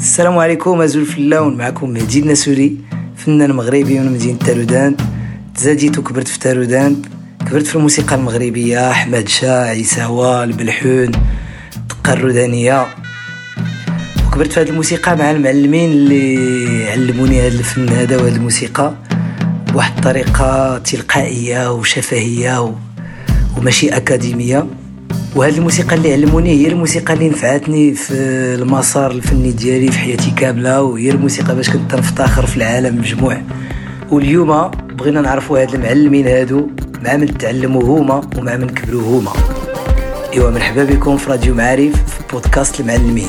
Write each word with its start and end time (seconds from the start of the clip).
السلام 0.00 0.38
عليكم 0.38 0.80
أزول 0.80 1.06
فلاون 1.06 1.56
معكم 1.56 1.90
مهدي 1.90 2.20
النسوري 2.20 2.76
فنان 3.16 3.52
مغربي 3.52 3.98
من 3.98 4.12
مدينة 4.12 4.38
تارودان 4.38 4.96
تزاديت 5.54 5.98
وكبرت 5.98 6.28
في 6.28 6.38
تارودان 6.38 7.02
كبرت 7.46 7.66
في 7.66 7.76
الموسيقى 7.76 8.16
المغربية 8.16 8.90
أحمد 8.90 9.28
شاه 9.28 9.64
عيساوى 9.68 10.44
البلحون 10.44 11.10
الدقة 11.76 12.12
الرودانية. 12.12 12.86
وكبرت 14.26 14.52
في 14.52 14.60
هذه 14.60 14.68
الموسيقى 14.68 15.16
مع 15.16 15.30
المعلمين 15.30 15.90
اللي 15.90 16.90
علموني 16.90 17.40
هذا 17.40 17.58
الفن 17.58 17.88
هذا 17.88 18.16
وهذه 18.16 18.36
الموسيقى. 18.36 18.94
بواحد 19.72 19.96
الطريقة 19.96 20.78
تلقائية 20.78 21.72
وشفهية. 21.72 22.74
وماشي 23.58 23.88
أكاديمية. 23.88 24.66
وهذه 25.36 25.58
الموسيقى 25.58 25.96
اللي 25.96 26.12
علموني 26.12 26.50
هي 26.50 26.68
الموسيقى 26.68 27.14
اللي 27.14 27.28
نفعتني 27.28 27.94
في 27.94 28.14
المسار 28.54 29.10
الفني 29.10 29.52
ديالي 29.52 29.90
في 29.90 29.98
حياتي 29.98 30.30
كاملة 30.30 30.82
وهي 30.82 31.10
الموسيقى 31.10 31.56
باش 31.56 31.70
كنت 31.70 31.94
نفتخر 31.94 32.46
في 32.46 32.56
العالم 32.56 32.98
مجموع 32.98 33.42
واليوم 34.10 34.70
بغينا 34.70 35.20
نعرفوا 35.20 35.62
هاد 35.62 35.74
المعلمين 35.74 36.26
هادو 36.26 36.66
مع 37.04 37.16
من 37.16 37.38
تعلموا 37.38 37.82
هما 37.82 38.20
ومع 38.38 38.56
من 38.56 38.68
كبروا 38.68 39.02
هما. 39.02 39.32
إيوا 40.32 40.50
مرحبا 40.50 40.84
بكم 40.84 41.16
في 41.16 41.30
راديو 41.30 41.54
معارف 41.54 41.92
في 41.92 42.22
بودكاست 42.32 42.80
المعلمين. 42.80 43.28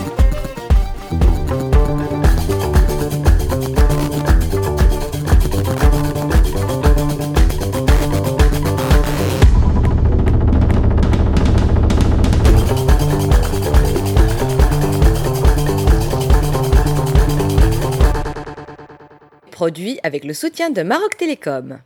Produit 19.61 19.99
avec 20.09 20.21
le 20.29 20.33
soutien 20.33 20.69
de 20.71 20.81
Maroc 20.81 21.13
Télécom. 21.17 21.77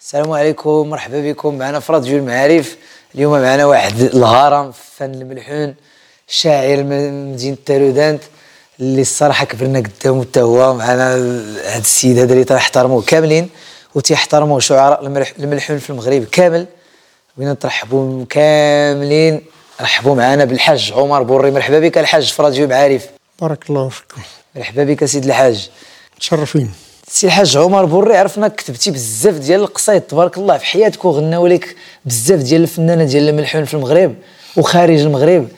السلام 0.00 0.30
عليكم 0.30 0.88
مرحبا 0.88 1.32
بكم 1.32 1.58
معنا 1.58 1.80
في 1.80 1.92
راديو 1.92 2.18
المعارف 2.18 2.76
اليوم 3.14 3.32
معنا 3.32 3.64
واحد 3.64 4.00
الهرم 4.00 4.72
فن 4.72 5.14
الملحون 5.14 5.74
شاعر 6.28 6.82
من 6.82 7.32
مدينة 7.32 7.56
تارودانت 7.66 8.22
اللي 8.80 9.00
الصراحة 9.00 9.44
كبرنا 9.46 9.78
قدامه 9.78 10.22
حتى 10.24 10.40
هو 10.40 10.74
معنا 10.74 11.14
هذا 11.14 11.78
السيد 11.78 12.18
هذا 12.18 12.32
اللي 12.32 12.44
تنحترموه 12.44 13.02
كاملين 13.02 13.50
وتيحترموه 13.94 14.60
شعراء 14.60 15.06
الملحون 15.38 15.78
في 15.78 15.90
المغرب 15.90 16.24
كامل 16.24 16.66
بغينا 17.36 17.56
نرحبوا 17.64 18.24
كاملين 18.24 19.42
رحبوا 19.80 20.14
معنا 20.14 20.44
بالحاج 20.44 20.92
عمر 20.96 21.22
بوري 21.22 21.50
مرحبا 21.50 21.80
بك 21.80 21.98
الحاج 21.98 22.32
في 22.32 22.42
راديو 22.42 22.68
معارف 22.68 23.06
بارك 23.40 23.70
الله 23.70 23.88
فيكم 23.88 24.22
مرحبا 24.56 24.84
بك 24.84 25.04
سيد 25.04 25.24
الحاج 25.24 25.70
متشرفين 26.16 26.83
سي 27.08 27.26
الحاج 27.26 27.56
عمر 27.56 27.84
بوري 27.84 28.16
عرفنا 28.16 28.48
كتبتي 28.48 28.90
بزاف 28.90 29.38
ديال 29.38 29.60
القصايد 29.60 30.00
تبارك 30.00 30.38
الله 30.38 30.58
في 30.58 30.64
حياتك 30.66 31.04
وغناو 31.04 31.46
لك 31.46 31.76
بزاف 32.04 32.40
ديال 32.40 32.62
الفنانة 32.62 33.04
ديال 33.04 33.28
الملحون 33.28 33.64
في 33.64 33.74
المغرب 33.74 34.14
وخارج 34.56 35.00
المغرب. 35.00 35.48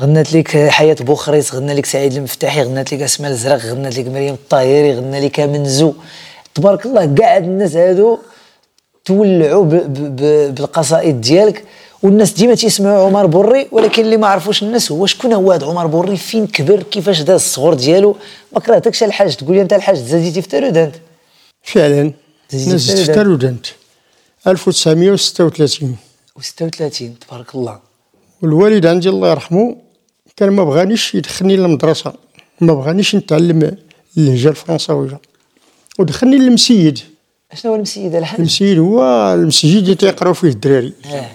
غنات 0.00 0.32
لك 0.32 0.68
حياة 0.68 0.96
بوخريس 1.00 1.54
غنى 1.54 1.74
لك 1.74 1.86
سعيد 1.86 2.12
المفتاحي 2.12 2.62
غنات 2.62 2.92
لك 2.92 3.02
أسماء 3.02 3.30
الزرق 3.30 3.64
غنات 3.64 3.98
لك 3.98 4.06
مريم 4.06 4.34
الطاهري 4.34 4.94
غنى 4.94 5.20
لك 5.26 5.40
منزو. 5.40 5.94
تبارك 6.54 6.86
الله 6.86 7.14
كاع 7.14 7.36
الناس 7.36 7.76
هادو 7.76 8.18
تولعوا 9.04 9.64
بالقصائد 9.64 11.20
ديالك. 11.20 11.64
والناس 12.02 12.32
ديما 12.32 12.54
تيسمعوا 12.54 13.06
عمر 13.06 13.26
بوري 13.26 13.68
ولكن 13.72 14.04
اللي 14.04 14.16
ما 14.16 14.26
عرفوش 14.26 14.62
الناس 14.62 14.92
هو 14.92 15.06
شكون 15.06 15.32
هو 15.32 15.52
هذا 15.52 15.66
عمر 15.66 15.86
بوري 15.86 16.16
فين 16.16 16.46
كبر 16.46 16.82
كيفاش 16.82 17.20
داز 17.20 17.40
الصغر 17.40 17.74
ديالو. 17.74 18.16
ما 18.52 18.60
كرهتكش 18.60 19.02
الحاج 19.02 19.36
تقول 19.36 19.56
لي 19.56 19.62
أنت 19.62 19.72
الحاج 19.72 19.96
تزاديتي 19.96 20.42
في 20.42 20.48
تارودانت 20.48 20.94
فعلا. 21.62 22.12
نزلت 22.54 22.98
في 22.98 23.12
تارودانت 23.12 23.66
1936 24.46 25.96
و36 26.38 27.02
تبارك 27.28 27.54
الله. 27.54 27.78
والوالد 28.42 28.86
عندي 28.86 29.08
الله 29.08 29.30
يرحمه 29.30 29.76
كان 30.36 30.50
ما 30.50 30.64
بغانيش 30.64 31.14
يدخلني 31.14 31.56
للمدرسة 31.56 32.12
ما 32.60 32.74
بغانيش 32.74 33.14
نتعلم 33.16 33.76
اللهجة 34.16 34.48
الفرنساوية. 34.48 35.20
ودخلني 35.98 36.38
للمسيد. 36.38 36.98
أشنو 37.52 37.70
هو 37.70 37.76
المسيد؟ 37.76 38.14
الحاج؟ 38.14 38.40
المسيد 38.40 38.78
هو 38.78 39.02
المسجد 39.34 39.82
اللي 39.82 39.94
تيقراو 39.94 40.34
فيه 40.34 40.48
الدراري. 40.48 40.92
آه. 41.04 41.30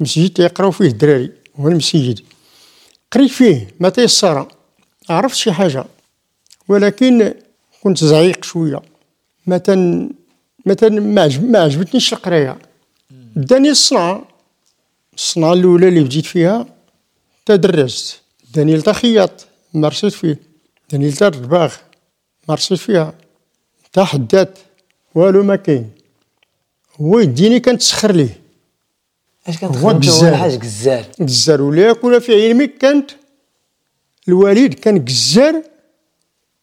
المسجد 0.00 0.30
تيقراو 0.30 0.70
فيه 0.70 0.84
الدراري 0.84 1.32
هو 1.56 1.68
المسجد. 1.68 2.20
قريت 3.12 3.30
فيه 3.30 3.68
ما 3.80 3.88
تيسر. 3.88 4.48
عرفت 5.08 5.36
شي 5.36 5.52
حاجة 5.52 5.84
ولكن 6.68 7.34
كنت 7.82 8.04
زعيق 8.04 8.44
شوية. 8.44 8.82
ما 9.46 9.58
تن 9.58 10.10
ما 10.66 10.76
ما, 10.82 11.22
عجب 11.22 11.50
ما 11.50 11.58
عجبتنيش 11.58 12.12
القراية. 12.12 12.58
داني 13.36 13.70
الصنعة 13.70 14.28
الصنعة 15.14 15.52
الأولى 15.52 15.88
اللي 15.88 16.00
بديت 16.00 16.26
فيها 16.26 16.66
تدرجت 17.46 18.20
داني 18.54 18.76
لتا 18.76 18.92
خياط 18.92 19.46
مارسيت 19.74 20.12
فيه. 20.12 20.38
داني 20.90 21.08
لتا 21.08 21.28
الرباغ 21.28 21.74
مارسيت 22.48 22.78
فيها. 22.78 23.14
تا 23.92 24.04
حداد 24.04 24.58
والو 25.14 25.42
ما 25.42 25.56
كاين. 25.56 25.90
هو 27.00 27.18
يديني 27.18 27.60
كنتسخر 27.60 28.12
ليه. 28.12 28.47
اش 29.48 29.64
هو 29.64 29.70
كتخدم 29.70 29.86
هو 29.86 29.90
قزال. 29.90 30.28
الحاج 30.28 30.60
قزال 30.60 31.04
جزار 31.20 31.62
ولا 31.62 31.88
يكون 31.88 32.18
في 32.18 32.48
علمك 32.48 32.78
كانت 32.78 33.10
الوالد 34.28 34.74
كان 34.74 35.04
جزار 35.04 35.62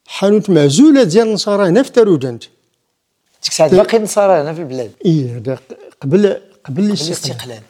حانوت 0.07 0.49
معزولة 0.49 1.03
ديال 1.03 1.27
النصارى 1.27 1.67
هنا 1.69 1.83
في 1.83 1.91
تارودانت 1.91 2.43
ديك 2.43 3.47
الساعة 3.47 3.69
باقي 3.69 3.99
نصارى 3.99 4.41
هنا 4.41 4.53
في 4.53 4.59
البلاد. 4.59 4.91
إيه 5.05 5.37
هذا 5.37 5.59
قبل 6.01 6.41
قبل 6.65 6.83
الاستقلال 6.83 7.61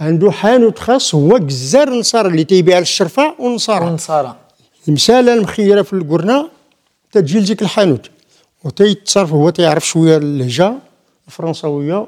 عنده 0.00 0.30
حانوت 0.30 0.78
خاص 0.78 1.14
هو 1.14 1.38
جزار 1.38 1.88
النصارى 1.88 2.28
اللي 2.28 2.44
تيبيع 2.44 2.78
الشرفة 2.78 3.34
والنصارى 3.38 3.84
والنصارى 3.84 4.36
المسالة 4.88 5.34
المخيرة 5.34 5.82
في 5.82 5.92
القرنة 5.92 6.48
تجي 7.12 7.38
لديك 7.40 7.62
الحانوت. 7.62 8.10
وتيتصرف 8.64 9.32
هو 9.32 9.50
تيعرف 9.50 9.86
شوية 9.86 10.16
اللهجة 10.16 10.74
الفرنساوية 11.26 12.06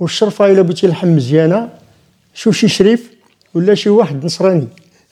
والشرفة 0.00 0.46
إلا 0.46 0.62
بغيتي 0.62 0.86
لحم 0.86 1.08
مزيانة. 1.08 1.68
شوف 2.34 2.56
شي 2.56 2.68
شريف 2.68 3.10
ولا 3.54 3.74
شي 3.74 3.88
واحد 3.90 4.24
نصراني. 4.24 4.68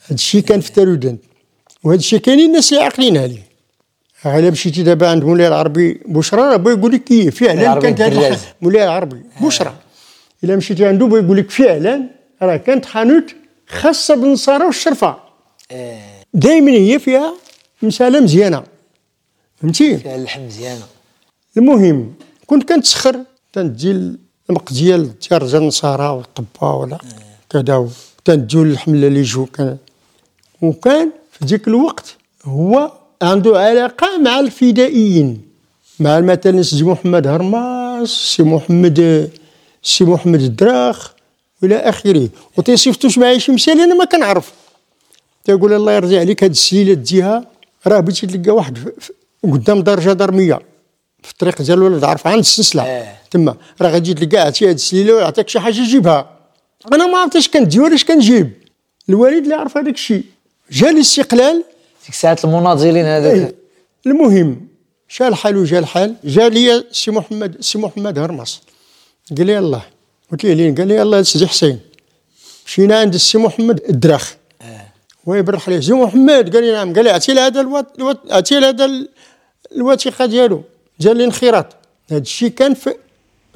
هاد 0.07 0.13
الشيء 0.13 0.41
كان 0.41 0.59
في 0.61 0.71
تارودان 0.71 1.17
وهاد 1.83 1.97
الشيء 1.99 2.19
كاينين 2.19 2.45
الناس 2.45 2.73
اللي 2.73 2.83
عاقلين 2.83 3.17
عليه. 3.17 3.39
غير 4.25 4.51
مشيتي 4.51 4.83
دابا 4.83 5.09
عند 5.09 5.23
مولاي 5.23 5.47
العربي 5.47 6.01
بشرى 6.07 6.41
راه 6.41 6.55
بغا 6.55 6.73
يقول 6.73 6.91
لك 6.93 7.03
كي 7.03 7.31
فعلا 7.31 7.79
كانت. 7.79 8.01
الح- 8.01 8.55
مولاي 8.61 8.83
العربي 8.83 9.21
بشرى. 9.41 9.73
إلا 10.43 10.55
مشيتي 10.55 10.85
عنده 10.85 11.05
بغا 11.05 11.19
يقول 11.19 11.37
لك 11.37 11.51
فعلا 11.51 12.03
راه 12.41 12.57
كانت 12.57 12.85
حانوت 12.85 13.35
خاصة 13.67 14.15
بالنصارى 14.15 14.65
والشرفة. 14.65 15.15
آه. 15.71 15.99
دائما 16.33 16.71
هي 16.71 16.99
فيها 16.99 17.33
مسألة 17.81 18.19
مزيانة. 18.19 18.63
فهمتي؟ 19.61 19.97
فيها 19.97 20.15
اللحم 20.15 20.45
مزيانة. 20.45 20.85
المهم 21.57 22.13
كنت 22.47 22.69
كنتسخر. 22.69 23.15
تندي 23.53 24.11
المقديه 24.49 24.95
ديال 24.95 25.41
رجال 25.43 25.61
النصارى 25.61 26.07
والطبا 26.07 26.71
ولا 26.73 26.97
كذا 27.49 27.87
تنديو 28.25 28.63
الحمله 28.63 29.07
اللي 29.07 29.19
يجوا 29.19 29.45
كان. 29.53 29.77
وكان 30.61 31.11
في 31.31 31.45
ذيك 31.45 31.67
الوقت 31.67 32.15
هو 32.45 32.91
عنده 33.21 33.59
علاقة 33.59 34.17
مع 34.17 34.39
الفدائيين 34.39 35.41
مع 35.99 36.19
مثلا 36.19 36.61
سي 36.61 36.83
محمد 36.83 37.27
هرماس 37.27 38.09
سي 38.09 38.43
محمد 38.43 39.29
سي 39.83 40.03
محمد 40.03 40.41
الدراخ 40.41 41.13
وإلى 41.63 41.75
آخره. 41.75 42.29
وتيصيفطوش 42.57 43.17
معايا 43.17 43.37
شي 43.37 43.51
مثال 43.51 43.81
أنا 43.81 43.95
ما 43.95 44.05
كنعرف. 44.05 44.53
تيقول 45.43 45.73
الله 45.73 45.91
يرضي 45.93 46.19
عليك 46.19 46.43
هاد 46.43 46.51
السليلة 46.51 46.93
ديها 46.93 47.47
راه 47.87 47.99
بغيتي 47.99 48.27
تلقى 48.27 48.51
واحد 48.51 48.77
قدام 49.43 49.81
دار 49.81 49.99
جدرميه 49.99 50.59
في 51.25 51.31
الطريق 51.31 51.61
ديال 51.61 51.77
الولد 51.77 52.03
عارف 52.03 52.27
عند 52.27 52.39
السلسلة. 52.39 52.83
آه. 52.83 53.17
تما. 53.31 53.55
راه 53.81 53.89
غادي 53.89 54.13
تلقى 54.13 54.37
عرفتي 54.37 54.69
هاد 54.69 54.73
السليلة 54.73 55.13
ويعطيك 55.13 55.49
شي 55.49 55.59
حاجة 55.59 55.83
جيبها 55.83 56.29
أنا 56.93 57.05
ما 57.07 57.17
عرفتش 57.17 57.47
كندي 57.47 57.79
ولا 57.79 57.95
اش 57.95 58.05
كنجيب. 58.05 58.51
الوالد 59.09 59.43
اللي 59.43 59.55
عرف 59.55 59.77
هذاك 59.77 59.93
الشيء. 59.93 60.23
جا 60.71 60.89
الاستقلال. 60.89 61.63
ديك 62.01 62.09
الساعة 62.09 62.37
المناضلين 62.43 63.05
هذاك 63.05 63.35
إيه. 63.35 63.55
المهم 64.05 64.67
شا 65.07 65.27
الحال 65.27 65.57
وجا 65.57 65.79
الحال 65.79 66.15
جا 66.23 66.49
لي 66.49 66.83
سي 66.91 67.11
محمد 67.11 67.61
سي 67.61 67.77
محمد 67.77 68.19
هرماس 68.19 68.61
قال 69.37 69.47
لي 69.47 69.53
يلاه 69.53 69.81
قلت 70.31 70.43
له 70.43 70.53
لين. 70.53 70.75
قال 70.75 70.87
لي 70.87 70.95
يلاه 70.95 71.21
سيدي 71.21 71.47
حسين. 71.47 71.79
مشينا 72.65 72.99
عند 72.99 73.13
السي 73.13 73.37
محمد 73.37 73.81
الدراخ. 73.89 74.35
آه. 74.61 74.85
ويبرح 75.25 75.69
عليه 75.69 75.79
سي 75.79 75.93
محمد. 75.93 76.55
قال 76.55 76.63
لي 76.63 76.71
نعم. 76.71 76.93
قال 76.93 77.03
لي 77.03 77.11
اعطي 77.11 77.33
له 77.33 77.47
هذا 77.47 77.61
الوات 77.61 77.87
الوثيقه 79.71 80.25
ديالو. 80.25 80.63
جا 80.99 81.13
لي 81.13 81.25
انخراط 81.25 81.65
هذا 82.11 82.21
الشيء 82.21 82.49
كان 82.49 82.73
في 82.73 82.93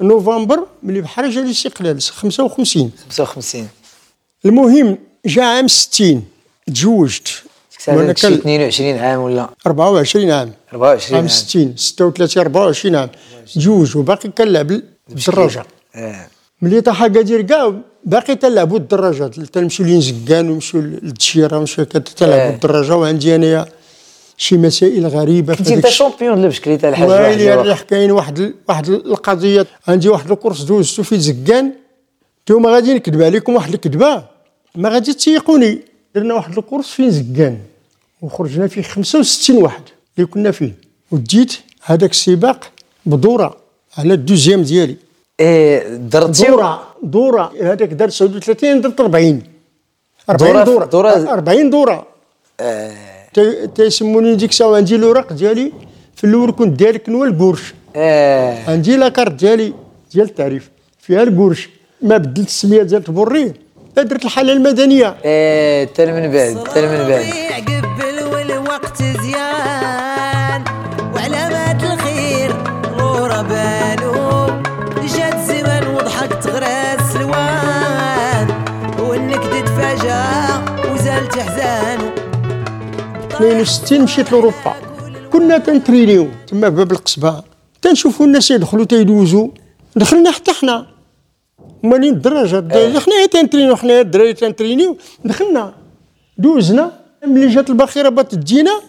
نوفمبر 0.00 0.66
ملي 0.82 1.00
بحال 1.00 1.30
جا 1.30 1.40
الاستقلال 1.40 2.02
55 2.02 2.92
55 3.08 3.68
المهم 4.44 4.98
جا 5.26 5.44
عام 5.44 5.68
60 5.68 6.24
تزوجت. 6.74 7.28
وأنا 7.88 8.00
وأنا 8.00 8.12
كان 8.12 8.30
كان 8.30 8.40
22 8.40 8.98
عام 8.98 9.20
ولا؟ 9.20 9.48
24 9.66 10.30
عام. 10.30 10.52
24 10.72 11.14
عام 11.16 11.24
عام. 11.24 11.28
60 11.28 11.76
36 11.76 12.42
24 12.42 12.96
عام. 12.96 13.10
جوج 13.56 13.96
وباقي 13.96 14.28
كنلعب 14.28 14.82
بالدراجة. 15.08 15.64
آه. 15.94 16.26
ملي 16.62 16.80
طاح 16.80 17.02
اكادير 17.02 17.42
كاع 17.42 17.74
باقي 18.04 18.34
تلعبوا 18.36 18.78
الدراجات 18.78 19.40
تنمشيو 19.40 19.86
لينزكان 19.86 20.50
ونمشيو 20.50 20.80
للتشيرة 20.80 21.56
ونمشيو 21.56 21.84
آه. 21.84 21.98
تلعبوا 21.98 22.54
الدراجة. 22.54 22.96
وعندي 22.96 23.34
أنايا 23.34 23.66
شي 24.40 24.56
مسائل 24.56 25.06
غريبة 25.06 25.54
كنتي 25.54 25.72
هذاك 25.74 25.84
انت 25.84 25.92
champion 25.94 26.34
ديال 26.34 26.44
البشكري 26.44 26.76
تاع 26.76 26.88
الحاج 26.88 27.08
ويلي 27.08 27.52
الوقت. 27.52 27.66
راح 27.68 27.82
كاين 27.82 28.10
واحد 28.10 28.54
واحد 28.68 28.88
القضية. 28.88 29.66
عندي 29.88 30.08
واحد 30.08 30.30
ال 30.30 30.35
course 30.35 30.62
دوزتو 30.62 31.02
في 31.02 31.18
إنزكان. 31.18 31.72
نتوما 32.42 32.70
غادي 32.70 32.94
نكذب 32.94 33.22
عليكم 33.22 33.54
واحد 33.54 33.72
الكذبة. 33.74 34.24
ما 34.74 34.88
غادي 34.88 35.12
تسيقوني 35.12 35.80
درنا 36.14 36.34
واحد 36.34 36.58
ال 36.58 36.63
course 36.63 36.90
في 36.90 37.10
إنزكان؟ 37.10 37.58
وخرجنا 38.22 38.66
فيه 38.66 38.82
65 38.82 39.62
واحد 39.62 39.82
اللي 40.18 40.26
كنا 40.26 40.50
فيه. 40.50 40.72
وديت 41.10 41.52
هذاك 41.82 42.10
السباق 42.10 42.64
بدورة 43.06 43.56
على 43.98 44.14
ال 44.14 44.19
deuxième 44.19 44.62
ديالي. 44.62 44.96
إيه 45.40 45.88
درتي 45.96 46.46
دورة 46.46 46.82
دورة. 47.02 47.52
هذاك 47.62 47.88
دار 47.88 48.08
39 48.08 48.80
درت 48.80 49.00
40 49.00 49.42
40 50.30 50.64
دورة- 50.64 50.66
دورة. 50.66 50.86
دورة- 50.86 51.28
40 51.28 51.70
دورة. 51.70 52.06
آه. 52.60 53.09
تي- 53.34 53.66
تيسموني 53.66 54.34
ديك 54.34 54.50
الساعة 54.50 54.76
عندي 54.76 54.96
الاوراق 54.96 55.32
ديالي 55.32 55.72
في 56.16 56.24
الأول 56.24 56.52
كنت 56.52 56.80
داير 56.80 56.96
كنوه 56.96 57.26
القرش. 57.26 57.74
آه. 57.96 58.70
عندي 58.70 58.96
la 58.96 59.06
carte 59.06 59.32
ديالي 59.32 59.72
ديال 60.14 60.24
التعريف 60.26 60.70
فيها 61.00 61.22
القرش. 61.22 61.68
ما 62.02 62.16
بدلت 62.16 62.46
السمية 62.48 62.82
ديال 62.82 63.04
تبوري 63.04 63.52
درت 63.96 64.24
الحالة 64.24 64.52
المدنية. 64.52 65.16
إيه 65.24 65.84
تال 65.84 66.08
من 66.14 66.30
بعد 66.32 66.64
تال 66.74 66.82
من 66.88 67.08
بعد. 67.08 67.24
قبل 67.66 68.24
والوقت 68.34 69.02
62 83.40 84.00
مشيت 84.00 84.32
لأوروبا. 84.32 84.74
كنا 85.32 85.58
تنترينيو 85.58 86.28
تما 86.46 86.70
في 86.70 86.76
باب 86.76 86.92
القصبة. 86.92 87.42
تنشوفوا 87.82 88.26
الناس 88.26 88.50
يدخلوا 88.50 88.84
تيدوزوا 88.84 89.48
دخلنا 89.96 90.30
حتى 90.30 90.52
حنا. 90.52 90.86
مالين 91.82 92.14
الدراجة؟ 92.14 92.98
حنا 92.98 93.26
تنترينيو 93.26 93.76
حنا 93.76 94.00
الدراري 94.00 94.32
تنترينيو. 94.32 94.96
دخلنا. 95.24 95.74
دوزنا. 96.38 97.00
ملي 97.26 97.48
جات 97.48 97.70
الباخره 97.70 98.08
بات 98.08 98.34
تجينا. 98.34 98.80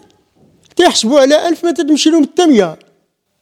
تيحسبوا 0.75 1.19
على 1.19 1.47
ألف 1.47 1.65
ما 1.65 1.71
تمشي 1.71 2.09
لهم 2.09 2.23
حتى 2.23 2.45
100 2.45 2.77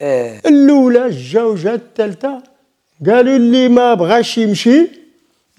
إيه 0.02 0.42
الأولى 0.46 1.06
الجوجه 1.06 1.74
الثالثة. 1.74 2.44
قالوا 3.06 3.36
اللي 3.36 3.70
ما 3.70 3.94
بغاش 3.94 4.38
يمشي 4.38 4.88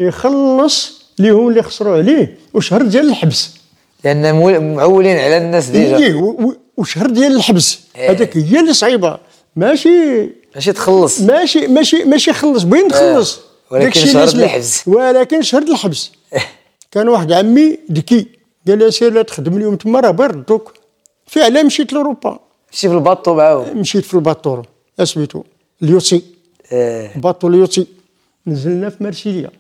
يخلص 0.01 1.03
ليهم 1.19 1.49
اللي 1.49 1.63
خسروا 1.63 1.97
عليه. 1.97 2.39
وشهر 2.55 2.83
ديال 2.83 3.09
الحبس. 3.09 3.60
لأن 4.05 4.35
معولين 4.75 5.17
على 5.17 5.37
الناس 5.37 5.67
déjà. 5.67 5.97
إيه 5.97 6.15
و- 6.15 6.49
و- 6.49 6.57
وشهر 6.77 7.11
ديال 7.11 7.37
الحبس. 7.37 7.81
إيه. 7.97 8.11
هذاك 8.11 8.37
هي 8.37 8.61
اللي 8.61 8.73
صعيبة. 8.73 9.19
ماشي 9.57 10.29
ماشي 10.55 10.73
تخلص. 10.73 11.21
ماشي 11.21 11.67
ماشي 11.67 12.05
ماشي 12.05 12.33
خلص 12.33 12.63
بغيت 12.63 12.85
نخلص. 12.87 13.37
إيه. 13.39 13.45
ولكن 13.71 14.01
شهر. 14.01 14.29
الحبس. 14.29 14.89
ولكن 14.89 15.43
شهر 15.43 15.63
الحبس. 15.63 16.11
كان 16.93 17.09
واحد 17.09 17.33
عمي 17.33 17.79
ذكي. 17.93 18.27
قال 18.69 18.79
لي 18.79 18.91
سير 18.91 19.13
لا 19.13 19.23
تخدم 19.23 19.57
اليوم 19.57 19.77
تما 19.77 20.01
راه 20.01 20.11
بغير 20.11 20.31
ردوك 20.31 20.73
فعلا 21.27 21.63
مشيت 21.63 21.93
لأوروبا. 21.93 22.39
مشي 22.73 22.89
في 22.89 22.95
ال 22.95 23.00
bateau 23.00 23.35
معاهم. 23.35 23.79
مشيت 23.79 24.05
في 24.05 24.15
ال 24.15 24.22
bateau 24.22 24.67
أسميتو 25.01 25.43
اليوتي 25.83 26.23
إيه. 26.73 27.13
bateau 27.17 27.49
اليوتي 27.49 27.87
نزلنا 28.47 28.91
في 28.91 29.05
مرسيليا. 29.05 29.51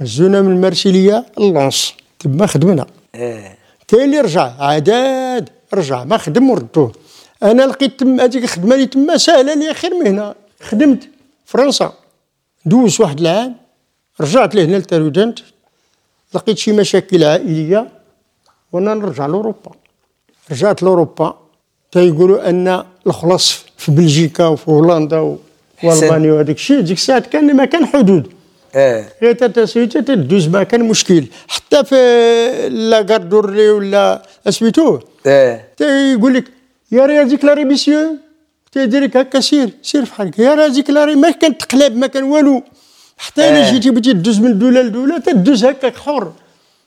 هزونا 0.00 0.42
من 0.42 0.60
مرسيليا 0.60 1.24
لونس 1.38 1.94
تما 2.18 2.46
خدمنا. 2.46 2.86
إيه. 3.14 3.58
كاين 3.90 4.04
اللي 4.04 4.20
رجع 4.20 4.52
عداد 4.58 5.48
رجع 5.74 6.04
ما 6.04 6.16
خدم 6.16 6.50
وردوه 6.50 6.92
أنا 7.42 7.62
لقيت 7.62 8.00
تم 8.00 8.20
هذيك 8.20 8.44
الخدمة 8.44 8.74
اللي 8.74 8.86
تما 8.86 9.16
سهله 9.16 9.54
لي 9.54 9.74
خير 9.74 9.94
مهنه 9.94 10.34
خدمت 10.62 11.08
فرنسا. 11.46 11.92
دوز 12.64 13.00
واحد 13.00 13.20
العام 13.20 13.56
رجعت 14.20 14.54
لهنا 14.54 14.76
لتارودانت 14.76 15.38
لقيت 16.34 16.58
شي 16.58 16.72
مشاكل 16.72 17.24
عائلية 17.24 17.88
وأنا 18.72 18.94
نرجع 18.94 19.26
لأوروبا. 19.26 19.72
رجعت 20.50 20.82
لأوروبا. 20.82 21.38
تيقولوا 21.92 22.48
أن 22.48 22.84
الخلاص 23.06 23.64
في 23.78 23.92
بلجيكا 23.92 24.46
وفي 24.46 24.70
هولندا 24.70 25.36
وألمانيا 25.84 26.32
وهذاك 26.32 26.56
الشيء 26.56 26.80
ديك 26.80 26.96
الساعة 26.96 27.20
كان 27.20 27.56
ما 27.56 27.64
كان 27.64 27.86
حدود. 27.86 28.32
إيه. 28.76 29.08
غير 29.22 29.32
تتسويت 29.32 29.98
تدوز 29.98 30.48
ما 30.48 30.62
كان 30.62 30.82
مشكل. 30.88 31.24
حتى 31.48 31.84
في 31.84 32.68
la 32.68 33.02
gare 33.02 33.29
du 33.29 33.43
Nord 33.43 33.70
ولا 33.70 34.22
اسميتوه 34.48 35.02
إيه. 35.26 35.68
تيقول 35.76 36.34
لك 36.34 36.44
rien 36.92 37.06
à 37.06 37.22
déclarer 37.22 37.64
monsieur. 37.64 38.16
تيدير 38.72 39.02
لك 39.02 39.16
هكا 39.16 39.40
سير 39.40 39.70
سير 39.82 40.04
في 40.04 40.14
حالك. 40.14 40.38
rien 40.38 40.54
à 40.54 40.68
déclarer 40.68 41.14
ما 41.14 41.30
كان 41.30 41.58
تقلاب 41.58 41.96
ما 41.96 42.06
كان 42.06 42.22
والو. 42.24 42.62
حتى 43.18 43.42
آه. 43.42 43.50
الا 43.50 43.70
جيتي 43.72 43.90
بغيتي 43.90 44.12
تدوز 44.12 44.38
من 44.40 44.58
دولة 44.58 44.82
لدولة 44.82 45.18
تدوز 45.18 45.64
هكاك 45.64 45.96
حر 45.96 46.32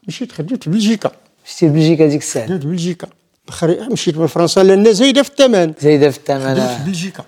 مشيت 0.08 0.32
خدمت 0.32 0.64
في 0.64 0.70
بلجيكا. 0.70 1.12
مشيتي 1.46 1.66
لبلجيكا 1.66 2.08
ديك 2.08 2.22
الساعة 2.22 2.48
خدمت 2.48 2.62
في 2.62 2.68
بلجيكا. 2.68 3.08
بخري 3.48 3.80
مشيت 3.92 4.18
من 4.18 4.28
فرنسا 4.28 4.60
لأن 4.64 4.94
زايدة 4.94 5.24
في 5.24 5.30
الثمن. 5.30 5.74
زايدة 5.82 6.10
في 6.10 6.18
الثمن 6.18 6.40
خدمت 6.56 6.60
آه. 6.60 6.86
بلجيكا. 6.86 7.24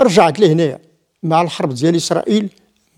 رجعت 0.00 0.40
لهنايا 0.40 0.78
مع 1.22 1.42
الحرب 1.42 1.74
ديال 1.74 1.96
إسرائيل. 1.96 2.48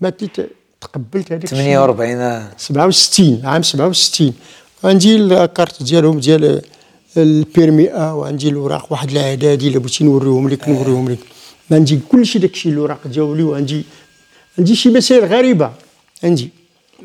ما 0.01 0.09
تت- 0.09 0.49
تقبلت 0.81 1.31
هذيك 1.31 1.43
الشيء. 1.53 1.57
48 1.57 2.17
آه. 2.17 2.51
67 2.57 3.41
عام 3.45 3.63
67 3.63 4.33
عندي 4.83 5.15
الكارت 5.15 5.83
ديالهم 5.83 6.19
ديال 6.19 6.61
البيرمي 7.17 7.87
أ 7.89 8.11
وعندي 8.11 8.49
الاوراق 8.49 8.91
واحد 8.91 9.11
الاعدادي 9.11 9.67
اللي 9.67 9.79
بغيتي 9.79 10.03
نوريهم 10.03 10.49
لك 10.49 10.69
نوريهم 10.69 11.09
لك. 11.09 11.19
عندي 11.71 11.99
كل 12.09 12.25
شيء 12.25 12.41
داك 12.41 12.51
الشيء 12.53 12.71
الاوراق 12.71 13.07
ديالي 13.07 13.43
وعندي 13.43 13.83
عندي 14.59 14.75
شي 14.75 14.89
مسائل 14.89 15.25
غريبة. 15.25 15.71
عندي 16.23 16.49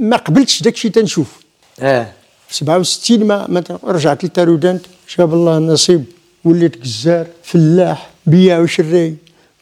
ما 0.01 0.17
قبلتش 0.17 0.63
داك 0.63 0.75
الشيء 0.75 0.91
تنشوف. 0.91 1.41
آه. 1.81 2.13
في 2.49 2.55
67 2.55 3.25
ما, 3.25 3.47
ما 3.49 3.63
رجعت 3.85 4.25
لتارودانت 4.25 4.87
شاب 5.07 5.35
الله 5.35 5.59
النصيب 5.59 6.05
وليت 6.45 6.79
جزار 6.83 7.27
فلاح 7.43 8.11
بياع 8.27 8.59
وشراي 8.59 9.15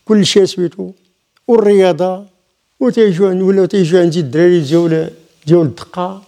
كل 0.05 0.27
شيء 0.27 0.45
سميتو 0.45 0.91
والرياضة. 1.49 2.34
وتيجوا 2.85 3.33
ولاو 3.33 3.65
تيجوا 3.65 4.01
عندي 4.01 4.21
الدراري 4.21 4.61
ديال 4.61 5.11
ديال 5.47 5.63
الدقه 5.63 6.23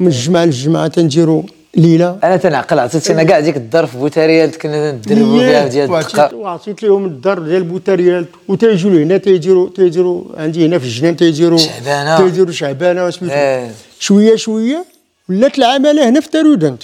من 0.00 0.06
الجمعة 0.06 0.44
للجمعة 0.44 0.86
تنجيرو 0.88 1.46
ليلة. 1.76 2.18
أنا 2.24 2.36
تنعقل 2.36 2.78
عطيتينا 2.78 3.22
كاع 3.22 3.40
ديك 3.40 3.56
الدار 3.56 3.86
في 3.86 3.98
بوتاريال 3.98 4.50
كنا 4.58 4.92
ندربوا 4.92 5.38
فيها 5.38 5.68
ديال 5.68 5.94
الدقة. 5.94 6.34
وعطيت 6.34 6.82
لهم 6.82 7.04
الدار 7.04 7.38
ديال 7.38 7.62
بوتاريال 7.62 8.24
وتيجوا 8.48 8.90
لهنا 8.90 9.16
تيديروا 9.16 9.68
تيديروا 9.76 10.24
عندي 10.36 10.66
هنا 10.66 10.78
في 10.78 10.84
الجنان 10.84 11.16
تيديروا 11.16 11.58
شعبانة. 11.58 12.16
تيديروا 12.16 12.52
شعبانة 12.52 13.06
وسميتو 13.06 13.34
آه. 13.36 13.70
شوية 14.00 14.36
شوية 14.36 14.84
ولات 15.28 15.58
العمالة 15.58 16.08
هنا 16.08 16.20
في 16.20 16.30
تارودانت 16.30 16.82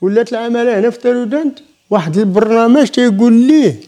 ولات 0.00 0.32
العمالة 0.32 0.78
هنا 0.78 0.90
في 0.90 0.98
تارودانت 0.98 1.58
واحد 1.90 2.16
البرنامج 2.16 2.86
تيقول 2.86 3.32
ليه 3.32 3.80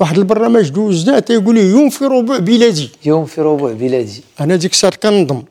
واحد 0.00 0.18
البرنامج 0.18 0.68
دوزناه 0.68 1.18
تيقول 1.18 1.54
ليه 1.54 1.70
يوم 1.70 1.90
في 1.90 2.04
ربوع 2.04 2.38
بلادي. 2.38 2.90
يوم 3.04 3.24
في 3.26 3.40
ربوع 3.40 3.72
بلادي. 3.72 4.22
أنا 4.40 4.56
ديك 4.56 4.72
الساعة 4.72 4.96
كنضم 4.96 5.42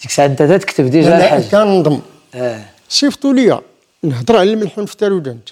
ديك 0.00 0.10
الساعة 0.10 0.26
أنت 0.26 0.42
تكتب 0.42 0.84
ديجا 0.90 1.08
أنا 1.08 1.24
الحاج 1.24 1.42
كنضم 1.50 2.00
آه. 2.34 2.64
صيفطوا 2.88 3.32
ليا. 3.32 3.60
نهضر 4.02 4.36
على 4.36 4.52
الملحون 4.52 4.86
في 4.86 4.96
تارودانت 4.96 5.48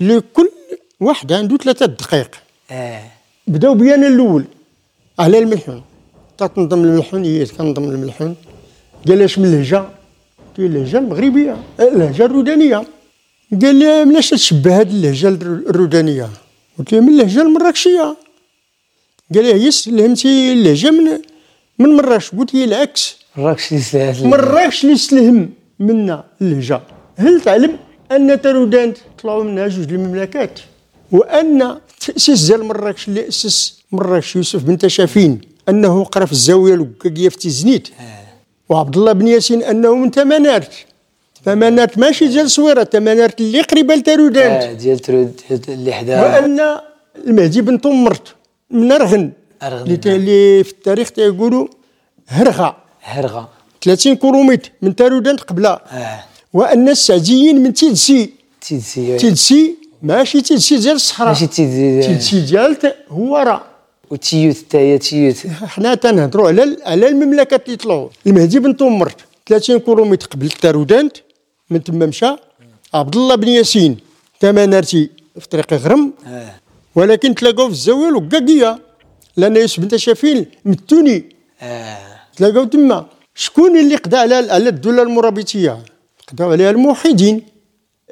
لكل 0.00 0.50
واحد 1.00 1.32
عنده 1.32 1.56
ثلاثة 1.56 1.86
دقائق. 1.86 2.30
آه. 2.70 3.02
بداو 3.46 3.74
بيا 3.74 3.94
أنا 3.94 4.06
الأول. 4.08 4.44
على 5.18 5.38
الملحون. 5.38 5.82
تنضم 6.38 6.84
الملحون 6.84 7.24
هي 7.24 7.46
كنضم 7.46 7.84
الملحون. 7.84 8.34
قال 9.08 9.18
لي 9.18 9.24
اش 9.24 9.38
من 9.38 9.52
لهجه 9.52 9.76
قلت 9.76 10.58
له 10.58 10.66
اللهجة 10.66 10.98
المغربية. 10.98 11.56
اللهجة 11.80 12.24
الرودانية. 12.24 12.76
قال 13.62 13.74
لي 13.74 14.04
مناش 14.04 14.30
تشبه 14.30 14.80
هذه 14.80 14.90
اللهجة 14.90 15.28
الر- 15.28 15.70
الرودانية. 15.70 16.28
قلت 16.78 16.92
له 16.92 17.00
من 17.00 17.08
اللهجه 17.08 17.42
المراكشيه 17.42 18.16
قال 19.34 19.44
لي 19.44 19.54
هي 19.54 19.68
استلهمتي 19.68 20.52
اللهجه 20.52 20.90
من 20.90 21.18
من 21.78 21.88
مراكش. 21.88 22.30
قلت 22.30 22.54
له 22.54 22.64
العكس. 22.64 23.16
راكش 23.38 23.72
اللي 23.72 23.82
سهل 23.82 24.26
مراكش 24.26 24.84
اللي 24.84 24.94
استلهم 24.94 25.50
منا 25.78 26.24
اللهجة. 26.40 26.80
هل 27.16 27.40
تعلم 27.40 27.78
أن 28.12 28.40
تارودانت 28.40 28.96
طلعوا 29.22 29.44
منها 29.44 29.68
جوج 29.68 29.92
المملكات 29.92 30.60
وأن 31.12 31.80
تاسيس 32.00 32.46
ديال 32.46 32.64
مراكش 32.64 33.08
اللي 33.08 33.28
أسس 33.28 33.82
مراكش 33.92 34.36
يوسف 34.36 34.64
بن 34.64 34.78
تشافين. 34.78 35.40
أنه 35.68 36.04
قرا 36.04 36.24
في 36.24 36.32
الزاوية 36.32 36.74
الوكاكيه 36.74 37.28
في 37.28 37.38
تيزنيت. 37.38 37.88
وعبد 38.68 38.96
الله 38.96 39.12
بن 39.12 39.28
ياسين 39.28 39.62
أنه 39.62 39.94
من 39.94 40.10
تمنارت 40.10 40.72
تمانات 41.46 41.98
ماشي 41.98 42.28
ديال 42.28 42.44
الصويره 42.44 42.82
تمانات 42.82 43.40
اللي 43.40 43.60
قريبة 43.60 43.94
لتارودانت 43.94 44.62
آه 44.62 44.72
ديال 44.72 44.98
ترود 44.98 45.40
اللي 45.68 45.92
حدا 45.92 46.22
وأن 46.22 46.60
المهدي 47.26 47.60
بن 47.60 47.78
تومرت 47.78 48.34
من 48.70 48.92
رغن. 48.92 49.32
اللي 49.62 50.64
في 50.64 50.70
التاريخ 50.70 51.10
تيقولوا 51.10 51.66
هرغا 52.28 52.76
هرغة. 53.02 53.48
30 53.84 54.16
كيلومتر 54.16 54.70
من 54.82 54.96
تارودانت 54.96 55.40
قبلها. 55.40 55.80
آه. 55.92 56.24
وأن 56.52 56.88
السعديين 56.88 57.62
من 57.62 57.74
تيدسي 57.74 58.30
تيدسي 58.60 59.16
تيدسي 59.16 59.74
ماشي 60.02 60.40
تيدسي 60.40 60.76
ديال 60.76 60.94
الصحراء. 60.94 61.28
ماشي 61.28 61.46
تيدسي 61.46 62.02
تيدسي 62.06 62.40
ديال 62.40 62.76
هو 63.08 63.36
راه 63.36 63.62
وتيوت 64.10 64.56
حتى 64.56 64.78
هي 64.78 64.98
تيوت 64.98 65.36
حنا 65.66 65.94
تنهضروا 65.94 66.48
على 66.48 66.76
على 66.84 67.08
المملكة 67.08 67.60
اللي 67.66 67.76
طلعوا 67.76 68.08
المهدي 68.26 68.58
بن 68.58 68.72
تومرت 68.72 69.12
30 69.46 69.78
كيلومتر 69.78 70.26
قبل 70.26 70.50
تارودانت 70.50 71.16
من 71.70 71.84
تما 71.84 72.06
مشى 72.06 72.36
عبد 72.94 73.16
الله 73.16 73.34
بن 73.34 73.48
ياسين. 73.48 73.96
تمانرتي 74.40 75.10
في 75.40 75.48
طريق 75.48 75.74
غرم. 75.74 76.12
آه. 76.26 76.54
ولكن 76.94 77.34
تلاقاو 77.34 77.66
في 77.66 77.72
الزاوية 77.72 78.08
الوكاكيه 78.08 78.78
لأن 79.36 79.56
يوسف 79.56 79.80
بن 79.80 79.98
شافين 79.98 80.46
من 80.64 80.72
التوني 80.72 81.24
آه. 81.62 81.98
تلاقاو 82.36 82.64
تما. 82.64 83.06
شكون 83.34 83.78
اللي 83.78 83.96
قضى 83.96 84.16
على 84.16 84.34
على 84.34 84.68
الدولة 84.68 85.02
المرابطية؟ 85.02 85.78
قضاو 86.28 86.52
عليها 86.52 86.70
الموحدين. 86.70 87.42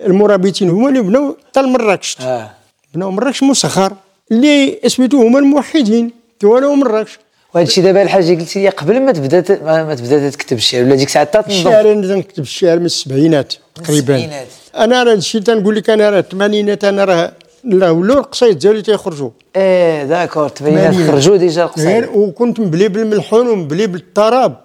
المرابطين 0.07 0.71
هما 0.71 0.89
اللي 0.89 1.01
بناو 1.03 1.37
حتى 1.49 1.63
لمراكش 1.63 2.17
آه. 2.21 2.51
بناو 2.95 3.11
مراكش 3.11 3.43
مصغر 3.43 3.97
اللي 4.33 4.81
اسميتو 4.87 5.23
هما 5.23 5.39
الموحدين. 5.39 6.11
توالوا 6.41 6.77
مراكش. 6.77 7.19
وهذا 7.55 7.69
الشيء 7.69 7.85
دابا 7.85 8.03
الحاجة 8.03 8.41
قلتي 8.41 8.63
لي 8.63 8.69
قبل 8.69 9.01
ما 9.01 9.13
تبدا 9.13 9.63
ما 9.63 9.95
تبدا 9.95 10.31
تكتب 10.31 10.57
الشعر 10.57 10.83
ولا 10.83 10.95
ديك 10.95 11.09
الساعة 11.09 11.25
تنظم 11.25 11.51
الشعر 11.51 11.93
أنا 11.93 12.03
تنكتب 12.03 12.43
الشعر 12.43 12.79
من 12.79 12.87
السبعينات 12.87 13.55
تقريبا. 13.75 13.93
السبعينات. 13.93 14.47
أنا 14.77 15.03
راه 15.03 15.13
الشيء 15.13 15.41
تنقول 15.41 15.77
لك 15.77 15.91
أنا 15.91 16.11
راه 16.11 16.19
الثمانينات 16.19 16.85
أنا 16.85 17.05
راه 17.05 17.33
لا 17.65 17.91
ولاو 17.91 18.19
القصايد 18.19 18.59
ديالي 18.59 18.83
تيخرجوا. 18.83 19.31
آه 19.57 20.05
d'accord 20.05 20.49
تبينات 20.49 20.93
ثمانينات. 20.95 21.11
خرجوا 21.11 21.37
déjà 21.37 21.65
القصايد. 21.65 22.05
وكنت 22.15 22.61
مبلي 22.61 22.89
بالملحون 22.89 23.49
ومبلي 23.49 23.87
بالطرب. 23.87 24.57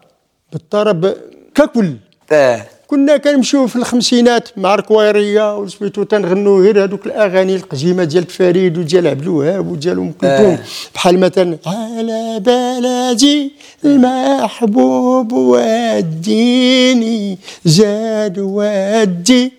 بالطرب 0.53 1.13
ككل. 1.55 1.93
آه 2.31 2.61
كنا 2.89 3.17
كنمشيو 3.17 3.67
في 3.67 3.75
الخمسينات 3.75 4.49
مع 4.57 4.75
الكويريه 4.75 5.57
وسميتو 5.57 6.03
تنغنوا 6.03 6.61
غير 6.61 6.83
هذوك 6.83 7.05
الأغاني 7.05 7.55
القديمة 7.55 8.03
ديال 8.03 8.25
فريد 8.25 8.77
وديال 8.77 9.07
عبد 9.07 9.21
الوهاب 9.21 9.71
وديال 9.71 9.97
أم 9.97 10.11
كلثوم 10.11 10.51
آه. 10.51 10.59
بحال 10.95 11.19
مثلا 11.19 11.57
على 11.65 12.39
بلدي 12.39 13.51
المحبوب 13.85 15.31
وديني 15.33 17.37
زاد 17.65 18.39
ودي 18.39 19.51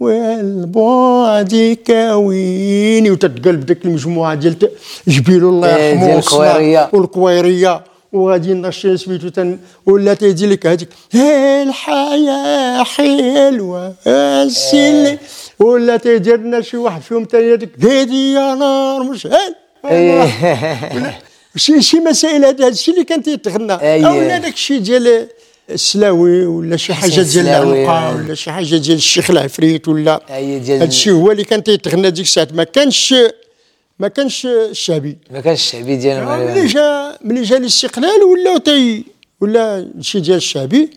والبعد 0.00 1.76
كويني 1.86 3.10
وتتقلب 3.10 3.66
ديك 3.66 3.84
المجموعة 3.84 4.34
ديال 4.34 4.56
جبيل 5.08 5.44
الله 5.44 5.68
آه، 5.68 6.14
يرحمه. 6.14 6.88
والكويريه 6.92 7.80
وغادي 8.16 8.54
نشي 8.54 8.96
سميتو 8.96 9.28
تن 9.28 9.58
ولا 9.86 10.14
تيجي 10.14 10.46
لك 10.46 10.66
هذيك 10.66 10.88
"ها 11.14 11.62
الحياة 11.62 12.84
حلوة 12.84 13.94
السل 14.06 15.18
ولا 15.58 15.96
تيدير 15.96 16.36
لنا 16.36 16.60
شي 16.60 16.76
واحد 16.76 17.02
فيهم 17.02 17.24
تاني 17.24 17.54
هذيك 17.54 17.70
هادي 17.84 18.32
يا 18.32 18.54
نار 18.54 19.02
مش 19.02 19.26
هاد 19.26 19.54
إيه. 19.84 20.28
شي 21.56 21.82
شي 21.82 21.96
مسائل 21.96 22.44
هذا 22.44 22.68
الشيء 22.68 22.94
اللي 22.94 23.04
كان 23.04 23.22
تيتغنى 23.22 23.72
أيه. 23.72 24.08
أو 24.08 24.20
لا 24.20 24.38
داك 24.38 24.54
الشيء 24.54 24.78
ديال 24.78 25.26
السلاوي 25.70 26.46
ولا 26.46 26.76
شي 26.76 26.94
حاجة 26.94 27.20
ديال 27.20 27.46
العنقه 27.48 27.90
آه. 27.90 28.16
ولا 28.16 28.34
شي 28.34 28.50
حاجة 28.50 28.76
ديال 28.76 28.96
الشيخ 28.96 29.30
العفريت 29.30 29.88
ولا 29.88 30.20
هذا 30.28 30.84
الشيء 30.84 31.12
هو 31.12 31.30
اللي 31.32 31.44
كان 31.44 31.62
تيتغنى 31.62 32.10
ديك 32.10 32.24
الساعة 32.24 32.48
ما 32.54 32.64
كانش 32.64 33.14
ما 33.98 34.08
كانش 34.08 34.46
الشعبي. 34.46 35.18
ما 35.30 35.40
كانش 35.40 35.60
الشعبي 35.60 35.96
ديالنا 35.96 36.36
ملي 36.36 36.44
مغربي. 36.44 36.66
جا 36.66 37.18
ملي 37.24 37.42
جا 37.42 37.56
الاستقلال 37.56 38.22
ولاو 38.22 38.56
تي 38.56 39.04
ولا 39.40 39.90
شي 40.00 40.20
ديال 40.20 40.36
الشعبي 40.36 40.90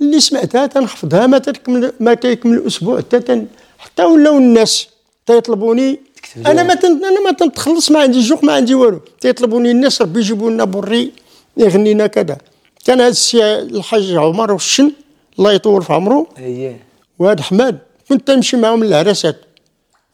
اللي 0.00 0.20
سمعتها 0.20 0.66
تنحفظها 0.66 1.26
ما 1.26 1.38
تكمل 1.38 1.92
ما 2.00 2.14
تيكمل 2.14 2.66
أسبوع 2.66 2.98
حتى 2.98 3.20
تن 3.20 3.46
حتى 3.78 4.04
ولاو 4.04 4.38
الناس 4.38 4.88
تيطلبوني. 5.26 6.00
أنا 6.46 6.62
ما 6.62 6.74
تن 6.74 7.04
أنا 7.04 7.20
ما 7.20 7.32
تنتخلص 7.32 7.90
ما 7.90 8.00
عندي 8.00 8.20
جوق 8.20 8.44
ما 8.44 8.52
عندي 8.52 8.74
والو. 8.74 9.00
تيطلبوني 9.20 9.70
الناس 9.70 10.02
ربي 10.02 10.20
يجيبوا 10.20 10.50
لنا 10.50 10.64
بري 10.64 11.12
يغني 11.56 11.94
لنا 11.94 12.06
كذا. 12.06 12.38
كان 12.84 13.00
هذا 13.00 13.08
السي 13.08 13.58
الحاج 13.58 14.14
عمر 14.14 14.52
والشن 14.52 14.92
الله 15.38 15.52
يطول 15.52 15.82
في 15.82 15.92
عمره. 15.92 16.26
اييه 16.38 16.80
وهاد 17.18 17.40
حماد 17.40 17.78
كنت 18.08 18.28
تنمشي 18.28 18.56
معاهم 18.56 18.84
للعراسات. 18.84 19.36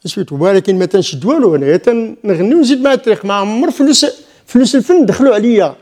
سميتو 0.07 0.35
ولكن 0.35 0.79
ما 0.79 0.85
تنشد 0.85 1.25
والو 1.25 1.55
انايا 1.55 1.77
تنغني 1.77 2.55
ونزيد 2.55 2.81
مع 2.81 2.93
الطريق 2.93 3.25
ما 3.25 3.33
عمر 3.33 3.71
فلوس 3.71 4.05
فلوس 4.45 4.75
الفن 4.75 5.05
دخلوا 5.05 5.35
عليا. 5.35 5.75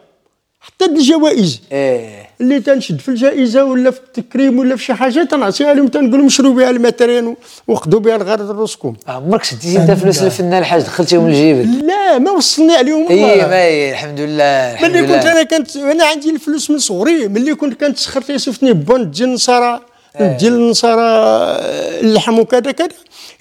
حتى 0.59 0.85
الجوائز. 0.85 1.61
إيه. 1.71 2.23
اللي 2.41 2.59
تنشد 2.59 2.99
في 2.99 3.09
الجائزة 3.09 3.63
ولا 3.63 3.91
في 3.91 3.99
التكريم 3.99 4.59
ولا 4.59 4.75
في 4.75 4.83
شي 4.83 4.93
حاجة 4.93 5.23
تنعطيها 5.23 5.73
لهم 5.73 5.87
تنقول 5.87 6.19
لهم 6.19 6.29
شروا 6.29 6.53
بها 6.53 6.69
المترين 6.69 7.35
وخذوا 7.67 7.99
بها 7.99 8.15
الغرض 8.15 8.59
راسكم 8.59 8.95
عمرك 9.07 9.43
شديتي 9.43 9.77
أنت 9.77 9.91
فلوس 9.91 10.21
الفنان 10.21 10.59
الحاج 10.59 10.81
دخلتيهم 10.81 11.29
لجيبك 11.29 11.83
لا 11.83 12.17
ما 12.17 12.31
وصلني 12.31 12.75
عليهم 12.75 13.05
والله. 13.05 13.47
ما 13.47 13.55
هي 13.55 13.91
الحمد 13.91 14.19
لله 14.19 14.73
الحمد 14.73 14.97
ملي 14.97 15.07
كنت 15.07 15.25
أنا 15.25 15.43
كنت 15.43 15.75
أنا 15.75 16.05
عندي 16.05 16.29
الفلوس 16.29 16.71
من 16.71 16.77
صغري 16.77 17.27
ملي 17.27 17.55
كنت 17.55 17.83
كنتسخر 17.83 18.21
تيصيفطني 18.21 18.73
بون 18.73 19.11
ديال 19.11 19.29
النصارى 19.29 19.81
ديال 20.19 20.53
النصارى 20.53 21.01
اللحم 22.01 22.39
وكذا 22.39 22.71
كذا. 22.71 22.87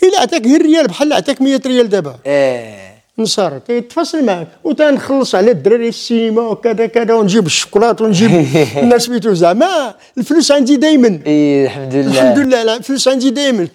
الا 0.03 0.21
عطاك 0.21 0.47
غير 0.47 0.63
ريال 0.63 0.87
بحال 0.87 1.13
عطاك 1.13 1.43
100 1.43 1.61
ريال 1.67 1.89
دابا. 1.89 2.15
إيه 2.27 2.83
نصارى 3.19 3.61
تيتفاصل 3.67 4.25
معك 4.25 4.47
وتنخلص 4.65 5.35
على 5.35 5.51
الدراري 5.51 5.89
السينما 5.89 6.43
وكذا 6.43 6.87
كذا 6.87 7.15
ونجيب 7.15 7.47
الشوكولات 7.47 8.01
ونجيب 8.01 8.31
الناس 8.83 9.07
بيتو 9.07 9.33
زعما. 9.35 9.95
الفلوس 10.19 10.53
عندي 10.53 10.77
دائما 10.77 11.21
الحمد 11.27 11.95
لله 11.95 12.11
الحمد 12.11 12.39
لله 12.39 12.63
لا 12.63 12.77
الفلوس 12.77 13.09
عندي 13.09 13.31
دائما 13.31 13.69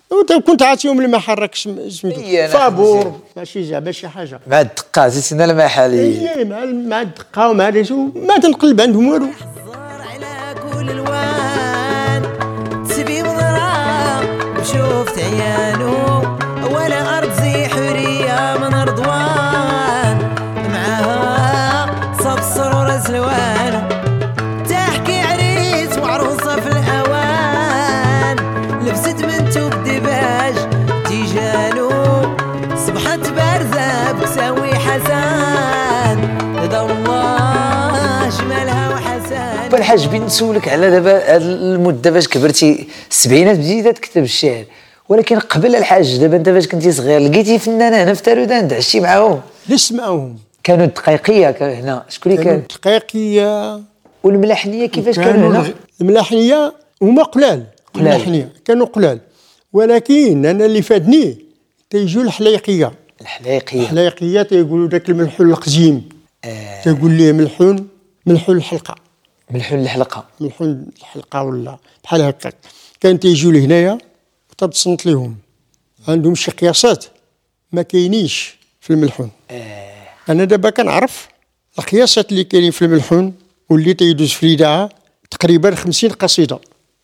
كنت 0.48 0.62
عاطيهم 0.62 0.98
اللي 0.98 1.08
ما 1.10 1.20
حركش 1.20 1.70
سميتو. 1.90 2.22
فابور. 2.48 3.20
ماشي 3.38 3.64
زعما 3.64 3.92
شي 3.92 4.08
حاجة. 4.08 4.40
مع 4.48 4.62
الدقة 4.62 5.08
زيتنا 5.08 5.46
المحلي 5.46 6.30
أي 6.36 6.46
مع 6.46 6.66
مع 6.66 7.02
الدقة 7.02 7.50
ومع 7.50 7.70
ما 8.16 8.38
تنقلب 8.38 8.82
عندهم 8.82 9.08
والو. 9.08 9.28
على 10.02 10.56
كل 10.74 10.90
الوان 10.90 11.37
وشوفت 14.88 15.20
عيانو 15.20 16.22
ولا 16.72 17.18
ارض 17.18 17.32
زي 17.42 17.68
حورية 17.68 18.58
من 18.62 18.74
رضوان. 18.74 20.18
معاها 20.74 21.86
صب 22.24 22.42
سرور 22.56 23.00
سلوان 23.00 23.90
تحكي 24.70 25.20
عريس 25.20 25.98
وعروسه 25.98 26.56
في 26.56 26.68
الأوان. 26.68 28.36
لبست 28.82 29.26
من 29.26 29.50
توب 29.50 29.74
دباج 29.84 30.56
تيجانو. 31.08 31.90
صبحت 32.88 33.30
بارزه 33.30 34.12
بكساوي 34.12 34.76
حسان 34.76 36.38
رضا 36.64 36.82
الله 36.92 38.30
شمالها 38.30 38.90
وحسان 38.90 39.74
الحاج 39.74 40.08
بين 40.08 40.26
نسولك 40.26 40.70
على 40.70 40.90
دابا 40.90 41.36
هاد 41.36 41.42
المدة 41.42 42.12
فاش 42.12 42.28
كبرتي 42.28 42.88
السبعينات 43.10 43.58
بديتي 43.58 43.94
تكتب 43.94 44.24
الشعر. 44.24 44.64
ولكن 45.10 45.40
قبل 45.40 45.76
الحاج 45.76 46.18
دابا 46.18 46.36
انت 46.38 46.50
فاش 46.50 46.68
كنتي 46.68 46.92
صغير 46.92 47.20
لقيتي 47.20 47.60
فنانة 47.60 48.04
هنا 48.04 48.14
في 48.14 48.24
تارودان 48.24 48.74
عشتي 48.74 49.00
معاهم. 49.00 49.42
ليش 49.70 49.92
معاهم؟ 49.92 50.38
كانوا 50.64 50.86
الدقيقيه 50.86 51.52
كان 51.52 51.70
هنا. 51.84 52.06
شكون 52.10 52.32
اللي 52.32 52.44
كانوا 52.44 52.60
كان؟ 52.60 52.76
الدقيقيه 52.76 53.82
والملاحنية 54.24 54.86
كيفاش 54.86 55.16
كانوا 55.16 55.50
هنا؟ 55.50 55.74
الملاحنية 56.02 56.74
هما 57.02 57.24
قلال. 57.24 57.64
قلال. 57.94 58.08
الملاحنية 58.08 58.54
كانوا 58.66 58.86
قلال. 58.86 59.20
ولكن 59.74 60.46
أنا 60.46 60.66
اللي 60.66 60.82
فادني 60.82 61.46
تيجوا 61.90 62.24
الحليقيه 62.24 62.92
الحلايقية. 63.22 63.82
الحليقيه 63.82 64.42
تيقولوا 64.42 64.90
ذاك 64.90 65.10
الملحون 65.10 65.50
القديم. 65.50 66.10
آه، 66.46 66.84
تيقول 66.84 67.12
ليه 67.12 67.32
ملحون؟ 67.32 67.88
ملحون 68.26 68.58
الحلقة. 68.58 68.96
ملحون 69.52 69.80
الحلقة. 69.80 70.26
ملحون 70.40 70.88
الحلقة 71.00 71.44
ولا 71.44 71.78
بحال 72.04 72.22
هكاك. 72.22 72.56
كان 73.02 73.20
تيجوا 73.20 73.52
لهنايا. 73.52 73.98
وتتصنت 74.64 75.06
لهم 75.06 75.38
عندهم 76.08 76.36
شي 76.36 76.52
قياسات 76.52 77.06
ما 77.72 77.82
كاينينش 77.82 78.56
في 78.82 78.94
الملحون 78.94 79.30
آه، 79.52 80.08
أنا 80.30 80.44
دابا 80.44 80.70
كنعرف 80.70 81.28
القياسات 81.80 82.32
اللي 82.32 82.44
كاينين 82.44 82.72
في 82.72 82.86
الملحون 82.86 83.34
واللي 83.70 83.94
تيدوز 83.94 84.32
في 84.32 84.46
الاذاعه 84.46 84.90
تقريبا 85.32 85.76
50 85.76 86.10
قصيدة. 86.10 86.60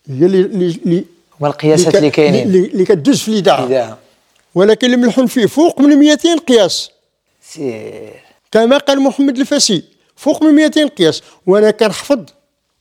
هي 0.08 0.26
اللي 0.26 0.40
اللي 0.40 0.80
اللي 0.86 1.06
هما 1.40 1.48
القياسات 1.48 1.96
اللي 1.96 2.10
كاينين؟ 2.10 2.48
اللي, 2.48 2.66
اللي 2.66 2.86
كدوز 2.86 3.20
في 3.20 3.28
الاذاعه 3.28 3.66
اذا 3.66 3.98
ولكن 4.56 4.94
الملحون 4.94 5.28
فيه 5.28 5.46
فوق 5.46 5.82
من 5.82 5.96
200 5.96 6.38
قياس. 6.38 6.90
سير. 7.42 8.14
كما 8.52 8.78
قال 8.78 9.02
محمد 9.02 9.38
الفاسي 9.38 9.84
فوق 10.16 10.44
من 10.44 10.54
200 10.54 10.88
قياس. 10.88 11.22
وأنا 11.48 11.72
كنحفظ 11.72 12.26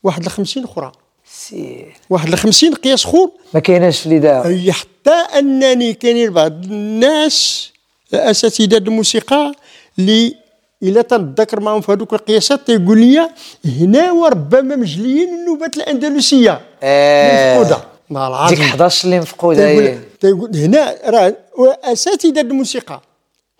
واحد 0.02 0.24
ال 0.24 0.30
50 0.30 0.64
أخرى. 0.64 0.92
سير. 1.34 1.94
واحد 2.10 2.28
ل 2.28 2.36
50 2.36 2.74
قياس 2.74 3.04
خور 3.04 3.30
ما 3.54 3.60
كايناش 3.60 4.00
في 4.00 4.06
الإذاعة 4.06 4.46
أي 4.46 4.72
حتى 4.72 5.38
أنني 5.38 5.94
كاينين 5.94 6.30
بعض 6.30 6.64
الناس 6.64 7.70
أساتذة 8.14 8.76
الموسيقى 8.76 9.52
اللي 9.98 10.34
إلا 10.82 11.02
تنتذكر 11.02 11.60
معهم 11.60 11.80
في 11.80 11.92
هذوك 11.92 12.12
القياسات 12.12 12.66
تيقول 12.66 12.98
لي 13.00 13.28
هنا 13.64 14.12
وربما 14.12 14.76
مجليين 14.76 15.28
النوبات 15.28 15.76
الأندلسية. 15.76 16.60
آه. 16.82 17.60
مفقوده 17.60 17.84
والله 18.10 18.48
ديك 18.48 18.58
العظيم 18.58 18.60
11 18.60 19.04
اللي 19.04 19.20
مفقودة 19.20 19.98
تيقول, 20.20 20.56
هنا 20.56 20.94
راه 21.04 21.36
أساتذة 21.84 22.40
الموسيقى. 22.40 23.00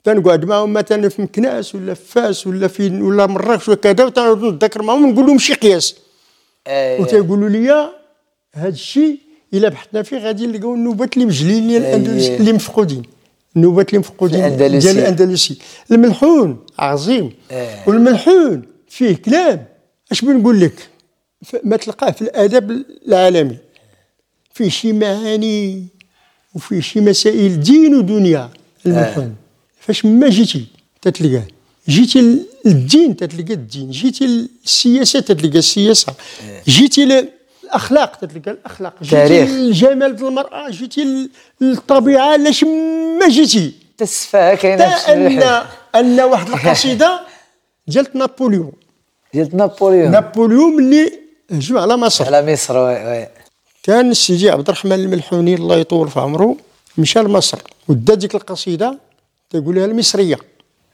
تنقعد 0.05 0.45
معهم 0.45 0.73
مثلا 0.73 1.09
في 1.09 1.23
مكناس 1.23 1.75
ولا 1.75 1.95
في 1.95 2.05
فاس 2.05 2.47
ولا 2.47 2.69
في 2.69 3.03
ولا 3.03 3.27
مراكش 3.27 3.69
وكذا 3.69 4.05
وتنعود 4.05 4.45
نتذكر 4.45 4.83
معهم 4.83 5.11
نقول 5.11 5.27
لهم 5.27 5.39
شي 5.39 5.55
قياس. 5.55 5.95
آه. 6.67 7.01
وتيقولوا 7.01 7.49
لي 7.49 7.93
هذا 8.55 8.69
الشيء 8.69 9.19
إلا 9.55 9.69
بحثنا 9.69 10.03
فيه 10.03 10.19
غادي 10.19 10.47
نلقاو 10.47 10.75
النوبات 10.75 11.15
اللي 11.15 11.27
مجلين 11.27 11.69
ديال 11.69 11.83
الأندلس 11.83 12.25
أيه. 12.25 12.37
اللي 12.37 12.53
مفقودين. 12.53 13.03
النوبات 13.57 13.89
اللي 13.89 13.99
مفقودين. 13.99 14.57
ديال 14.57 14.99
الأندلسي. 14.99 15.59
الملحون 15.91 16.59
عظيم. 16.79 17.33
أيه. 17.51 17.85
والملحون 17.87 18.63
فيه 18.89 19.17
كلام. 19.17 19.65
أش 20.13 20.21
بنقول 20.21 20.61
لك؟ 20.61 20.89
ما 21.65 21.77
تلقاه 21.77 22.11
في 22.11 22.23
الادب 22.23 22.85
العالمي. 23.09 23.57
فيه 24.55 24.69
شي 24.69 24.93
معاني 24.93 25.87
وفيه 26.55 26.81
شي 26.81 27.01
مسائل 27.01 27.61
دين 27.61 27.95
ودنيا 27.95 28.51
الملحون. 28.87 29.35
فاش 29.81 30.05
ما 30.05 30.29
جيتي 30.29 30.67
تتلقاه؟ 31.03 31.47
جيتي 31.89 32.39
للدين 32.65 33.17
تتلقى 33.17 33.55
الدين 33.55 33.91
جيتي 33.91 34.27
للسياسة 34.65 35.21
تتلقى 35.21 35.59
السياسة 35.59 36.15
جيتي 36.69 37.05
للأخلاق 37.65 38.17
تتلقى 38.17 38.51
الأخلاق 38.51 38.95
جيتي. 39.03 39.45
للجمال 39.45 40.25
المرأة 40.27 40.71
جيتي 40.71 41.05
لل- 41.05 41.31
للطبيعة 41.61 42.37
لاش 42.37 42.65
ما 43.21 43.29
جيتي. 43.29 43.73
في 43.99 44.57
حتى 44.57 44.67
ان 45.13 45.43
أن 45.95 46.21
واحد 46.21 46.49
القصيدة 46.55 47.21
ديال 47.87 48.07
نابليون 48.15 48.73
ديال 49.35 49.57
نابليون 49.57 50.11
نابليون 50.11 50.79
اللي 50.79 51.13
هجم 51.51 51.79
على 51.79 51.97
مصر. 51.97 52.25
على 52.35 52.53
مصر 52.53 52.77
oui 52.79 53.05
oui. 53.07 53.29
كان 53.83 54.11
السيدي 54.11 54.51
عبد 54.51 54.69
الرحمن 54.69 54.93
الملحوني 54.93 55.55
الله 55.55 55.77
يطول 55.77 56.09
في 56.09 56.21
عمره 56.21 56.57
مشى 56.99 57.19
لمصر 57.19 57.59
ودا 57.89 58.15
ديك 58.15 58.35
القصيدة 58.35 58.99
تقولها 59.51 59.85
المصرية. 59.85 60.39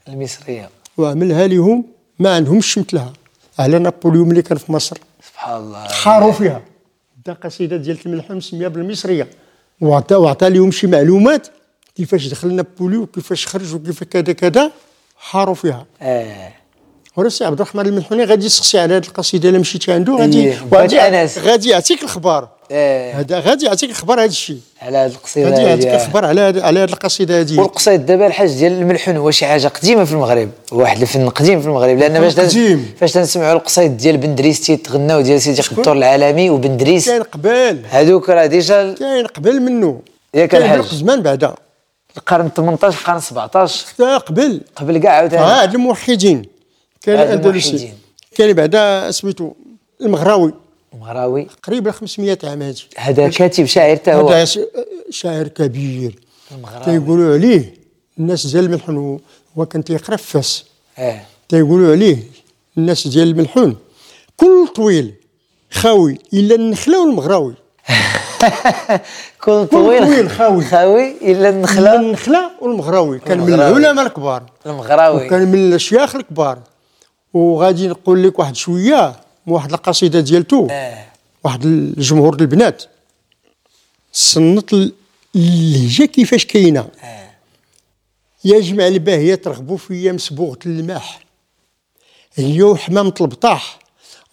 المصرية. 0.07 0.69
وعملها 0.97 1.47
لهم 1.47 1.85
ما 2.19 2.35
عندهمش 2.35 2.77
مثلها. 2.77 3.13
على 3.59 3.79
نابليون 3.79 4.29
اللي 4.29 4.41
كان 4.41 4.57
في 4.57 4.71
مصر. 4.71 4.97
سبحان 5.27 5.57
الله. 5.57 5.87
حاروا 5.87 6.31
فيها. 6.31 6.61
دا 7.25 7.33
قصيده 7.33 7.77
ديال 7.77 7.97
الملحون 8.05 8.37
مسميه 8.37 8.67
بالمصرية. 8.67 9.27
وعطى 9.81 10.15
وعطى 10.15 10.49
لهم 10.49 10.71
شي 10.71 10.87
معلومات 10.87 11.47
كيفاش 11.95 12.27
دخل 12.27 12.53
نابليون 12.53 13.03
وكيفاش 13.03 13.47
خرج 13.47 13.75
وكيف 13.75 14.03
كذا 14.03 14.33
كذا. 14.33 14.71
حاروا 15.17 15.55
فيها. 15.55 15.85
آه. 16.01 16.53
وراه 17.15 17.29
سي 17.29 17.45
عبد 17.45 17.61
الرحمن 17.61 17.85
الملحوني 17.85 18.23
غادي 18.23 18.45
يسقسي 18.45 18.79
على 18.79 18.95
هذه 18.95 19.07
القصيدة 19.07 19.49
إلا 19.49 19.59
مشيتي 19.59 19.91
عنده 19.91 20.13
غادي 20.13 20.53
إيه، 20.53 21.23
أنس. 21.23 21.37
غادي 21.37 21.69
يعطيك 21.69 22.03
الخبار. 22.03 22.43
آه 22.43 22.49
هذا 22.71 23.39
غادي 23.39 23.65
يعطيك 23.65 23.89
الخبار 23.89 24.19
هذا 24.19 24.25
الشيء 24.25 24.59
على 24.81 24.97
هذه 24.97 25.11
القصيدة 25.11 25.49
غادي 25.49 25.61
يعطيك 25.61 26.01
الخبار 26.01 26.25
على 26.25 26.41
هاد- 26.41 26.59
على 26.59 26.79
هذه 26.79 26.89
القصيدة 26.89 27.39
هذه 27.39 27.59
والقصيد 27.59 28.05
دابا 28.05 28.27
الحاج 28.27 28.53
ديال 28.57 28.71
الملحون 28.71 29.17
هو 29.17 29.31
شي 29.31 29.45
حاجة 29.45 29.67
قديمة 29.67 30.03
في 30.03 30.11
المغرب 30.11 30.49
واحد 30.71 31.01
الفن 31.01 31.29
قديم 31.29 31.61
في 31.61 31.67
المغرب 31.67 31.97
لأن 31.97 32.19
باش 32.19 32.33
تنس- 32.35 32.51
قديم. 32.51 32.93
فاش 32.99 33.11
تنسمعوا 33.11 33.53
القصيد 33.53 33.97
ديال 33.97 34.17
بندريس 34.17 34.61
تيتغناو 34.61 35.21
ديال 35.21 35.41
سيدي 35.41 35.61
قدور 35.61 35.93
العلمي 35.97 36.49
وبندريس 36.49 37.05
كاين 37.09 37.23
قبال 37.23 37.81
هذوك 37.89 38.29
راه 38.29 38.45
déjà 38.45 38.93
كاين 38.93 39.25
قبل 39.27 39.59
منه 39.61 40.01
ياك 40.33 40.55
الحاج. 40.55 40.85
زمان 40.85 41.21
بعدا. 41.21 41.55
القرن 42.17 42.49
18 42.55 42.97
القرن 42.99 43.19
17 43.19 43.85
حتى 43.87 44.17
قبل. 44.27 44.61
قبل 44.75 44.97
كاع 44.97 45.11
عاوتاني. 45.11 45.41
هاد 45.43 45.73
الموحدين. 45.73 46.45
كاين 47.01 47.19
الأندلسي. 47.19 47.93
كاين 48.35 48.53
بعدا 48.53 49.11
سميتو 49.11 49.51
المغراوي. 50.01 50.53
مغراوي 50.93 51.47
قريب 51.63 51.87
ل 51.87 51.93
500 51.93 52.37
عام 52.43 52.61
هادي 52.61 52.83
هذا 52.97 53.29
كاتب 53.29 53.65
شاعر 53.65 53.95
حتى 53.95 54.13
هو. 54.13 54.29
هذا 54.29 54.45
شاعر 55.09 55.47
كبير. 55.47 56.19
المغراوي 56.51 56.85
تيقولوا 56.85 57.33
عليه 57.33 57.73
الناس 58.19 58.47
ديال 58.47 58.65
الملحون 58.65 59.19
هو 59.57 59.65
كان 59.65 59.83
تيقرأ 59.83 60.15
في 60.15 60.31
فاس. 60.31 60.65
آه 60.97 61.21
تيقولوا 61.49 61.91
عليه 61.91 62.17
الناس 62.77 63.07
ديال 63.07 63.27
الملحون. 63.27 63.77
كل 64.37 64.67
طويل 64.75 65.13
خاوي 65.71 66.17
إلا 66.33 66.55
النخلة 66.55 67.01
والمغراوي. 67.01 67.55
كل 69.43 69.67
طويل 69.67 70.05
طويل 70.05 70.29
خاوي. 70.29 70.63
خاوي 70.63 71.11
إلا 71.21 71.49
النخلة. 71.49 71.95
النخلة 71.95 72.51
والمغراوي. 72.61 73.19
كان 73.19 73.39
من. 73.39 73.53
العلماء 73.53 74.05
الكبار. 74.05 74.43
المغراوي. 74.65 75.25
وكان 75.25 75.47
من 75.47 75.59
الأشياخ 75.59 76.15
الكبار. 76.15 76.59
وغادي 77.33 77.87
نقول 77.87 78.23
لك 78.23 78.39
واحد 78.39 78.55
شوية. 78.55 79.15
واحد 79.47 79.73
القصيدة 79.73 80.19
ديالته 80.19 80.67
آه. 80.71 81.05
واحد 81.43 81.65
الجمهور 81.65 82.33
البنات. 82.41 82.83
صنت 84.13 84.73
ال- 84.73 84.93
اللهجة 85.35 86.03
كيفاش 86.05 86.45
كاينة. 86.45 86.87
آه. 87.03 87.29
يا 88.45 88.59
جمع 88.59 88.87
الباهية 88.87 89.35
ترغبوا 89.35 89.77
فيا 89.77 90.11
مسبوغة 90.11 90.59
الماح. 90.65 91.19
هي 92.35 92.63
وحمامة 92.63 93.13
البطاح 93.21 93.79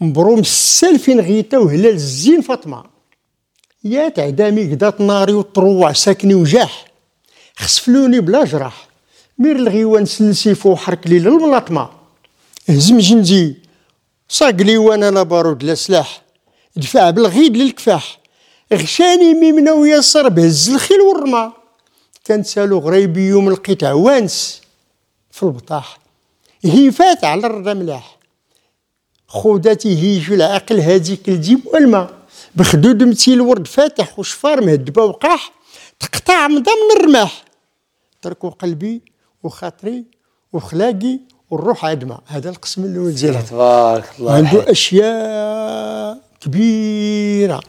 مبروم 0.01 0.39
السالفين 0.39 1.21
غيتا 1.21 1.59
وهلال 1.59 1.95
الزين 1.95 2.41
فاطمة. 2.41 2.85
يا 3.85 4.09
تعدامي 4.09 4.71
قدات 4.71 5.01
ناري 5.01 5.33
وطروع 5.33 5.93
ساكني 5.93 6.35
وجاح. 6.35 6.85
خسفلوني 7.57 8.21
بلا 8.21 8.45
جراح. 8.45 8.89
مير 9.39 9.57
الغيوان 9.57 10.05
سلسيف 10.07 10.67
وحرك 10.67 11.07
لي 11.07 11.19
للملاطمه 11.19 11.89
هزم 12.69 12.99
جندي. 12.99 13.57
صاق 14.29 14.51
لي 14.51 14.79
وأنا 14.79 15.11
لا 15.11 15.23
بارود 15.23 15.63
لا 15.63 15.75
سلاح. 15.75 16.23
دفع 16.77 17.11
بالغيد 17.11 17.57
للكفاح. 17.57 18.19
غشاني 18.73 19.35
ميمنه 19.35 19.73
ويسر 19.73 20.29
بهز 20.29 20.71
الخيل 20.71 21.01
والرمى. 21.01 21.53
كان 22.25 22.43
سالو 22.43 22.79
غريبي 22.79 23.21
يوم 23.21 23.51
لقيت 23.51 23.85
عوانس 23.85 24.61
في 25.31 25.43
البطاح. 25.43 25.99
هي 26.65 26.93
فات 26.93 27.25
على 27.25 27.47
الرضا 27.47 27.75
ملاح. 27.75 28.17
خوداتي 29.29 29.99
هيجو 30.03 30.35
العقل 30.35 30.81
هاديك 30.81 31.29
الجيب 31.29 31.67
والماء 31.67 32.15
بخدود 32.55 33.03
متي 33.03 33.35
الورد 33.35 33.67
فاتح 33.67 34.19
وشفار 34.19 34.61
مهدبه 34.61 35.03
وقاح. 35.05 35.53
تقطع 36.01 36.49
مضى 36.49 36.71
من 36.71 37.01
الرماح. 37.01 37.45
تركوا 38.23 38.51
قلبي 38.51 39.03
وخاطري 39.43 40.05
وخلاقي 40.53 41.19
والروح 41.51 41.85
عدمة. 41.85 42.19
هذا 42.27 42.51
القسم 42.51 42.85
الأول 42.85 43.15
ديالها 43.15 43.43
تبارك 43.43 44.05
الله. 44.19 44.33
عنده 44.33 44.71
أشياء 44.71 46.19
كبيرة. 46.41 47.61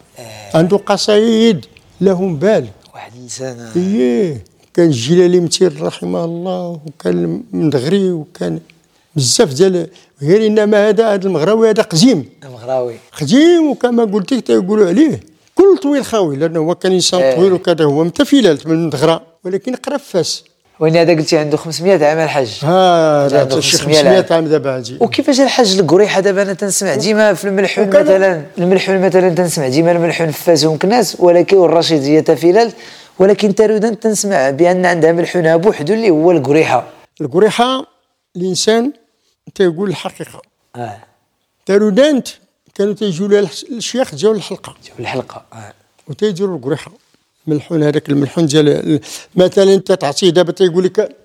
عنده 0.53 0.77
قصايد. 0.77 1.65
لهم 2.01 2.35
بال 2.35 2.67
واحد 2.93 3.11
الإنسان. 3.15 3.71
إيه. 3.75 4.43
كان 4.73 4.85
الجلالي 4.85 5.39
متير 5.39 5.81
رحمه 5.81 6.25
الله 6.25 6.79
وكان 6.85 7.43
المدغري 7.53 8.11
وكان 8.11 8.59
بزاف 9.15 9.53
ديال 9.53 9.87
غير 10.21 10.47
إنما 10.47 10.89
هذا 10.89 11.13
هذا 11.13 11.27
المغراوي 11.27 11.69
هذا 11.69 11.83
قديم 11.83 12.29
المغراوي. 12.43 12.95
قديم 13.21 13.69
وكما 13.71 14.03
قلت 14.03 14.33
لك 14.33 14.47
تيقولوا 14.47 14.87
عليه 14.87 15.19
كل 15.55 15.77
طويل 15.81 16.05
خاوي 16.05 16.35
لأنه 16.35 16.59
هو 16.59 16.75
كان 16.75 16.91
إنسان 16.91 17.21
إيه. 17.21 17.35
طويل 17.35 17.53
وكذا 17.53 17.85
هو 17.85 18.03
متفلال 18.03 18.59
من 18.65 18.71
المدغرة 18.71 19.21
ولكن 19.43 19.75
قرا 19.75 19.97
فاس 19.97 20.43
وين 20.79 20.97
هذا 20.97 21.13
قلتي 21.13 21.37
عنده 21.37 21.57
500 21.57 22.05
عام 22.05 22.19
الحاج 22.19 22.59
هذا 22.63 23.39
عنده 23.39 23.59
شي 23.59 23.77
500 23.77 23.97
500 23.97 24.25
عام 24.31 24.47
دابا 24.47 24.75
هادي 24.77 24.97
وكيفاش 24.99 25.39
الحاج 25.39 25.79
القريحه 25.79 26.21
دابا 26.21 26.41
أنا 26.41 26.53
تنسمع 26.53 26.95
ديما 26.95 27.33
في 27.33 27.45
الملحون 27.45 27.87
مثلا 27.87 28.45
الملحون 28.57 29.01
مثلا 29.01 29.29
تنسمع 29.29 29.67
ديما 29.67 29.91
الملحون 29.91 30.31
في 30.31 30.43
فاس 30.43 30.65
ومكناس 30.65 31.15
ولكن 31.19 31.57
والرشيدية 31.57 32.19
تفلال 32.19 32.71
ولكن 33.19 33.55
تارودان 33.55 33.99
تنسمع 33.99 34.49
بأن 34.49 34.85
عندها 34.85 35.11
ملحونها 35.11 35.55
بوحدو 35.55 35.93
اللي 35.93 36.09
هو 36.09 36.31
القريحة. 36.31 36.87
القريحة 37.21 37.85
الإنسان 38.35 38.91
تيقول 39.55 39.89
الحقيقة. 39.89 40.41
آه. 40.75 40.97
تارودانت 41.65 42.27
كانوا 42.75 42.93
تيجوا 42.93 43.27
لها 43.27 43.49
الشيخ 43.71 44.15
جاو 44.15 44.33
للحلقة. 44.33 44.75
الحلقة 44.99 45.45
آه. 45.53 45.73
وتيديروا 46.07 46.57
القريحه 46.57 46.91
ملحون 47.47 47.83
هذاك 47.83 48.09
الملحون 48.09 48.45
ديال 48.45 48.67
ال- 48.69 48.99
مثلا 49.35 49.73
انت 49.73 49.91
تعطيه 49.91 50.29
دابا 50.29 50.51
تيقول 50.51 50.83
لك 50.83 51.15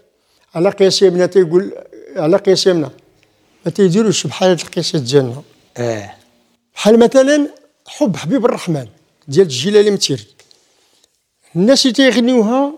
على 0.54 0.70
قياس 0.70 1.02
يمنى 1.02 1.28
تيقول 1.28 1.72
على 2.16 2.36
قياس 2.36 2.66
يمنى 2.66 2.88
ما 3.64 3.70
تيديروش 3.70 4.26
بحال 4.26 4.48
هاد 4.48 4.60
القياسات 4.60 5.02
ديالنا. 5.02 5.42
آه. 5.76 6.14
بحال 6.74 6.98
مثلا 6.98 7.48
حب 7.86 8.16
حبيب 8.16 8.44
الرحمن 8.44 8.86
ديال 9.28 9.46
الجيلاني 9.46 9.90
متيري 9.90 10.24
الناس 11.56 11.82
اللي 11.86 11.94
تيغنيوها 11.94 12.72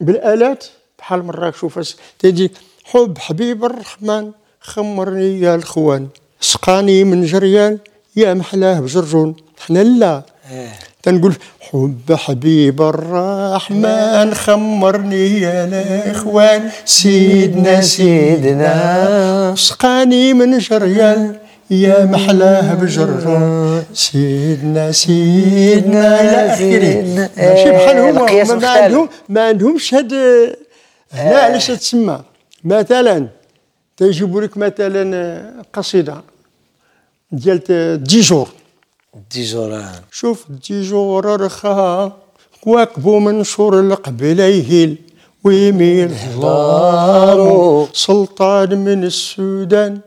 بالآلات 0.00 0.64
بحال 0.98 1.22
مراكش 1.24 1.64
وفاس 1.64 1.96
تيجي 2.18 2.50
حب 2.84 3.18
حبيب 3.18 3.64
الرحمن 3.64 4.32
خمرني 4.60 5.40
يا 5.40 5.54
الخوان 5.54 6.08
سقاني 6.40 7.04
من 7.04 7.24
جريان 7.24 7.78
يا 8.16 8.34
محلاه 8.34 8.80
بجرجون. 8.80 9.36
حنا 9.66 9.78
لا. 9.84 10.22
آه. 10.50 10.72
تنقول 11.06 11.34
حب 11.60 12.12
حبيب 12.12 12.82
الرحمن 12.82 14.34
خمرني 14.34 15.40
يا 15.40 15.64
الاخوان 15.64 16.70
سيدنا 16.84 17.80
سيدنا. 17.80 19.54
سقاني 19.56 20.34
من 20.34 20.58
جريان 20.58 21.36
يا 21.70 22.04
محلاه 22.04 22.74
بجران 22.74 23.82
سيدنا 23.94 24.92
سيدنا 24.92 26.20
إلى 26.20 26.38
اخره 26.52 27.30
ماشي 27.36 27.70
بحال 27.70 27.98
هما 27.98 28.54
ما. 28.54 28.68
عندهم 28.68 29.08
ما 29.28 29.40
عندهمش 29.48 29.94
هاد 29.94 30.12
هنا 31.12 31.38
علاش 31.38 31.66
تسمى؟ 31.66 32.20
مثلا 32.64 33.26
تيجيبوا 33.96 34.40
لك 34.40 34.56
مثلا 34.56 35.64
قصيدة 35.72 36.16
ديال 37.32 37.60
ديجور 38.04 38.48
ديجور 39.30 39.82
شوف 40.12 40.44
ديجور 40.68 41.40
رخا 41.40 42.12
واكبو 42.66 43.18
منشور 43.18 43.80
القبليه 43.80 44.96
ويميل 45.44 46.08
ظلامو 46.36 47.88
سلطان 47.92 48.84
من 48.84 49.04
السودان 49.04 50.00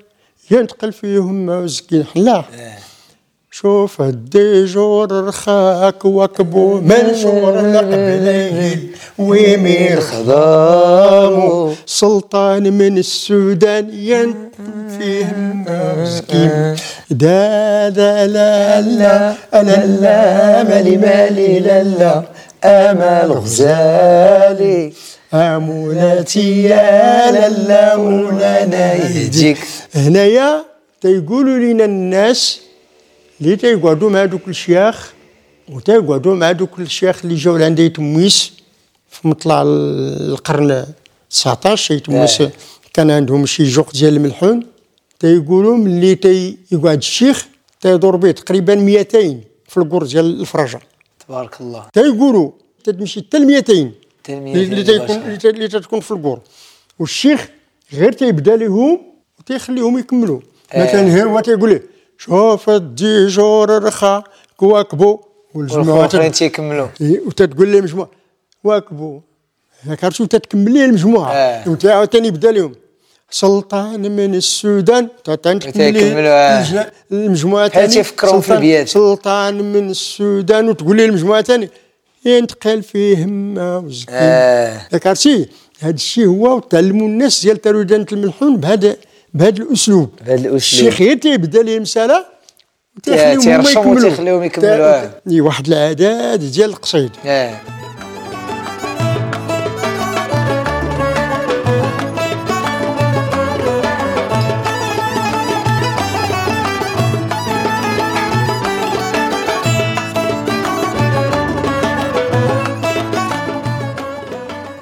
ينتقل 0.52 0.92
فيهم 0.94 1.46
موزكين 1.46 2.06
حلا 2.06 2.44
شوف 3.52 4.02
الديجور 4.02 5.12
رخاك 5.28 6.06
واكبو 6.06 6.80
منشور 6.82 7.60
القبليه 7.60 8.80
ويميل 9.18 10.02
خضامو 10.02 11.74
سلطان 11.86 12.74
من 12.74 12.98
السودان 12.98 13.90
ينتقل 13.94 14.90
فيهم 15.00 15.66
موزكين 15.68 16.76
دا 17.12 17.90
دا 17.90 18.28
لا 18.28 18.82
لا 18.82 19.34
أنا 19.54 19.86
لا 20.02 20.64
مالي 20.64 20.98
مالي 20.98 21.60
لا 21.60 21.84
لا 21.84 22.24
امل 22.64 23.32
غزالي. 23.32 24.94
امولاتي 25.34 26.64
يا 26.64 27.32
لالا 27.32 27.96
مولانا 27.98 28.94
يهديك 28.94 29.58
هنايا 29.96 30.64
تيقولوا 31.02 31.58
لنا 31.58 31.86
الناس 31.86 32.60
اللي 33.42 33.56
تيقعدوا 33.56 34.10
مع 34.10 34.26
دوك 34.26 34.48
الشياخ 34.48 35.14
وتيقعدوا 35.70 36.36
مع 36.36 36.52
دوك 36.52 36.80
الشياخ 36.80 37.20
اللي 37.24 37.36
جاو 37.36 37.58
لعندي 37.58 37.86
يتمويس 37.86 38.52
في 39.10 39.28
مطلع 39.28 39.64
القرن 39.66 40.86
19 41.30 41.96
يتمويس 41.96 42.42
آه. 42.42 42.52
كان 42.94 43.12
عندهم 43.12 43.46
شي 43.46 43.64
جوق 43.64 43.92
ديال 43.92 44.16
الملحون 44.16 44.66
تيقولوا 45.20 45.78
ملي 45.78 46.16
تيقعد 46.16 46.98
الشيخ 46.98 47.48
تيدور 47.82 48.16
به 48.16 48.32
تقريبا 48.32 48.76
200 48.76 49.38
في 49.68 49.78
القر 49.78 50.04
ديال 50.04 50.42
الفرجة 50.42 50.80
تبارك 51.28 51.62
الله 51.62 51.88
تيقولوا 51.94 52.52
تتمشي 52.84 53.22
حتى 53.22 53.40
ل 53.40 53.46
200 53.46 53.92
حتى 54.24 54.36
ل 54.36 54.42
200 54.42 54.60
اللي 54.62 54.84
تيكون. 54.84 55.52
اللي 55.56 55.68
تتكون 55.68 56.00
في 56.00 56.12
القور 56.12 56.40
والشيخ 57.00 57.48
غير 57.94 58.12
تيبدا 58.12 58.56
لهم 58.56 59.02
وتيخليهم 59.40 59.98
يكملوا 59.98 60.40
آه. 60.72 60.84
مثلا 60.84 61.24
هو 61.24 61.40
تيقول 61.40 61.70
له 61.70 61.82
شوف 62.24 62.70
الديجور 62.70 63.84
رخا 63.84 64.24
كواكبو 64.58 65.20
والجماعة 65.56 65.98
والاخرين 65.98 66.32
تيكملوا 66.32 66.88
وتتقول 67.02 67.72
لهم 67.74 67.84
مجموعة. 67.84 68.10
واكبوا 68.64 69.20
هاك 69.84 70.04
عرفتوا 70.04 70.26
تتكمل 70.26 70.74
ليه 70.74 70.86
المجموعة. 70.86 71.32
آه. 71.34 71.70
وانت 71.70 71.86
عاوتاني 71.86 72.28
يبدا 72.28 72.52
لهم 72.52 72.72
سلطان 73.32 74.02
من 74.16 74.36
السودان 74.36 75.08
تتكمل 75.24 75.56
وتيكملوا، 75.68 76.30
آه. 76.30 76.92
المجموعة 77.12 77.68
ثاني 77.68 77.88
تيفكرهم 77.88 78.42
في 78.42 78.48
سلطان- 78.48 78.58
البيات. 78.58 78.88
سلطان 78.88 79.74
من 79.74 79.90
السودان 79.90 80.70
وتقول 80.70 80.98
لي 80.98 81.06
المجموعة 81.06 81.42
ثاني 81.42 81.70
ينتقل 82.26 82.84
فيهم 82.84 83.58
وزكين 83.58 84.16
آه. 84.16 84.82
ياك 84.94 85.08
عرفتي 85.08 85.50
هذا 85.80 85.94
الشيء 85.96 86.26
هو 86.28 86.56
وتعلموا 86.56 87.08
الناس 87.08 87.42
ديال 87.42 87.62
ترودانة 87.62 88.06
الملحون 88.12 88.58
بهذا 88.58 88.96
بهذا 89.34 89.50
الأسلوب 89.64 90.10
بهذا 90.22 90.34
الأسلوب. 90.34 90.56
الشيخ 90.56 91.02
غير 91.02 91.18
تيبدا 91.18 91.64
لهم 91.64 91.82
مسألة 91.82 92.26
تيرشم 93.04 93.52
يكملوا 93.52 93.96
وتيخليهم 93.96 94.44
يكملوا، 94.44 94.70
تا- 94.70 95.04
آه. 95.04 95.12
إي، 95.32 95.42
واحد 95.42 95.68
العدد 95.68 96.44
ديال 96.54 96.70
القصيد 96.70 97.12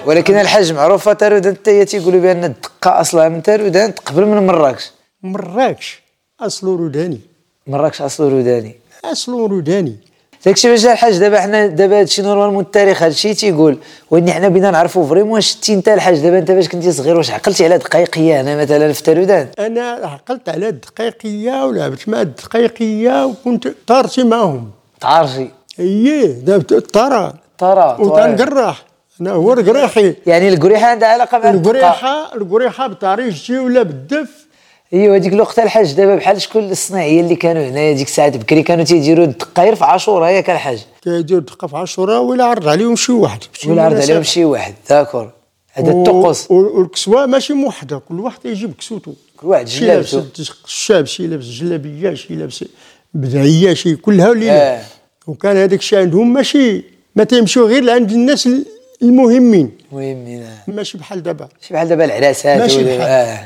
ولكن 0.08 0.36
الحاج 0.40 0.74
معروفه 0.74 1.14
تارودان 1.14 1.56
حتى 1.56 1.72
هي 1.72 1.86
تيقولوا 1.86 2.22
بأن 2.22 2.44
الدقة 2.44 3.02
أصلها 3.02 3.30
من 3.30 3.44
تارودان 3.44 3.92
قبل 3.92 4.26
من 4.26 4.48
مراكش 4.48 4.92
مراكش 5.24 6.02
اصله 6.40 6.76
روداني. 6.78 7.20
مراكش 7.68 8.02
اصله 8.02 8.30
روداني. 8.30 8.76
اصله 9.06 9.48
روداني. 9.48 9.96
داكشي 10.46 10.70
باش 10.70 10.86
الحاج 10.86 11.18
دابا 11.18 11.40
حنا 11.40 11.68
دابا 11.68 12.00
هادشي 12.00 12.22
normalement 12.22 12.64
التاريخ 12.64 13.04
هادشي 13.04 13.34
تيقول. 13.34 13.78
وإني 14.12 14.32
حنا 14.32 14.48
بينا 14.48 14.72
نعرفوا 14.72 15.08
vraiment 15.08 15.42
شتي 15.42 15.74
أنت 15.74 15.90
الحاج 15.90 16.20
دابا 16.20 16.40
أنت 16.40 16.52
باش 16.52 16.70
كنتي 16.70 16.92
صغير 16.92 17.18
واش 17.18 17.32
عقلتي 17.32 17.66
على 17.66 17.78
دقيقية 17.78 18.42
هنا 18.42 18.62
مثلا 18.62 18.94
في 18.94 19.04
تارودان 19.04 19.48
أنا 19.60 19.82
عقلت 20.04 20.50
على 20.50 20.70
الدقيقيه 20.70 21.66
ولعبت 21.66 22.10
مع 22.10 22.22
الدقيقيه 22.22 23.26
وكنت 23.26 23.68
طارتي 23.88 24.24
معهم. 24.24 24.72
تعرفي 25.02 25.50
اييه 25.80 26.28
دابا 26.28 26.80
طارا 26.80 27.34
ترى 27.58 27.98
وتنقرح. 28.00 28.87
هو 29.22 29.54
القريحي. 29.54 30.14
يعني 30.28 30.50
القريحة 30.50 30.88
عندها 30.88 31.10
علاقة 31.10 31.38
مع 31.38 31.50
الدقه 31.50 31.72
القريحة 31.72 32.36
القريحة 32.36 32.88
بطريقتي 32.88 33.60
ولا 33.60 33.84
بالدف 33.84 34.48
ايوا 34.94 35.16
هذيك 35.16 35.34
الوقت 35.34 35.60
الحاج 35.60 35.94
دابا 35.94 36.16
بحال 36.16 36.42
شكون 36.42 36.72
الصناعيه 36.72 37.22
اللي 37.22 37.36
كانوا 37.36 37.70
هنايا 37.70 37.94
ديك 37.94 38.08
الساعات 38.08 38.38
بكري 38.38 38.64
كانوا 38.64 38.84
تيديروا 38.84 39.26
الدقاير 39.26 39.76
في 39.76 39.84
عاشوراء 39.84 40.32
ياك 40.32 40.50
الحاج. 40.50 40.86
كيدير 41.02 41.40
دقه 41.40 41.68
في 41.68 41.78
عاشوراء 41.78 42.22
ولا 42.22 42.44
عرض 42.44 42.68
عليهم 42.68 42.96
شي 42.96 43.12
واحد 43.12 43.40
ولا 43.68 43.84
عرض. 43.84 44.02
عليهم 44.02 44.24
شي 44.24 44.46
واحد 44.46 44.74
داكور. 44.90 45.32
هذا 45.74 45.92
الطقوس. 45.92 46.52
والكسوة 46.52 47.26
ماشي 47.26 47.54
موحدة 47.54 47.98
كل 48.10 48.20
واحد 48.20 48.46
يجيب 48.46 48.74
كسوته. 48.74 49.14
كل 49.38 49.48
واحد 49.48 49.68
شي 49.68 49.86
لابس 49.86 50.12
جلابته 50.12 50.46
الشاب 50.66 51.06
شي 51.06 51.28
لابس 51.28 51.46
جلابية 51.46 52.14
شي 52.14 52.36
لابس 52.36 52.66
بدعية 53.14 53.74
شي 53.74 53.96
كلها 53.96 54.30
وليلة. 54.30 54.54
آه. 54.54 54.82
وكان 55.28 55.58
هذاك 55.58 55.80
الشيء 55.80 56.00
عندهم 56.00 56.34
ماشي 56.34 56.84
ما 57.16 57.24
تيمشيو 57.24 57.68
غير 57.68 57.84
لعند 57.84 58.12
الناس 58.12 58.50
المهمين. 59.02 59.72
مهمين 59.92 60.42
آه. 60.44 60.58
ماشي 60.72 60.98
بحال 60.98 61.24
دابا. 61.24 61.48
ماشي 61.62 61.74
بحال 61.74 61.88
دابا 61.88 62.06
العراسات 62.06 62.60
ماشي 62.60 62.84
بحال. 62.98 63.38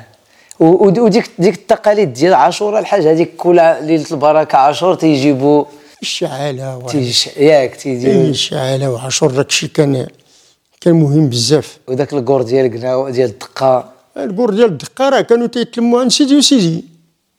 و- 0.60 0.88
وديك 1.04 1.30
ديك 1.40 1.54
التقاليد 1.56 2.14
ديال 2.14 2.34
عاشوراء 2.34 2.80
الحاج 2.82 3.08
هذيك 3.08 3.36
كل 3.38 3.56
ليلة 3.56 4.06
البركة 4.12 4.58
عاشور 4.58 4.96
تيجيبوا 4.96 5.66
الشعالة 6.02 6.78
و- 6.78 6.82
تيجي 6.90 7.30
ياك 7.38 7.72
اي 7.72 7.78
تيديروا 7.78 8.24
الشعالة 8.24 8.92
وعاشور 8.92 9.32
داك 9.32 9.48
الشيء 9.50 9.70
كان 9.70 10.08
كان 10.82 10.94
مهم 10.94 11.30
بزاف. 11.30 11.78
وداك 11.88 12.14
الكور 12.14 12.42
ديال 12.42 12.74
قناو 12.80 13.10
ديال 13.10 13.30
الدقة. 13.30 13.92
الكور 14.18 14.50
ديال 14.50 14.66
الدقة 14.66 15.10
راه 15.10 15.22
كانوا 15.22 15.48
تيتلموا 15.48 16.02
عند 16.02 16.12
سيدي 16.12 16.36
وسيدي. 16.38 16.86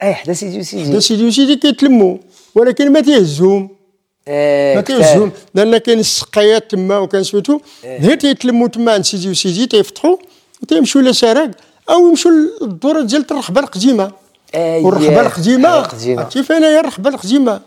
اي 0.03 0.15
حدا 0.15 0.33
سيدي 0.33 0.59
وسيدي. 0.61 1.01
سيدي 1.01 1.25
وسيدي 1.27 1.57
كيتلموا 1.57 2.17
ولكن 2.55 2.93
ما 2.93 3.01
تيهزهم. 3.01 3.63
آه 3.63 3.82
ما 4.29 4.81
كتاب. 4.81 4.85
تيهزهم 4.85 5.33
لأن 5.55 5.77
كاين 5.79 5.99
السقايات 5.99 6.71
تما 6.71 6.99
وكان 6.99 7.23
سميتو 7.23 7.61
غير 7.85 8.15
تيتلموا 8.15 8.69
تما 8.69 8.93
عند 8.93 9.05
سيدي 9.05 9.31
وسيدي 9.31 9.67
تيفتحوا 9.67 10.17
وتيمشوا 10.63 11.03
لسراق 11.03 11.51
أو 11.91 12.09
يمشوا 12.09 12.31
للدوره 12.31 13.03
ديال 13.03 13.27
الرحبه 13.31 13.61
القديمة. 13.61 14.13
أييه. 14.55 14.85
والرحبه 14.85 15.21
القديمة. 15.21 15.69
عرفتي 15.69 16.43
فين 16.43 16.65
هي 16.65 16.81
الرحبه 16.81 17.11
القديمة؟ 17.11 17.61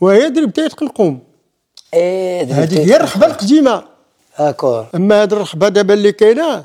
وهي 0.00 0.26
اللي 0.26 0.46
بداية 0.46 0.70
إيه 1.94 2.52
هذيك 2.52 2.78
هي 2.78 2.96
الرحبه 2.96 3.26
القديمة. 3.26 3.84
داكور 4.38 4.86
أما 4.94 5.22
هاد 5.22 5.32
الرحبه 5.32 5.68
دابا 5.68 5.94
اللي 5.94 6.12
كاينة 6.12 6.64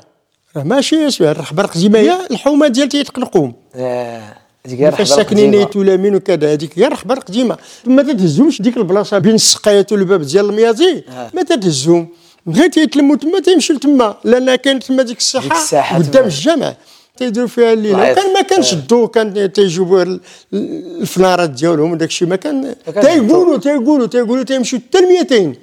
راه 0.56 0.62
ماشي 0.62 1.06
اسمها. 1.06 1.30
الرحبه 1.30 1.62
القديمة 1.62 1.98
هي 1.98 2.26
الحومة 2.30 2.68
ديال 2.68 2.88
تيتقلقوم. 2.88 3.54
آه. 3.74 4.45
هذيك 4.66 4.80
هي 4.80 4.92
فاش 4.92 5.12
القديمة. 5.12 5.56
يتولامين 5.62 6.14
وكذا. 6.14 6.52
هذيك 6.52 6.78
هي 6.78 6.86
الرحبه 6.86 7.14
القديمه 7.14 7.56
ما 7.86 8.02
تتهزهمش 8.02 8.62
ديك 8.62 8.76
البلاصة 8.76 9.18
بين 9.18 9.34
السقايات 9.34 9.92
والباب 9.92 10.22
ديال 10.22 10.44
الميازي؟ 10.50 11.02
ما 11.34 11.42
تتهزهم 11.42 12.08
غير 12.48 12.68
تيتلموا 12.68 13.16
تما 13.16 13.40
تيمشيو 13.40 13.78
تما 13.78 14.14
لأن 14.24 14.54
كاين 14.54 14.80
تما 14.80 15.02
ديك 15.02 15.18
الساحة 15.18 15.98
قدام. 15.98 16.24
الجامع. 16.24 16.74
تيديروا 17.16 17.48
فيها 17.48 17.72
الليلة. 17.72 17.98
العيط. 17.98 18.18
وكان 18.18 18.32
ما 18.32 18.40
كانش 18.42 18.72
الضو 18.72 19.08
كان 19.08 19.52
تيجيبوا 19.52 20.02
ال- 20.02 20.20
الفنارات 21.00 21.50
ديالهم 21.50 21.92
وداك 21.92 22.08
الشيء 22.08 22.28
ما 22.28 22.36
كان 22.36 22.74
تيقولوا 23.00 23.56
تيقولوا 23.56 24.06
تيقولوا 24.06 24.44
تيمشيو 24.44 24.78
حتى 24.78 24.98
ل 24.98 25.08
200 25.08 25.54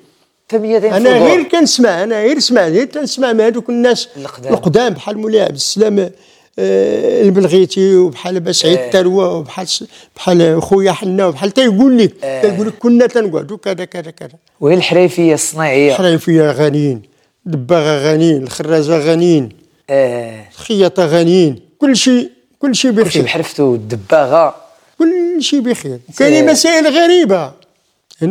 ثمانية 0.51 0.97
أنا 0.97 1.09
غير 1.25 1.43
كنسمع 1.43 2.03
أنا 2.03 2.21
غير 2.21 2.39
سمع 2.39 2.67
غير 2.67 2.85
تنسمع 2.85 3.33
مع 3.33 3.47
هذوك 3.47 3.69
الناس 3.69 4.07
القدام. 4.49 4.93
بحال 4.93 5.17
مولاي 5.17 5.41
عبد 5.41 5.55
السلام. 5.55 5.99
آه، 5.99 6.11
البلغيتي 6.59 7.95
وبحال 7.95 8.39
بسعيد 8.39 8.77
آه. 8.77 8.89
تروى 8.89 9.25
وبحال 9.25 9.67
بحال 10.15 10.61
خويا 10.61 10.91
حنا 10.91 11.25
وبحال 11.25 11.51
تيقول 11.51 11.97
لك 11.97 12.13
تيقول 12.21 12.67
لك 12.67 12.73
كنا 12.73 13.07
تنقعدوا 13.07 13.57
كذا 13.57 13.85
كذا 13.85 14.11
كذا. 14.11 14.33
وهي 14.59 14.75
الحريفية 14.75 15.33
الصناعية. 15.33 15.91
الحريفية 15.91 16.51
غنيين 16.51 17.01
الدباغة 17.45 18.11
غنيين 18.11 18.43
الخرازة 18.43 18.97
غنيين 18.97 19.49
آه. 19.89 20.45
الخياطة 20.51 21.05
غنيين 21.05 21.59
كل 21.79 21.95
شيء 21.95 22.29
كل 22.59 22.75
شيء 22.75 22.91
بخير. 22.91 23.23
بحرفتو 23.23 23.75
الدباغة. 23.75 24.55
كل 24.99 25.37
شيء 25.39 25.59
بخير. 25.59 25.99
كاينين 26.17 26.45
مسائل 26.45 26.87
غريبة. 26.87 27.62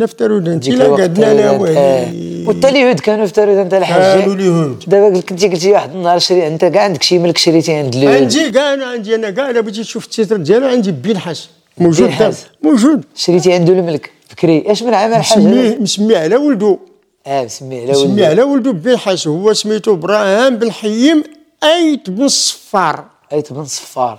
تارودان 0.06 0.58
ديك 0.58 0.74
لا 0.74 0.86
قعدنا 0.86 1.34
لا 1.34 1.42
تارودان، 1.42 1.76
آه. 1.76 2.00
والي 2.00 2.44
والتاليهود 2.46 3.00
كانوا 3.00 3.26
تاع 3.26 3.44
كانوا 3.44 3.78
الحاج 3.78 4.28
اليهود 4.28 4.84
دابا 4.86 5.20
كنتي 5.20 5.48
قلتي 5.48 5.72
واحد 5.72 5.90
النهار 5.94 6.18
شري 6.18 6.46
أنت 6.46 6.64
كاع 6.64 6.82
عندك 6.84 7.02
شي 7.02 7.18
ملك 7.18 7.38
شريتي 7.38 7.72
عند 7.72 7.94
اليهود 7.94 8.14
عندي 8.14 8.50
كاع 8.50 8.74
أنا 8.74 8.86
عندي 8.86 9.14
أنا 9.14 9.30
كاع 9.30 9.50
الا 9.50 9.60
بغيتي 9.60 9.82
تشوف 9.82 10.04
التيتر 10.04 10.36
ديالو 10.36 10.66
عندي 10.66 10.92
بنحاس 10.92 11.48
موجود 11.78 12.06
بنحاس. 12.06 12.44
موجود. 12.62 13.04
شريتي 13.14 13.52
عنده 13.52 13.72
الملك 13.72 14.10
بكري 14.32 14.64
اش 14.66 14.82
من 14.82 14.94
عام 14.94 15.14
الحاج 15.14 15.38
مسميه 15.38 15.78
مسميه 15.80 16.18
على 16.18 16.36
ولده 16.36 16.78
آه 17.26 17.44
مسميه 17.44 17.82
على 17.82 17.90
مسميه 17.90 18.12
ولده 18.12 18.26
على 18.26 18.42
ولده 18.42 18.72
بنحاس 18.72 19.26
هو 19.28 19.52
سميتو 19.52 19.94
ابراهام 19.94 20.56
بن 20.56 20.72
حيم 20.72 21.22
أيت 21.64 22.10
بن 22.10 22.28
صفار. 22.28 23.04
أيت 23.32 23.52
بن 23.52 23.64
صفار. 23.64 24.18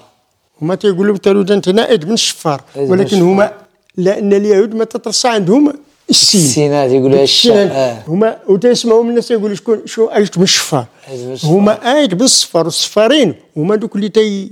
هما 0.61 0.75
تنائد 0.75 2.05
بن 2.05 2.13
الشفار 2.13 2.61
أيت 2.75 2.85
بن 2.85 2.91
ولكن 2.91 3.03
الشفار. 3.03 3.23
هما 3.23 3.51
لأن 3.97 4.33
اليهود 4.33 4.75
ما 4.75 4.83
تترصى 4.83 5.27
عندهم 5.27 5.73
السين. 6.09 6.41
السينات 6.41 6.91
يقولوا 6.91 7.23
الشام 7.23 7.67
آه. 7.67 8.03
هما 8.07 8.37
وتسمعوا 8.47 9.03
الناس 9.03 9.31
يقولوا 9.31 9.55
شكون 9.55 9.81
شو 9.85 10.05
ايت 10.05 10.37
بن 10.37 10.43
الشفار. 10.43 10.85
هما 11.43 11.97
ايت 11.97 12.13
بن 12.13 12.25
الصفار 12.25 12.65
والصفارين 12.65 13.33
هما 13.57 13.75
دوك 13.75 13.95
اللي 13.95 14.09
تي 14.09 14.51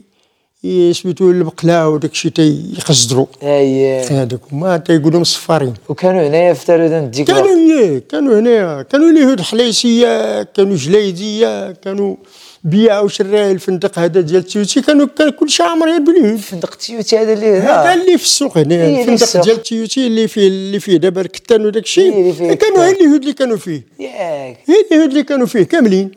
سميتو 0.93 1.31
البقلاء 1.31 1.89
وداك 1.89 2.11
الشيء 2.11 2.31
تيخزدروا 2.31 3.25
أي. 3.43 3.99
هذوك 4.01 4.41
هما 4.51 4.77
تيقولوا 4.77 5.19
مصفارين 5.19 5.73
وكانوا 5.89 6.27
هنايا 6.27 6.53
في 6.53 6.65
تارودان 6.65 7.11
ديك 7.11 7.27
كانوا 7.27 7.79
إيه 7.79 8.03
كانوا 8.09 8.39
هنايا 8.39 8.81
كانوا 8.81 9.09
اليهود 9.09 9.41
حليسيه 9.41 10.43
كانوا 10.43 10.75
جليدية 10.75 11.71
كانوا 11.71 12.15
بيع 12.63 12.99
وشراء 12.99 13.51
الفندق 13.51 13.99
هذا 13.99 14.21
ديال 14.21 14.43
تيوتي. 14.43 14.81
كانوا 14.81 15.07
كان 15.17 15.29
كل 15.29 15.49
شيء 15.49 15.65
عامر 15.65 15.97
باليهود 15.97 16.37
فندق 16.39 16.75
تيوتي 16.75 17.17
هذا 17.17 17.33
اللي 17.33 17.57
هذا 17.57 17.93
اللي 17.93 18.17
في 18.17 18.23
السوق 18.23 18.57
هنا. 18.57 18.75
إيه، 18.75 19.13
الفندق. 19.13 19.43
ديال 19.43 19.63
تيوتي 19.63 20.07
اللي 20.07 20.27
فيه 20.27 20.47
اللي 20.47 20.79
فيه 20.79 20.97
دابا 20.97 21.21
الكتان 21.21 21.65
وداك 21.65 21.75
إيه، 21.75 21.81
الشيء 21.83 22.33
فيه 22.33 22.53
كانوا. 22.53 22.85
هي 22.85 22.91
اليهود 22.91 23.21
اللي 23.21 23.33
كانوا 23.33 23.57
فيه. 23.57 23.81
ياك. 23.99 24.57
هي 24.69 24.75
اليهود 24.91 25.09
اللي 25.09 25.23
كانوا 25.23 25.45
فيه. 25.47 25.63
كاملين. 25.63 26.11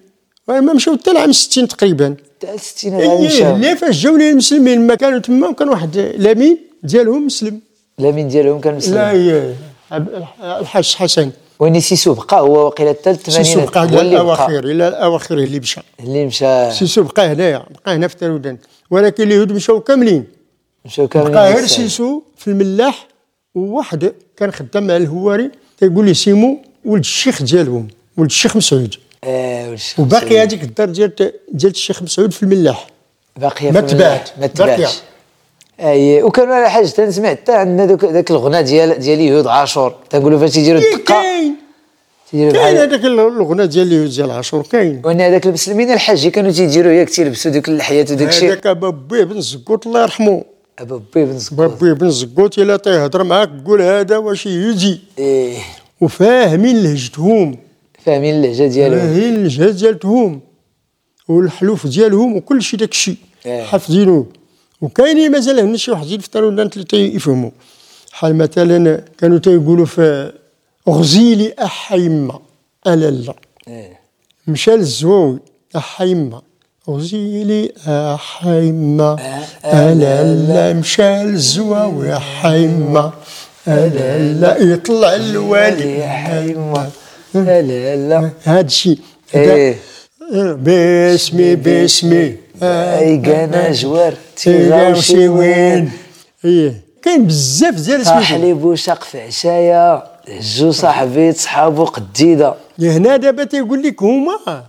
ما 0.49 0.61
مشاو 0.61 0.97
حتى 0.97 1.11
العام 1.11 1.33
60 1.33 1.69
تقريبا. 1.69 2.17
تاع 2.41 2.55
الستينات 2.55 3.09
عام 3.09 3.25
مشاو 3.25 3.55
اللي 3.57 3.77
فاش 3.77 4.03
جاو 4.03 4.17
المسلمين 4.17 4.87
ما 4.87 4.95
كانوا 4.95 5.19
تما 5.19 5.49
وكان 5.49 5.69
واحد 5.69 5.99
لامين 6.19 6.59
ديالهم 6.83 7.27
مسلم. 7.27 7.61
لامين 7.99 8.29
ديالهم 8.29 8.61
كان 8.61 8.73
لا 8.73 8.79
مسلم 8.79 9.55
عب- 9.91 10.25
الحاج 10.61 10.95
حسن. 10.95 11.31
وين 11.59 11.81
سيسو 11.81 12.15
بقى 12.15 12.41
هو 12.41 12.67
وقيله 12.67 12.91
حتى 12.93 13.11
الثمانينات 13.11 13.47
سيسو 13.47 13.67
بقى 13.67 13.85
إلى 13.85 14.01
الأواخر 14.01 14.59
إلى 14.59 14.89
الأواخر 14.89 15.39
اللي 15.39 15.61
مشى 15.61 15.81
اللي 16.01 16.27
مشى 16.27 16.71
سيسو 16.73 17.03
بقى 17.03 17.27
هنايا 17.33 17.67
بقى 17.85 17.95
هنا 17.97 18.09
في 18.09 18.17
تارودان 18.17 18.59
ولكن 18.91 19.23
اليهود 19.23 19.53
مشاو 19.53 19.81
كاملين 19.81 20.25
مشاو 20.85 21.09
كاملين 21.09 21.33
بقى 21.33 21.53
غير. 21.53 21.67
سيسو 21.67 22.23
في 22.37 22.49
الملاح 22.49 23.07
وواحد 23.55 24.13
كان 24.37 24.53
خدام 24.53 24.87
مع 24.87 24.97
الهواري 24.97 25.51
تيقول 25.79 26.07
لي 26.07 26.15
سيمو 26.15 26.59
ولد 26.85 27.01
الشيخ 27.01 27.43
ديالهم 27.43 27.89
ولد 28.17 28.31
الشيخ 28.31 28.57
مسعود 28.57 28.95
والشيخ 29.27 30.01
وباقي. 30.01 30.41
هذيك 30.43 30.63
الدار 30.63 30.89
ديال 30.89 31.15
ديال 31.53 31.73
الشيخ 31.73 32.03
مسعود 32.03 32.33
في 32.33 32.43
الملاح 32.43 32.87
باقيه 33.37 33.71
ما 33.71 33.81
تباعت. 33.81 34.31
ما 34.41 34.47
باقية. 34.47 34.89
أي 35.81 36.23
وكانوا 36.23 36.55
على 36.55 36.71
حاجة 36.71 36.87
تنسمع 36.87 37.31
حتى 37.31 37.53
عندنا 37.53 37.97
ذاك 37.97 38.31
الغناء 38.31 38.63
ديال 38.63 38.99
ديال 38.99 39.21
يهود 39.21 39.47
عاشور. 39.47 39.95
تنقولوا 40.11 40.39
فاش 40.39 40.51
تيديروا 40.51 40.81
إيه، 40.81 40.95
الدقة. 40.95 41.15
كاين. 41.15 41.55
تيديروا 42.31 42.53
كاين 42.53 42.77
هذاك 42.77 43.05
الغنى 43.05 43.67
ديال 43.67 43.87
اليهود 43.87 44.11
ديال 44.11 44.31
عاشور 44.31 44.63
كاين. 44.63 45.03
وإن 45.05 45.21
هذاك 45.21 45.47
المسلمين 45.47 45.93
الحاجي 45.93 46.31
كانوا 46.31 46.51
تيديروا 46.51 46.93
ياك 46.93 47.11
تيلبسوا 47.11 47.51
دوك 47.51 47.69
اللحيات 47.69 48.11
وداك 48.11 48.29
الشيء. 48.29 48.49
هذاك 48.49 48.69
بابي 48.69 49.25
بن 49.25 49.41
زكوت 49.41 49.87
الله 49.87 50.03
يرحمه. 50.03 50.45
ابا 50.79 51.03
بي 51.15 51.25
بن 51.25 51.39
زكور 51.39 51.67
بابي 51.67 51.95
بن 51.95 52.11
زكوت 52.11 52.59
إلا 52.59 52.77
تيهضر 52.77 53.25
معاك 53.25 53.51
قول 53.67 53.83
هذا 53.83 54.17
واش 54.17 54.47
يجي. 54.47 55.01
إيه. 55.19 55.57
وفاهمين 56.01 56.83
لهجتهم. 56.83 57.59
فاهمين 58.05 58.35
اللهجة 58.35 58.67
ديالهم. 58.67 58.99
فاهمين 58.99 59.35
الجهه 59.35 59.71
ديالتهم. 59.71 60.41
والحلوف 61.29 61.87
ديالهم 61.87 62.37
وكل 62.37 62.63
شيء 62.63 62.81
داك 62.81 62.91
الشيء. 62.91 63.17
إيه. 63.47 63.63
وكاينين 64.85 65.31
مازال 65.33 65.61
هنا 65.61 65.77
شي 65.77 65.91
وحدين 65.91 66.21
في 66.21 66.31
تارودان 66.31 66.71
اللي 66.73 66.85
تيفهموا 66.85 67.51
بحال 68.13 68.37
مثلا 68.37 69.05
كانوا 69.19 69.39
تيقولوا 69.39 69.87
في 69.87 70.33
غزيلي 70.89 71.55
احيما 71.63 72.39
الا 72.87 73.11
لا 73.11 73.35
إيه. 73.69 74.01
مشى 74.47 74.71
للزواوي 74.71 75.39
احيما 75.77 76.43
غزيلي 76.91 77.73
احيما 77.87 79.17
الا 79.65 80.35
لا 80.35 80.73
مشى 80.73 81.23
للزواوي 81.25 82.17
احيما 82.17 83.13
الا 83.69 84.33
لا 84.33 84.57
يطلع 84.59 85.15
الوالي. 85.15 85.99
يا 85.99 86.09
حيما 86.09 86.91
لا 87.35 87.63
لا 87.63 87.97
لا. 88.09 88.31
هذا. 88.43 88.61
الشيء 88.61 88.99
باسمي 90.65 91.57
باسمي. 91.57 92.44
أي 92.63 93.17
كان 93.17 93.73
جوار 93.73 94.15
تيغاو 94.37 94.95
شي 94.95 95.29
وين؟ 95.29 95.91
إيه. 96.45 96.75
كاين 97.03 97.27
بزاف 97.27 97.75
ديال 97.75 98.07
سميتو 98.07 98.21
حليب 98.21 98.65
وشق 98.65 99.05
في 99.05 99.21
عشايا؟ 99.21 100.03
هجو 100.29 100.71
صاحبي 100.71 101.33
صحابو 101.33 101.85
قديدة. 101.85 102.55
هنا 102.81 103.17
دابا 103.17 103.45
تيقول 103.45 103.83
لك 103.83 104.03
هما 104.03 104.65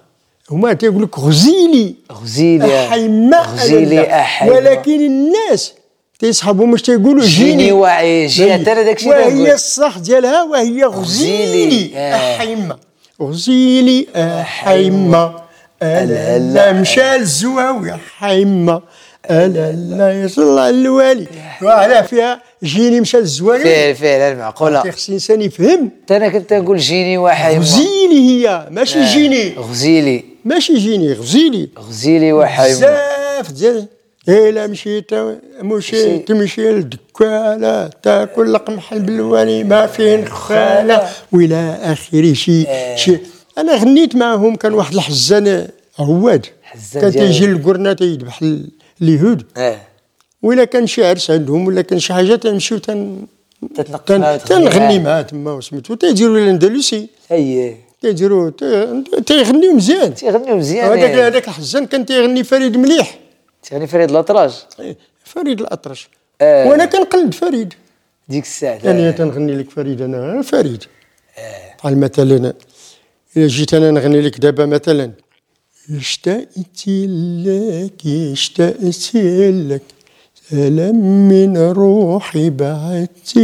هما 0.51 0.73
تيقول 0.73 1.03
لك 1.03 1.19
غزيلي. 1.19 1.95
غزيلي 2.11 2.85
احيما 2.85 3.37
غزيلي 3.37 4.19
احيما 4.19 4.55
ولكن 4.55 4.91
الناس 4.91 5.73
تيصحابهم 6.19 6.71
واش 6.71 6.81
تيقولوا 6.81 7.25
جيني 7.25 7.49
جيني. 7.49 7.71
واعي 7.71 8.27
جي 8.27 8.53
حتى 8.53 8.71
أنا 8.71 8.81
داكشي 8.81 9.09
وهي 9.09 9.53
الصح 9.53 9.97
ديالها 9.97 10.43
وهي 10.43 10.83
غزيلي. 10.83 11.65
غزيلي 11.65 11.91
آه. 11.95 12.15
احيما 12.15 12.77
غزيلي 13.21 14.07
احيما 14.15 15.44
ألا 15.83 16.39
لا 16.39 16.71
مشى 16.73 17.17
للزواوي 17.17 17.93
احيما 17.93 18.81
ألا 19.31 19.71
لا 19.71 20.23
يطلع 20.23 20.69
الوالي 20.69 21.27
وعلى 21.61 22.03
فيها 22.03 22.41
جيني 22.63 23.01
مشى 23.01 23.17
للزواوي 23.17 23.63
فعلا 23.63 23.93
فعلا 23.93 24.35
معقوله 24.35 24.91
خص 24.91 25.07
الانسان 25.07 25.41
يفهم. 25.41 25.91
أنا 26.11 26.29
كنت 26.29 26.53
نقول 26.53 26.77
جيني 26.77 27.17
وحيما 27.17 27.59
غزيلي 27.59 28.47
هي. 28.47 28.67
ماشي 28.71 29.05
جيني. 29.05 29.53
غزيلي. 29.57 30.23
ماشي 30.45 30.77
جيني 30.77 31.13
غزيلي. 31.13 31.69
غزيلي 31.79 32.33
وحيما 32.33 32.67
بزاف 32.67 33.51
ديال 33.51 33.87
إلا 34.29 34.67
مشيت 34.67 35.13
مشي 35.61 36.19
تمشي 36.19 36.71
للدكالة 36.71 37.89
تاكل 38.03 38.49
القمح 38.49 38.93
البلواني 38.93 39.63
ما 39.63 39.87
فيه 39.87 40.15
نخالة 40.15 41.09
وإلى 41.31 41.77
اخره 41.83 42.33
شي 42.33 42.67
شي 42.95 43.17
أنا 43.57 43.75
غنيت 43.75 44.15
معهم 44.15 44.55
كان 44.55 44.73
واحد 44.73 44.93
الحزان 44.93 45.67
عواد. 45.99 46.45
حزان 46.63 47.01
كان 47.01 47.11
تيجي 47.11 47.47
للقرنة 47.47 47.93
تيذبح 47.93 48.41
ال- 48.41 48.69
اليهود. 49.01 49.43
آه. 49.57 49.77
ولا 50.41 50.63
كان 50.65 50.87
شي 50.87 51.05
عرس 51.05 51.31
عندهم 51.31 51.67
ولا 51.67 51.81
كان 51.81 51.99
شي 51.99 52.13
حاجة 52.13 52.35
تنمشيو 52.35 52.77
تن 52.77 53.25
تنغني 53.75 54.69
معاه. 54.75 54.99
معاه 54.99 55.21
تما 55.21 55.51
وسميتو. 55.53 55.95
تيديروا 55.95 56.37
الاندلسي 56.37 57.07
اي 57.31 57.77
تيديروا 58.01 58.49
تي- 58.49 59.03
تيغنيو 59.25 59.73
مزيان. 59.73 60.13
تيغنيو 60.13 60.55
مزيان 60.55 60.85
هذاك 60.85 60.99
يعني. 61.09 61.21
هذاك 61.21 61.47
الحزان 61.47 61.85
كان 61.85 62.05
تيغني 62.05 62.43
فريد 62.43 62.77
مليح. 62.77 63.19
تيغني 63.63 63.87
فريد 63.87 64.09
الاطراج 64.11 64.53
إيه، 64.79 64.97
فريد 65.23 65.61
الأطرش. 65.61 66.09
آه. 66.41 66.67
وأنا 66.69 66.85
كنقلد 66.85 67.33
فريد. 67.33 67.73
ديك 68.29 68.43
الساعة. 68.43 68.79
أنا 68.85 69.11
تنغني 69.11 69.55
لك 69.55 69.69
فريد 69.69 70.01
أنا 70.01 70.41
فريد. 70.41 70.83
بحال 71.79 71.99
مثلا 71.99 72.53
الا 73.37 73.47
جيت 73.47 73.73
أنا 73.73 73.91
نغني 73.91 74.21
لك 74.21 74.39
دابا 74.39 74.65
مثلا. 74.65 75.11
اشتقت 75.97 76.83
لك 77.45 78.01
اشتقت 78.31 79.11
لك. 79.69 79.81
سلام 80.49 81.27
من 81.27 81.57
روحي 81.57 82.49
بعت 82.49 83.35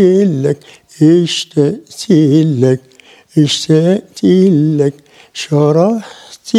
لك. 0.43 0.59
اشتقت 1.01 2.05
لك 2.61 2.81
اشتقت 3.37 4.23
لك. 4.79 4.93
شرحت 5.33 6.55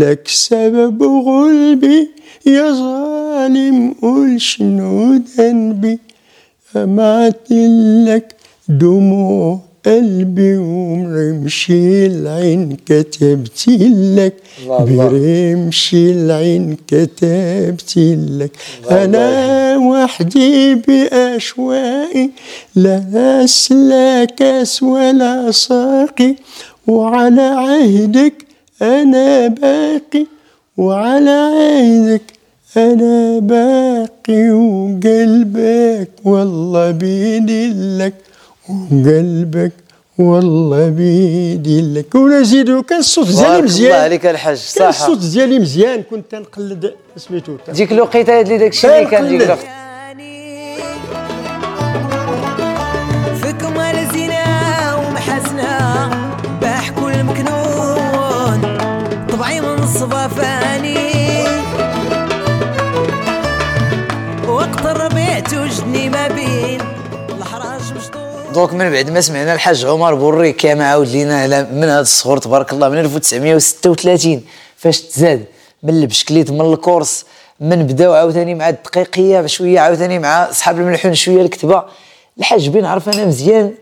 لك 0.00 0.28
سبب 0.28 1.02
غلبي. 1.02 2.10
يا 2.46 2.72
ظالم 2.72 3.94
قول 4.02 4.40
شنو 4.40 5.22
ذنبي؟ 5.38 5.98
جمعت 6.74 7.50
لك 8.06 8.36
دموع 8.68 9.60
قلبي 9.86 10.56
ومرمشي 10.56 12.06
العين 12.06 12.76
كتبتي 12.86 13.78
لك. 14.16 14.34
برمشي 14.68 16.10
العين 16.10 16.76
كتبتي 16.88 18.16
لك. 18.38 18.50
أنا 18.90 19.76
وحدي 19.76 20.74
بأشواقي 20.74 22.30
لا 22.74 23.46
سلاكس 23.46 24.82
ولا 24.82 25.50
ساقي. 25.50 26.34
وعلى 26.86 27.42
عهدك 27.42 28.34
أنا 28.82 29.46
باقي. 29.46 30.26
وعلى 30.76 31.30
عهدك 31.30 32.22
أنا 32.76 33.38
باقي. 33.38 34.50
وقلبك 34.50 36.10
والله 36.24 36.90
بيدي 36.90 37.72
لك 37.98 38.14
وقلبك 38.68 39.72
والله 40.18 40.88
بيدي 40.88 41.80
لك. 41.94 42.06
كان 42.88 42.98
الصوت 42.98 43.26
ديالي 43.26 43.42
بارك 43.42 43.58
الله 43.58 43.64
مزيان. 43.64 44.00
عليك 44.00 44.26
الحاج 44.26 44.56
كان 44.56 44.92
صح 44.92 45.00
الصوت 45.00 45.18
ديالي 45.18 45.58
مزيان. 45.58 46.02
كنت 46.10 46.24
تنقلد 46.30 46.92
سميتو. 47.16 47.56
ديك 47.68 47.92
الوقيتة 47.92 48.40
اللي 48.40 48.58
داك 48.58 48.70
الشيء 48.70 48.98
اللي 48.98 49.10
كان 49.10 49.28
ديك. 49.28 49.42
الوقت. 49.42 49.58
دوك 68.56 68.72
من 68.72 68.90
بعد 68.90 69.10
ما 69.10 69.20
سمعنا 69.20 69.54
الحاج 69.54 69.84
عمر 69.84 70.14
بوري 70.14 70.52
كان 70.52 70.80
عاود 70.80 71.08
لينا 71.08 71.40
على 71.40 71.66
من 71.72 71.84
هذا 71.84 72.00
الصغر 72.00 72.38
تبارك 72.38 72.72
الله 72.72 72.88
من 72.88 72.98
1936 72.98 74.42
فاش 74.76 75.00
تزاد 75.00 75.44
من 75.82 75.90
البشكليت 75.90 76.50
من 76.50 76.60
ال 76.60 76.69
course 76.69 77.24
من 77.60 77.86
بداو 77.86 78.12
عاوتاني 78.12 78.54
مع 78.54 78.68
الدقايقية 78.68 79.40
بشويه 79.40 79.80
عاوتاني 79.80 80.18
مع 80.18 80.50
صحاب 80.52 80.78
الملحون 80.78 81.14
شوية 81.14 81.42
الكتبة. 81.42 81.84
الحاج 82.38 82.68
بين 82.68 82.84
عرف 82.84 83.08
أنا 83.08 83.24
مزيان. 83.24 83.74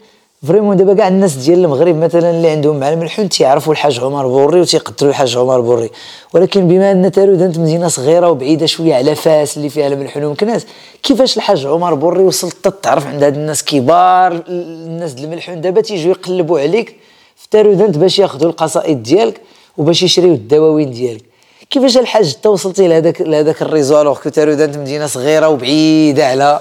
vraiment 0.47 0.77
دابا 0.77 0.95
كاع 0.95 1.09
الناس 1.09 1.35
ديال 1.35 1.65
المغرب 1.65 1.97
مثلا 1.97 2.31
اللي 2.31 2.51
عندهم 2.51 2.81
مع 2.81 2.93
الملحون 2.93 3.29
تيعرفوا 3.29 3.73
الحاج 3.73 4.01
عمر 4.01 4.27
بوري 4.27 4.61
وتيقدروا 4.61 5.11
الحاج 5.11 5.37
عمر 5.37 5.61
بوري. 5.61 5.91
ولكن 6.33 6.69
بما 6.69 6.93
ان 6.93 7.13
تارودانت 7.13 7.59
مدينه 7.59 7.89
صغيرة 7.89 8.31
وبعيدة 8.31 8.67
شوية 8.67 8.95
على 8.95 9.15
فاس 9.15 9.57
اللي 9.57 9.69
فيها 9.69 9.87
الملحون 9.87 10.25
ومكناس 10.25 10.67
كيفاش 11.03 11.37
الحاج 11.37 11.67
عمر 11.67 11.95
بوري 11.95 12.23
وصلت 12.23 12.69
تعرف 12.83 13.07
عند 13.07 13.23
هاد 13.23 13.35
الناس 13.35 13.65
كبار 13.65 14.43
الناس 14.49 15.13
ديال 15.13 15.27
الملحون 15.27 15.61
دابا 15.61 15.81
تيجيو 15.81 16.11
يقلبوا 16.11 16.61
عليك؟ 16.61 16.97
في 17.37 17.49
تارودانت 17.51 17.99
باش 17.99 18.19
ياخذوا 18.19 18.51
القصائد 18.51 19.03
ديالك 19.03 19.41
وباش 19.77 20.03
يشريو 20.03 20.35
الدواوين 20.35 20.91
ديالك. 20.91 21.25
كيفاش 21.71 21.99
الحاج 21.99 22.35
انت 22.37 22.47
وصلتي 22.47 22.89
لهذاك 22.89 23.21
لهذاك 23.21 23.63
ال 23.63 23.68
réseau 23.68 24.01
alors 24.01 24.19
que 24.19 24.29
تارودانت 24.29 24.77
مدينه 24.77 25.07
صغيرة 25.07 25.49
وبعيدة 25.49 26.27
على 26.27 26.61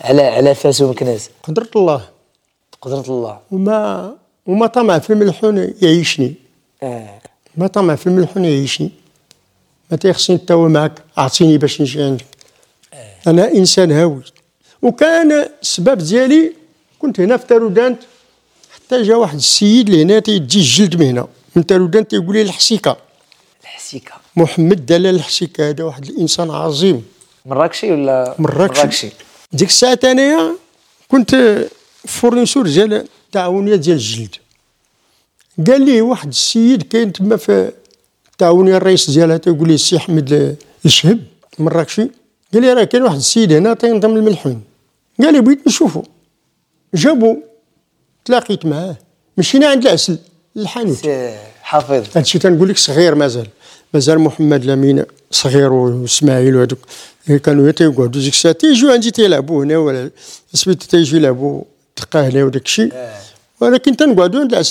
على 0.00 0.22
على 0.22 0.54
فاس 0.54 0.80
ومكناس 0.82 1.30
قدرت 1.42 1.76
الله. 1.76 2.17
قدرة 2.82 3.04
الله. 3.08 3.40
وما 3.50 4.14
وما 4.46 4.66
طمع 4.66 4.98
في 4.98 5.12
الملحون 5.12 5.74
يعيشني. 5.82 6.34
آه. 6.82 7.20
ما 7.56 7.66
طمع 7.66 7.94
في 7.94 8.06
الملحون 8.06 8.44
يعيشني. 8.44 8.90
ما 9.90 9.96
تيخصني 9.96 10.36
التوا 10.36 10.68
معك 10.68 10.92
أعطيني 11.18 11.58
باش 11.58 11.80
نجي 11.80 12.02
عندك. 12.02 12.26
أنا 13.26 13.52
إنسان 13.52 13.92
هاوي. 13.92 14.22
وكان 14.82 15.48
السبب 15.62 15.98
ديالي 15.98 16.52
كنت 16.98 17.20
هنا 17.20 17.36
في 17.36 17.46
تارودانت 17.46 18.02
حتى 18.74 19.02
جا 19.02 19.16
واحد 19.16 19.36
السيد 19.36 19.90
لهنا 19.90 20.18
تيجي 20.18 20.58
الجلد 20.58 20.96
من 20.96 21.06
هنا. 21.06 21.28
من 21.56 21.66
تارودانت 21.66 22.10
تيقول 22.10 22.36
لي 22.36 22.42
الحسيكة. 22.42 22.96
الحسيكة. 23.62 24.12
محمد 24.36 24.86
دلال 24.86 25.14
الحسيكة 25.14 25.68
هذا 25.68 25.84
واحد 25.84 26.04
الإنسان 26.04 26.50
عظيم. 26.50 27.04
مراكشي 27.46 27.92
ولا 27.92 28.34
مراكشي. 28.38 28.82
مراكشي؟ 28.82 29.08
ديك 29.52 29.68
الساعة 29.68 29.98
أنايا 30.04 30.56
كنت 31.08 31.64
فورنيسور 32.08 32.66
ديال 32.66 32.92
التعاونيه 33.26 33.76
ديال 33.76 33.96
الجلد 33.96 34.34
قال 35.66 35.80
لي 35.84 36.00
واحد 36.00 36.28
السيد 36.28 36.82
كاين 36.82 37.12
تما 37.12 37.36
في 37.36 37.72
التعاونيه 38.32 38.76
الرئيس 38.76 39.10
ديالها 39.10 39.36
تيقول 39.36 39.68
لي 39.68 39.74
السي 39.74 39.96
احمد 39.96 40.56
الشهب 40.84 41.20
مراكشي 41.58 42.02
قال 42.52 42.62
لي 42.62 42.72
راه 42.72 42.84
كاين 42.84 43.02
واحد 43.02 43.16
السيد 43.16 43.52
هنا 43.52 43.74
تينضم 43.74 44.16
الملحون 44.16 44.62
قال 45.22 45.34
لي 45.34 45.40
بغيت 45.40 45.66
نشوفه 45.66 46.02
جابو 46.94 47.36
تلاقيت 48.24 48.66
معاه. 48.66 48.96
مشينا 49.38 49.66
عند 49.66 49.86
العسل 49.86 50.18
الحانوت 50.56 51.08
حافظ. 51.62 52.16
هادشي 52.16 52.38
تنقول 52.38 52.68
لك 52.68 52.78
صغير 52.78 53.14
مازال. 53.14 53.46
مازال 53.94 54.18
محمد 54.18 54.64
لامين 54.64 55.04
صغير 55.30 55.72
واسماعيل 55.72 56.56
وهذوك 56.56 56.78
كانوا 57.44 57.70
تيقعدوا. 57.70 58.22
ديك 58.22 58.32
الساعة 58.32 58.54
تيجيو 58.54 58.90
عندي 58.90 59.10
تيلعبوا 59.10 59.64
هنا 59.64 59.78
ولا 59.78 60.10
سميتو 60.54 60.86
تيجيو 60.86 61.18
يلعبوا 61.18 61.62
هنا 62.28 62.44
وداك 62.44 62.66
الشيء 62.66 62.92
ولكن 63.60 63.96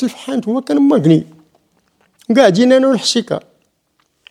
في 0.07 0.17
حانت 0.17 0.47
هو 0.47 0.61
كان 0.61 0.77
مغني. 0.77 1.23
قاعدين 2.37 2.73
أنا 2.73 2.87
والحسيكة. 2.87 3.39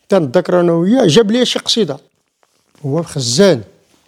تنذكر 0.09 0.61
أنا 0.61 0.73
وياه 0.73 1.07
جاب 1.07 1.31
لي 1.31 1.47
شي 1.47 1.59
قصيدة. 1.59 1.99
هو 2.87 3.03
خزان 3.03 3.63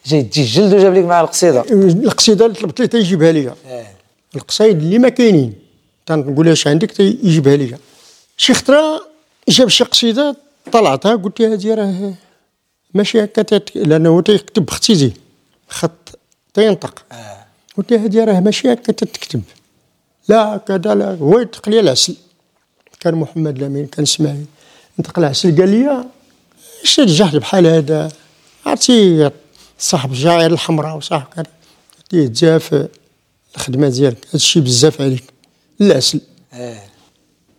جاي 0.07 0.23
تجي 0.23 0.43
الجلد 0.43 0.75
وجاب 0.75 0.95
لك 0.95 1.05
مع 1.05 1.21
القصيدة. 1.21 1.65
القصيدة 1.71 2.47
اللي 2.47 2.57
طلبت 2.57 2.81
ليه 2.81 2.87
تيجيبها 2.87 3.33
لي 3.33 3.55
القصايد 4.37 4.79
اللي 4.79 4.99
ما 4.99 5.09
كاينين. 5.09 5.55
تنقول 6.07 6.49
اش 6.49 6.67
عندك 6.67 6.91
تيجيبها 6.91 7.57
لي 7.57 7.77
شي 8.37 8.55
خطرة 8.55 9.07
جاب 9.49 9.69
شي 9.69 9.85
قصيدة 9.85 10.37
طلعتها 10.73 11.17
قلت 11.17 11.41
له 11.41 11.55
هذه 11.55 11.75
راه 11.75 12.15
ماشي 12.95 13.25
هكا 13.25 13.61
لأنه 13.75 14.09
هو 14.09 14.21
تيكتب 14.21 14.67
بختيزي 14.67 15.13
خط 15.69 16.19
تينطق. 16.55 17.05
قلت 17.79 17.93
له 17.93 18.05
هذه 18.05 18.25
راه 18.25 18.41
ماشي 18.41 18.73
هكا 18.73 18.93
تتكتب 18.93 19.43
لا 20.29 20.57
كذا 20.57 20.95
لا 20.95 21.15
هو 21.15 21.39
ينطق 21.39 21.69
لي 21.69 21.81
العسل 21.81 22.17
كان 23.01 23.15
محمد 23.15 23.59
لامين 23.59 23.87
كان 23.87 24.03
إسماعيل. 24.03 24.45
نطق 24.99 25.19
العسل 25.19 25.61
قال 25.61 25.69
لي 25.69 26.05
اش 26.85 27.01
الجهد 27.01 27.37
بحال 27.37 27.67
هذا؟ 27.67 28.13
عرفتي 28.67 29.31
صاحب 29.79 30.13
الجعير 30.13 30.53
الحمراء 30.53 30.97
وصاحب 30.97 31.27
كذا. 31.35 31.45
قلت 31.99 32.15
له 32.15 32.29
بزاف 32.29 32.89
الخدمة 33.57 33.89
ديالك 33.89 34.27
هذا 34.27 34.35
الشيء 34.35 34.63
بزاف 34.63 35.01
عليك 35.01 35.25
العسل 35.81 36.21
آه. 36.53 36.83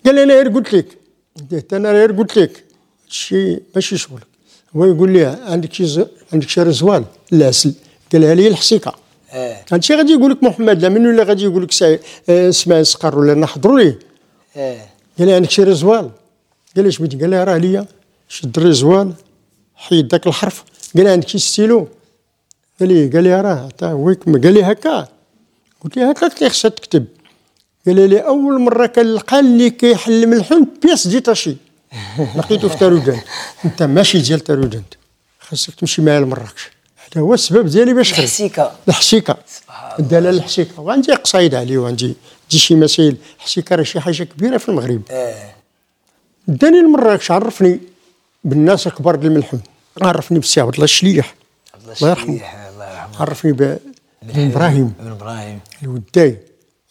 قال 0.06 0.16
لي 0.16 0.24
أنا 0.24 0.34
غير 0.34 0.50
قلت 0.50 0.74
لك. 0.74 0.98
قلت 1.52 1.74
أنا 1.74 1.92
غير 1.92 2.12
قلت 2.12 2.38
لك. 2.38 2.64
هادشي 3.06 3.60
ماشي 3.76 3.98
شغلك. 3.98 4.28
هو 4.76 4.86
يقول 4.86 5.14
لي 5.14 5.26
عندك 5.26 5.74
شي. 5.74 6.06
عندك 6.34 6.50
شي 6.50 6.62
رزوان 6.62 7.06
العسل 7.34 7.74
قالها 8.12 8.36
لي 8.36 8.48
الحسيكه 8.48 8.96
آه 9.32 9.58
هادشي 9.72 9.96
غادي 9.96 10.12
يقول 10.12 10.32
لك 10.32 10.44
محمد 10.44 10.82
لامين 10.82 11.08
ولا 11.08 11.24
غادي 11.24 11.44
يقول 11.44 11.64
لك. 11.64 11.84
آه، 11.84 12.50
اسماعيل 12.50 12.86
سقر 12.86 13.20
ولا 13.20 13.34
نحضروا 13.34 13.80
ليه. 13.80 14.00
آه 14.58 14.82
قال 15.20 15.28
لي 15.28 15.34
عندك 15.34 15.50
شي 15.50 15.64
رزوان 15.64 16.12
قال 16.76 16.84
لي 16.86 16.90
اش 16.90 16.98
بغيتي 16.98 17.18
قال 17.18 17.30
لي 17.30 17.44
راه 17.44 17.58
ليا 17.58 17.86
شد 18.30 18.58
الرزوان 18.58 19.14
حيد 19.76 20.08
داك 20.08 20.28
الحرف. 20.28 20.64
قال 20.96 21.04
لي 21.04 21.12
عندك 21.12 21.28
شي 21.28 21.40
ستيلو. 21.40 21.88
قال 22.80 22.90
لي 22.90 23.08
قال 23.08 23.24
لي 23.24 23.42
راه 23.42 23.70
تا 23.78 23.94
ويك 23.94 24.24
قال 24.24 24.54
لي 24.54 24.64
هكا. 24.64 25.08
قلت 25.82 25.98
له 25.98 26.10
هكا 26.10 26.28
كيخصها 26.28 26.70
تكتب. 26.70 27.06
قال 27.86 28.10
لي 28.10 28.20
اول 28.20 28.62
مرة 28.62 28.86
كنلقى 28.86 29.40
اللي 29.40 29.70
كيحل 29.70 30.28
ملحون 30.28 30.68
بياس 30.84 31.08
ديتاشي 31.08 31.56
لقيته 32.38 32.68
في 32.68 32.78
تارودانت 32.78 33.24
انت 33.66 33.84
ماشي 33.84 34.20
ديال 34.20 34.40
تارودانت 34.40 34.94
خاصك 35.40 35.76
تمشي 35.76 36.02
معايا 36.02 36.20
لمراكش. 36.20 36.70
هذا 37.16 37.22
هو 37.22 37.34
السبب 37.34 37.68
ديالي 37.68 37.94
باش 37.94 38.14
خرجت 38.14 38.20
الحسيكة. 38.20 38.72
الحسيكة. 38.88 39.38
الدلاله 40.00 40.30
الحسيكة. 40.30 40.82
وعندي 40.82 41.14
قصايد 41.14 41.56
عليه 41.56 41.78
وعندي 41.78 42.06
عندي 42.06 42.60
شي 42.60 42.76
مسائل. 42.76 43.18
الحسيكة 43.38 43.76
راه 43.76 43.84
شي 43.84 44.00
حاجة 44.00 44.24
كبيرة 44.24 44.58
في 44.58 44.70
المغرب. 44.70 45.02
آه 45.12 45.52
داني 46.48 46.80
لمراكش 46.80 47.32
عرفني 47.32 47.80
بالناس 48.44 48.88
الكبار 48.88 49.16
ديال 49.16 49.32
الملحون 49.32 49.62
عرفني 50.02 50.40
بالسي 50.40 50.62
عبد 50.62 50.74
الله 50.74 50.84
الشليح. 50.84 51.36
الله 51.76 52.10
يرحمه. 52.10 52.34
الله 52.34 52.92
يرحمه. 52.92 53.22
عرفني 53.22 53.52
ب 53.52 53.80
بن 54.22 54.52
إبراهيم. 54.52 54.94
ابن 55.00 55.12
إبراهيم. 55.12 55.60
الوداي. 55.84 56.38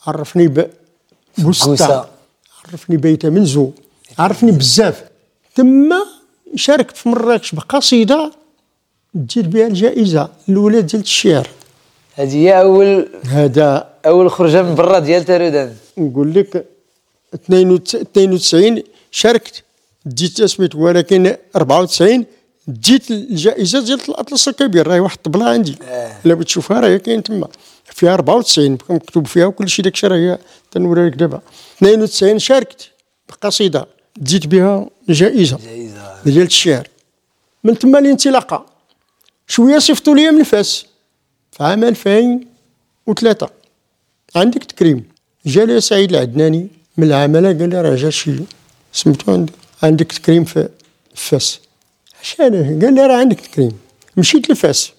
عرفني 0.06 0.48
ب. 0.48 0.70
بوسطة. 1.38 2.08
عرفني 2.64 2.96
بيت 2.96 3.26
منزو. 3.26 3.70
عرفني 4.18 4.52
بزاف. 4.52 5.04
تما 5.54 6.06
شاركت 6.54 6.96
في 6.96 7.08
مراكش 7.08 7.54
بقصيده 7.54 8.32
دير 9.14 9.48
بها 9.48 9.66
الجائزة 9.66 10.28
الأولى 10.48 10.82
ديال 10.82 11.02
الشعر 11.02 11.48
هذه 12.14 12.36
هي 12.36 12.60
اول 12.60 13.08
هذا 13.26 13.88
أول 14.06 14.30
خرجة 14.30 14.62
من 14.62 14.74
برا 14.74 14.98
ديال 14.98 15.24
تارودان. 15.24 15.74
نقول 15.98 16.34
لك 16.34 16.66
92 17.34 18.82
شاركت 19.10 19.62
ديت 20.06 20.44
سميتو 20.44 20.78
ولكن 20.78 21.36
94 21.56 22.24
ديت 22.68 23.10
الجائزة 23.10 23.84
ديال 23.84 24.00
الأطلس 24.08 24.48
الكبير. 24.48 24.88
راهي 24.88 25.00
واحد 25.00 25.16
الطبلة 25.16 25.48
عندي. 25.48 25.76
آه. 25.82 26.12
إلا 26.26 26.34
بغيت 26.34 26.46
تشوفها 26.46 26.80
راهي 26.80 26.98
كاين 26.98 27.22
تما. 27.22 27.48
فيها 27.84 28.14
94 28.14 28.76
كان 28.76 28.96
مكتوب 28.96 29.26
فيها 29.26 29.46
وكل 29.46 29.68
شيء 29.68 29.84
داك 29.84 29.94
الشيء 29.94 30.10
راه 30.10 30.16
هي 30.16 30.38
تنوري 30.70 31.06
لك 31.06 31.14
دابا. 31.14 31.40
92 31.78 32.38
شاركت 32.38 32.90
بقصيدة. 33.28 33.86
ديت 34.16 34.46
بها 34.46 34.90
جائزة 35.08 35.58
جائزة. 35.64 36.22
ديال 36.24 36.46
الشعر 36.46 36.88
من 37.64 37.78
تما 37.78 37.98
الانطلاقة. 37.98 38.77
شوية 39.48 39.78
صيفطوا 39.78 40.14
لي 40.14 40.30
من 40.30 40.42
فاس 40.42 40.86
في 41.52 41.64
عام 41.64 41.84
2003 41.84 43.48
عندك 44.36 44.64
تكريم. 44.64 45.04
جا 45.46 45.64
لي 45.64 45.80
سعيد 45.80 46.10
العدناني 46.12 46.68
من 46.96 47.06
العمالة 47.06 47.48
قال 47.58 47.70
لي 47.70 47.80
راه 47.82 47.94
جا 47.94 48.10
شي 48.10 48.32
سميتو 48.92 49.32
عندك 49.32 49.52
عندك 49.82 50.12
تكريم 50.12 50.44
في 50.44 50.68
فاس 51.14 51.60
عشان 52.22 52.44
قال 52.82 52.94
لي 52.94 53.06
راه 53.06 53.16
عندك 53.16 53.40
تكريم. 53.40 53.72
مشيت 54.16 54.50
لفاس 54.50 54.90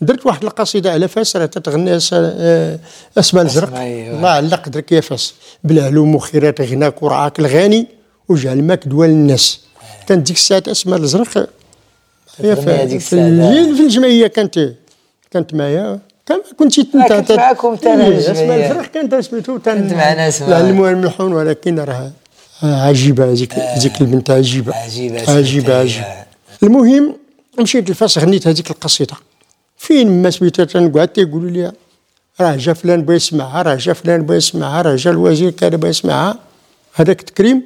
درت 0.00 0.26
واحد 0.26 0.44
القصيدة 0.44 0.92
على 0.92 1.08
فاس 1.08 1.36
راه 1.36 1.46
تتغني 1.46 2.00
أس- 2.00 2.08
آه، 2.12 2.78
أسماء 3.18 3.44
الزرق. 3.44 3.74
أيوة. 3.78 4.16
الله 4.16 4.28
علق 4.28 4.68
درك 4.68 4.92
يا 4.92 5.00
فاس. 5.00 5.34
بالعلوم 5.64 6.14
وخيرات 6.14 6.60
غناك 6.60 7.02
ورعاك 7.02 7.38
الغاني 7.40 7.86
وجعل 8.28 8.62
ماك 8.62 8.88
دوا 8.88 9.06
للناس 9.06 9.60
كانت 10.06 10.26
ديك 10.26 10.36
الساعة 10.36 10.62
أسماء 10.68 10.98
الزرق 10.98 11.48
هي 12.42 12.56
في, 12.56 12.62
في, 12.88 12.96
الساعة. 12.96 13.20
الجيل- 13.28 13.76
في 13.76 13.82
الجمعية 13.82 14.26
كانت 14.26 14.72
كانت 15.30 15.54
معايا. 15.54 15.98
كان 16.26 16.40
كنت 16.58 16.78
آه، 16.78 16.82
كنت 17.18 17.32
معاكم 17.32 17.74
تا 17.76 17.94
أنا 17.94 18.18
اسماء 18.18 18.30
الجمعية. 18.32 18.70
الزرق 18.70 18.86
كانت 18.86 19.14
سميتو 19.14 19.54
كنت 19.58 19.68
معنا 19.68 20.28
اسماء. 20.28 20.48
العلموها 20.60 20.90
الملحون 20.90 21.32
ولكن 21.32 21.78
راه 21.78 22.10
عجيبة 22.62 23.30
هذيك 23.32 23.54
هذيك 23.54 24.00
البنت 24.00 24.30
عجيبة. 24.30 24.74
عجيبة 24.76 25.20
هي. 25.20 25.36
عجيبة. 25.80 26.04
المهم 26.62 27.16
مشيت 27.60 27.90
لفاس 27.90 28.18
غنيت 28.18 28.46
هذيك 28.46 28.70
القصيدة. 28.70 29.14
فين 29.76 30.22
ما 30.22 30.30
سميتها 30.30 30.64
تنقعد 30.64 31.08
تيقولوا 31.08 31.50
لي 31.50 31.72
راه 32.40 32.56
جا 32.56 32.72
فلان 32.72 33.02
بغى 33.02 33.16
يسمعها 33.16 33.62
راه 33.62 33.74
جا 33.74 33.92
فلان 33.92 34.22
بغى 34.22 34.36
يسمعها 34.36 34.82
راه 34.82 34.96
جا 34.96 35.10
الوزير 35.10 35.50
كان 35.50 35.76
بغى 35.76 35.90
يسمعها. 35.90 36.38
هذاك 36.94 37.22
تكريم 37.22 37.62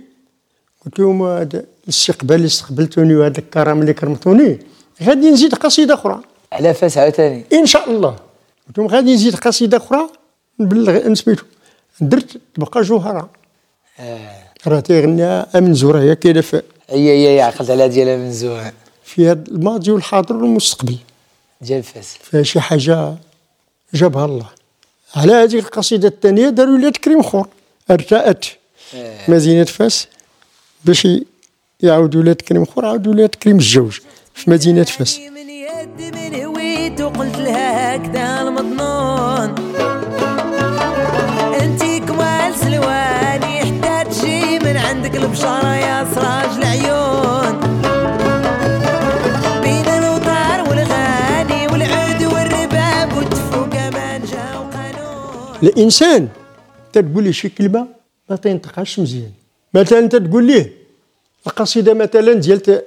قلت 0.86 0.98
لهم 0.98 1.48
الاستقبال 1.84 2.36
اللي 2.36 2.46
استقبلتوني 2.46 3.14
وهذا 3.16 3.38
الكرم 3.38 3.80
اللي 3.80 3.92
كرمتوني 3.92 4.58
غادي 5.02 5.30
نزيد 5.30 5.54
قصيدة 5.54 5.94
أخرى. 5.94 6.20
على 6.52 6.74
فاس 6.74 6.98
عاوتاني. 6.98 7.44
إن 7.52 7.66
شاء 7.66 7.90
الله. 7.90 8.16
لهم 8.78 8.86
غادي 8.86 9.14
نزيد 9.14 9.36
قصيدة 9.36 9.76
أخرى 9.76 10.08
نبلغ 10.60 11.14
سميتو 11.14 11.44
درت 12.00 12.40
تبقى 12.54 12.82
جوهرة. 12.82 13.30
آه. 14.00 14.44
راه 14.66 14.80
تيغنيها 14.80 15.58
آمن 15.58 15.74
زوره 15.74 16.00
هي 16.00 16.16
كاينة 16.16 16.40
في 16.40 16.62
هي 16.90 17.36
هي 17.36 17.40
عقلت 17.40 17.70
على 17.70 17.88
ديالها 17.88 18.16
من 18.16 18.32
زوع 18.32 18.72
فيها 19.04 19.32
الماضي 19.32 19.90
والحاضر 19.90 20.36
والمستقبل. 20.36 20.96
ديال 21.60 21.82
فاس. 21.82 22.16
فيها 22.22 22.42
شي 22.42 22.60
حاجة 22.60 23.14
جابها 23.94 24.24
الله. 24.24 24.46
على 25.16 25.32
هذه 25.32 25.58
القصيدة 25.58 26.08
الثانية 26.08 26.48
داروا 26.48 26.78
لها 26.78 26.90
تكريم 26.90 27.20
اخر 27.20 27.46
أرتأت. 27.90 28.46
آه. 28.94 29.30
مدينه 29.30 29.64
فاس. 29.64 30.08
باش 30.84 31.08
يعاودوا 31.80 32.22
لها 32.22 32.32
تكريم 32.32 32.62
اخر 32.62 32.84
عاودوا 32.84 33.14
لها 33.14 33.26
تكريم 33.26 33.56
الجوج 33.56 33.98
في 34.34 34.50
مدينة 34.50 34.82
فاس. 34.82 35.18
من 35.18 35.48
يد 35.50 36.14
من 36.16 36.44
هويت 36.44 37.00
وقلت 37.00 37.36
لها 37.36 37.96
هكذا 37.96 38.40
المضنون 38.42 39.54
انتي 41.60 42.00
كمال 42.00 42.54
سلواني 42.54 43.58
حتى 43.60 44.10
تجي 44.10 44.58
من 44.58 44.76
عندك 44.76 45.16
البشارة 45.16 45.74
يا 45.74 46.14
سراج 46.14 46.58
العيون. 46.58 47.60
بين 49.62 49.88
الوطار 49.88 50.68
والغاني 50.68 51.66
والعود 51.66 52.22
والرباب 52.32 53.16
والدفو 53.16 53.70
كمان 53.70 54.24
جا 54.24 54.58
وقانون. 54.58 55.58
الانسان 55.62 56.28
تتقول 56.92 57.24
لي 57.24 57.32
شي 57.32 57.48
كلمة 57.48 57.86
ما 58.30 58.36
تنطقهاش 58.36 58.98
مزيان. 58.98 59.32
مثلا 59.74 60.06
تتقول 60.06 60.46
ليه 60.46 60.83
القصيدة 61.46 61.94
مثلا 61.94 62.32
ديال 62.34 62.82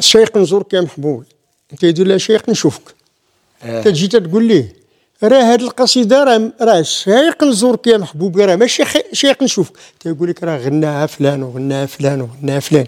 الشيخ 0.00 0.36
نزورك 0.36 0.72
يا 0.72 0.80
محبوب. 0.80 1.24
انت 1.72 1.82
يدير 1.82 2.06
لها 2.06 2.18
شيخ 2.18 2.48
نشوفك. 2.48 2.82
آه. 3.62 3.82
تجي 3.82 4.08
تتقول 4.08 4.44
ليه 4.44 4.72
راه 5.22 5.42
هاد 5.52 5.62
القصيدة 5.62 6.24
راه 6.24 6.52
راه 6.60 6.82
شيخ 6.82 7.42
نزورك 7.44 7.86
يا 7.86 7.96
محبوبي 7.96 8.44
راه 8.44 8.56
ماشي 8.56 8.82
شيخ 9.12 9.42
نشوفك. 9.42 9.72
تيقول 10.00 10.28
لك 10.28 10.42
راه 10.42 10.58
غناها 10.58 11.06
فلان 11.06 11.42
وغناها 11.42 11.86
فلان 11.86 12.20
وغناها 12.20 12.60
فلان. 12.60 12.86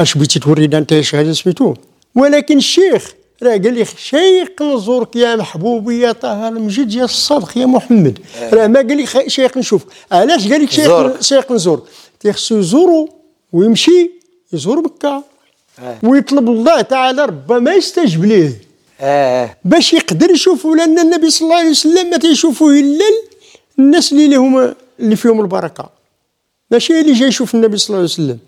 اش 0.00 0.14
بغيتي 0.14 0.38
تورينا 0.38 0.78
انت 0.78 0.92
هذا 0.92 1.32
سميتو؟ 1.32 1.74
ولكن 2.14 2.56
الشيخ. 2.58 3.12
راه 3.42 3.50
قال 3.50 3.74
لي 3.74 3.84
شيخ 3.84 4.48
نزورك 4.62 5.16
يا 5.16 5.36
محبوبي 5.36 6.00
يا 6.00 6.12
طه 6.12 6.48
المجيد 6.48 6.94
يا 6.94 7.04
الصادق 7.04 7.58
يا 7.58 7.66
محمد. 7.66 8.18
راه 8.52 8.66
ما 8.66 8.78
قال 8.80 8.96
لي 8.96 9.06
خ- 9.06 9.26
شيخ 9.26 9.56
نشوفك. 9.56 9.86
علاش 10.12 10.48
قال 10.52 10.62
لك 10.62 10.70
شيخ 10.70 10.84
زورك. 10.86 11.22
شيخ 11.22 11.52
نزور؟ 11.52 11.86
تيخصو 12.20 12.58
يزورو 12.58 13.08
ويمشي 13.52 14.10
يزور 14.52 14.80
مكة. 14.80 15.22
آه. 15.78 15.98
ويطلب 16.02 16.48
الله 16.48 16.80
تعالى 16.80 17.24
ربما 17.24 17.74
يستجب 17.74 18.24
ليه. 18.24 18.52
آه. 19.00 19.56
باش 19.64 19.92
يقدر 19.92 20.30
يشوفوا 20.30 20.76
لأن 20.76 20.98
النبي 20.98 21.30
صلى 21.30 21.46
الله 21.46 21.58
عليه 21.58 21.70
وسلم 21.70 22.10
ما 22.10 22.16
تيشوفوه 22.16 22.72
إلا 22.72 23.04
الناس 23.78 24.12
اللي 24.12 24.28
لهم 24.28 24.74
اللي 25.00 25.16
فيهم 25.16 25.40
البركة. 25.40 25.90
ماشي 26.70 27.00
اللي 27.00 27.12
جاي 27.12 27.28
يشوف 27.28 27.54
النبي 27.54 27.76
صلى 27.76 27.88
الله 27.88 27.98
عليه 27.98 28.04
وسلم. 28.04 28.38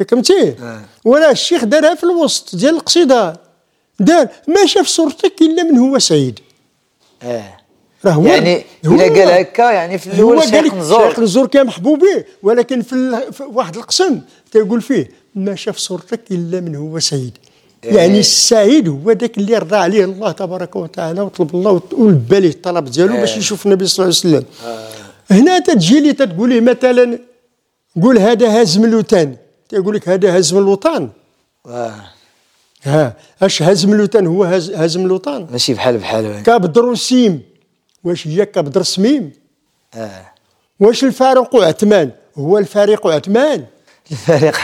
ياك 0.00 0.10
فهمتي؟ 0.10 0.48
آه. 0.48 0.80
ولا 1.04 1.30
الشيخ 1.30 1.64
دارها 1.64 1.94
في 1.94 2.04
الوسط 2.04 2.56
ديال 2.56 2.74
القصيدة. 2.74 3.36
دار 4.00 4.28
ما 4.48 4.66
شاف 4.66 4.86
صورتك 4.86 5.42
إلا 5.42 5.62
من 5.62 5.78
هو 5.78 5.98
سعيد. 5.98 6.40
آه. 7.22 7.56
راه 8.04 8.12
هو 8.12 8.26
يعني 8.26 8.64
هو 8.86 8.94
الا 8.94 9.02
قال 9.02 9.28
هكا 9.28 9.70
يعني 9.70 9.98
في 9.98 10.06
الأول 10.06 10.40
قال 10.40 10.48
شيخ 10.48 10.64
لك 10.64 10.74
نزور 10.74 11.08
شيخ 11.08 11.20
نزورك 11.20 11.54
يا 11.54 11.62
محبوبي 11.62 12.24
ولكن 12.42 12.82
في, 12.82 12.92
ال... 12.92 13.32
في 13.32 13.42
واحد 13.42 13.76
القسم 13.76 14.20
تيقول 14.52 14.82
فيه 14.82 15.08
ما 15.34 15.54
شاف 15.54 15.76
صورتك 15.78 16.20
إلا 16.30 16.60
من 16.60 16.76
هو 16.76 16.98
سعيد. 16.98 17.38
يعني 17.84 18.20
السعيد 18.20 18.88
هو 18.88 19.10
ذاك 19.10 19.38
اللي 19.38 19.58
رضى 19.58 19.76
عليه 19.76 20.04
الله 20.04 20.32
تبارك 20.32 20.76
وتعالى 20.76 21.20
وطلب 21.20 21.54
الله 21.54 21.70
وت- 21.70 21.94
ولبى 21.94 22.40
ليه 22.40 22.48
الطلب 22.50 22.84
ديالو 22.84 23.16
باش 23.16 23.36
يشوف 23.36 23.66
النبي 23.66 23.86
صلى 23.86 24.04
الله 24.04 24.16
عليه 24.24 24.36
وسلم. 24.38 24.44
هنا 25.30 25.58
تتجي 25.58 26.00
لي 26.00 26.12
تتقول 26.12 26.48
لي 26.48 26.60
مثلا 26.60 27.18
قول 28.02 28.18
هذا 28.18 28.62
هزم 28.62 28.84
الوطن. 28.84 29.36
تيقول 29.68 29.94
لك 29.96 30.08
هذا 30.08 30.38
هزم 30.38 30.58
الوطن. 30.58 31.08
آه. 31.66 31.94
ها 32.82 33.16
اش 33.42 33.62
هزم 33.62 33.92
الوطن 33.92 34.26
هو 34.26 34.44
هز... 34.44 34.70
هزم 34.70 35.06
الوطن؟ 35.06 35.46
ماشي 35.52 35.74
بحال 35.74 35.98
بحال. 35.98 36.42
كبدر 36.42 36.86
وسيم 36.86 37.42
واش 38.04 38.26
هي 38.28 38.46
كبدر 38.46 38.82
سميم؟ 38.82 39.32
آه. 39.94 40.26
واش 40.80 41.04
الفارق 41.04 41.56
عثمان؟ 41.56 42.10
هو 42.34 42.58
الفريق 42.58 43.06
عثمان. 43.06 43.64
الفريق 44.10 44.58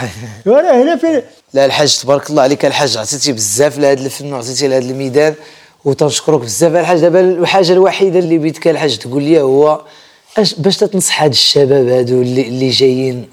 ولا 0.47 0.83
هنا 0.83 0.97
في 0.97 1.23
لا 1.55 1.65
الحاج 1.65 1.99
تبارك 1.99 2.31
الله 2.31 2.43
عليك. 2.43 2.65
الحاج 2.65 2.97
عطيتي 2.97 3.33
بزاف 3.33 3.79
لهذا 3.79 4.05
الفن 4.05 4.33
وعطيتي 4.33 4.69
لهذا 4.69 4.91
الميدان 4.91 5.35
وتنشكرك 5.85 6.41
بزاف 6.41 6.75
الحاج. 6.75 7.01
دابا 7.01 7.21
الحاجة 7.21 7.73
الوحيدة 7.73 8.19
اللي 8.19 8.39
بيتك 8.39 8.69
الحاج 8.69 8.99
تقول 8.99 9.23
لي 9.23 9.41
هو 9.41 9.81
اش 10.39 10.55
باش 10.55 10.77
تتنصح 10.77 11.23
هاد 11.23 11.31
الشباب 11.31 11.89
هادو 11.89 12.23
اللي, 12.23 12.49
اللي 12.49 12.71
جايين. 12.71 13.29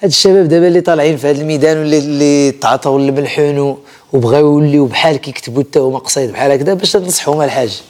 هاد 0.00 0.10
الشباب 0.10 0.48
دابا 0.48 0.68
اللي 0.68 0.80
طالعين 0.80 1.16
في 1.16 1.26
هذا 1.26 1.40
الميدان 1.40 1.78
واللي 1.78 1.98
اللي 1.98 2.52
تعاطوا 2.52 2.98
الملحون 2.98 3.78
وبغاو 4.12 4.60
يوليو 4.60 4.86
بحال 4.86 5.16
كيكتبوا 5.16 5.62
حتى 5.62 5.78
هما 5.78 5.98
قصايد 5.98 6.32
بحال 6.32 6.50
هكذا 6.50 6.74
باش 6.74 6.92
تنصحهم 6.92 7.42
الحاج. 7.42 7.82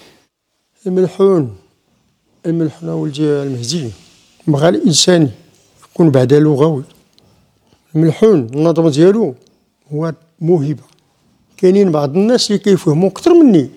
الملحون. 0.87 1.57
الملحون 2.47 2.89
ولدي 2.89 3.23
المهدي. 3.23 3.91
بغى 4.47 4.69
الإنسان 4.69 5.31
يكون 5.93 6.11
بعدا 6.11 6.39
لغوي. 6.39 6.83
الملحون 7.97 8.39
النظم 8.55 8.89
ديالو 8.89 9.35
هو 9.93 10.15
موهبة. 10.41 10.83
كاينين 11.57 11.93
بعض 11.93 12.17
الناس 12.17 12.51
اللي 12.51 12.59
كيفهموا 12.59 13.09
أكثر 13.09 13.35
مني. 13.35 13.71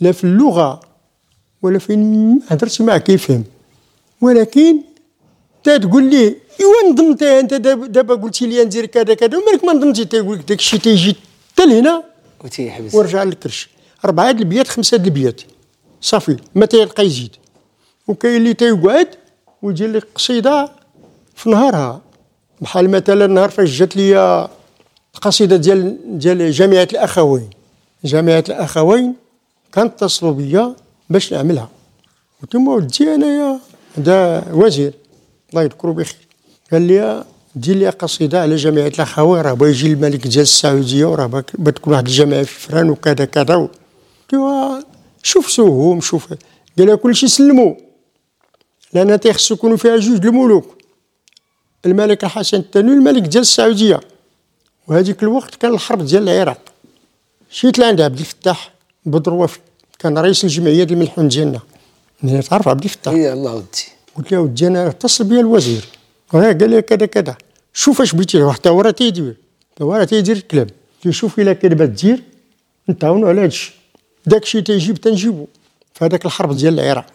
لا 0.00 0.12
في 0.12 0.24
اللغة 0.24 0.80
ولا 1.62 1.78
فين 1.78 2.40
هضرت 2.48 2.82
معاه 2.82 2.98
كيفهم. 2.98 3.44
ولكن 4.20 4.80
تا 5.64 5.76
تقول 5.76 6.10
لي 6.10 6.36
أيوا 6.60 6.92
نظمت 6.92 7.22
أنت 7.22 7.54
دابا 7.54 8.14
قلتي 8.14 8.46
لي 8.46 8.64
ندير 8.64 8.86
كذا 8.86 9.14
كذا 9.14 9.38
ومالك 9.38 9.64
ما 9.64 9.72
نظمتي 9.72 10.04
تيقول 10.04 10.38
لك 10.38 10.48
داك 10.48 10.58
الشيء 10.58 10.80
تيجي 10.80 11.16
حتى 11.52 11.66
لهنا 11.66 12.04
وتيحبس 12.44 12.94
ورجع 12.94 13.22
للكرش. 13.22 13.68
أربعة 14.04 14.32
د 14.32 14.38
البيات 14.38 14.68
خمسة 14.68 14.96
د 14.96 15.04
البيات. 15.04 15.40
صافي 16.00 16.36
ما 16.54 16.66
تيلقى 16.66 17.06
يزيد. 17.06 17.30
وكاين 18.08 18.36
اللي 18.36 18.54
تيقعد 18.54 19.08
ويجي 19.62 19.86
لك 19.86 20.06
قصيدة 20.14 20.72
في 21.34 21.50
نهارها. 21.50 22.07
بحال 22.60 22.90
مثلا 22.90 23.26
نهار 23.26 23.50
فاش 23.50 23.78
جات 23.78 23.96
لي 23.96 24.48
القصيدة 25.14 25.56
ديال 25.56 25.96
ديال 26.18 26.52
جامعة 26.52 26.88
الأخوين. 26.92 27.50
جامعة 28.04 28.44
الأخوين 28.48 29.14
كانتصلوا 29.72 30.32
بيا 30.32 30.74
باش 31.10 31.32
نعملها. 31.32 31.68
قلت 32.42 32.54
لهم 32.54 32.68
ودي 32.68 33.14
أنايا 33.14 33.60
هذا 33.98 34.44
وزير. 34.52 34.92
الله 35.50 35.62
يذكره 35.62 35.90
بخير. 35.92 36.16
قال 36.72 36.82
لي 36.82 37.24
دير 37.54 37.76
لي 37.76 37.88
قصيدة 37.88 38.42
على 38.42 38.56
جامعة 38.56 38.86
الأخوين 38.86 39.40
راه 39.42 39.52
بغا 39.52 39.68
يجي 39.68 39.92
الملك 39.92 40.26
ديال 40.26 40.42
السعودية 40.42 41.04
وراه 41.06 41.26
باك- 41.26 41.60
بتكون 41.60 41.92
واحد 41.92 42.06
الجامعة 42.06 42.42
في 42.42 42.60
إفران 42.60 42.90
وكذا 42.90 43.24
كذا 43.24 43.54
قلت 43.56 43.70
له 44.32 44.84
شوف 45.22 45.50
سوهم 45.50 46.00
شوف. 46.00 46.28
قال 46.78 46.86
لها 46.86 46.94
كلشي 46.96 47.28
سلموا 47.28 47.74
لأن 48.92 49.20
تيخصو 49.20 49.54
يكونوا 49.54 49.76
فيها 49.76 49.96
جوج 49.96 50.26
الملوك. 50.26 50.77
الملك 51.86 52.24
الحسن 52.24 52.58
الثاني 52.58 52.90
والملك 52.90 53.22
ديال 53.22 53.40
السعودية. 53.42 54.00
وهذيك 54.86 55.22
الوقت 55.22 55.54
كان 55.54 55.74
الحرب 55.74 56.02
ديال 56.06 56.28
العراق. 56.28 56.60
مشيت 57.50 57.78
لعند 57.78 58.00
عبد 58.00 58.18
الفتاح 58.18 58.72
بدروه 59.06 59.50
كان 59.98 60.18
رئيس 60.18 60.44
الجمعية 60.44 60.84
ديال 60.84 60.92
الملحون 60.92 61.28
ديالنا. 61.28 61.60
من 62.22 62.40
تعرف 62.40 62.68
عبد 62.68 62.84
الفتاح؟ 62.84 63.14
يا 63.14 63.32
الله 63.32 63.54
ودي. 63.54 63.84
قلت 64.16 64.32
له 64.32 64.40
ودي 64.40 64.66
أنا 64.66 64.88
اتصل 64.88 65.24
بيا 65.24 65.40
الوزير. 65.40 65.84
قال 66.32 66.70
لي 66.70 66.82
كذا 66.82 67.06
كذا. 67.06 67.36
شوف 67.72 68.00
اش 68.00 68.14
بغيتي 68.14 68.50
حتى 68.50 68.68
هو 68.68 68.80
راه 68.80 68.90
تيدير. 68.90 69.36
هو 69.82 69.94
راه 69.94 70.04
تيدير 70.04 70.36
الكلام. 70.36 70.66
قلت 70.66 71.06
له 71.06 71.12
شوف 71.12 71.40
إلا 71.40 71.52
كان 71.52 71.94
دير 71.94 72.22
نتعاونوا 72.90 73.28
على 73.28 73.40
هادشي. 73.40 73.72
داكشي 74.26 74.62
تيجيب 74.62 74.96
تنجيبو. 74.96 75.46
في 75.94 76.04
هذاك 76.04 76.26
الحرب 76.26 76.56
ديال 76.56 76.80
العراق. 76.80 77.06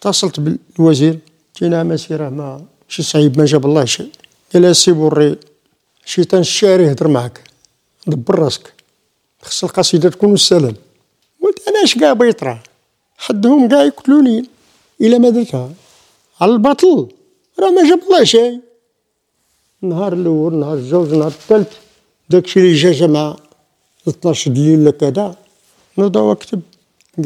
اتصلت 0.00 0.40
بالوزير 0.40 1.18
قلت 1.54 1.62
له 1.62 1.68
نعم 1.68 1.96
سيره 1.96 2.28
ما 2.28 2.64
شي 2.90 3.02
صعيب 3.02 3.38
ما 3.38 3.44
جاب 3.44 3.66
الله 3.66 3.84
شيء 3.84 4.10
قال 4.54 4.76
سي 4.76 4.92
بوري 4.92 5.36
شيطان 6.04 6.40
الشاري 6.40 6.84
يهضر 6.84 7.08
معاك 7.08 7.50
دبر 8.06 8.38
راسك. 8.38 8.72
خص 9.42 9.64
القصيدة 9.64 10.08
تكون 10.08 10.34
السلام. 10.34 10.74
قلت 11.42 11.68
أنا 11.68 11.84
اش 11.84 11.94
كاع 11.98 12.12
بيطرى 12.12 12.60
حدهم 13.18 13.68
كاع 13.68 13.82
يقتلوني. 13.82 14.46
إلا 15.00 15.18
ما 15.18 15.30
درتها 15.30 15.72
على 16.40 16.52
الباطل. 16.52 17.08
راه 17.60 17.70
ما 17.70 17.88
جاب 17.88 18.02
الله 18.02 18.24
شيء 18.24 18.60
النهار 19.82 20.12
الأول 20.12 20.54
النهار 20.54 20.74
الجوج 20.74 21.12
النهار 21.12 21.30
الثالث 21.30 21.72
داكشي 22.30 22.60
اللي 22.60 22.74
جا 22.74 22.92
جمع 22.92 23.36
12 24.08 24.50
الليل 24.50 24.90
كذا 24.90 25.36
نوض 25.98 26.36
كتب 26.36 26.60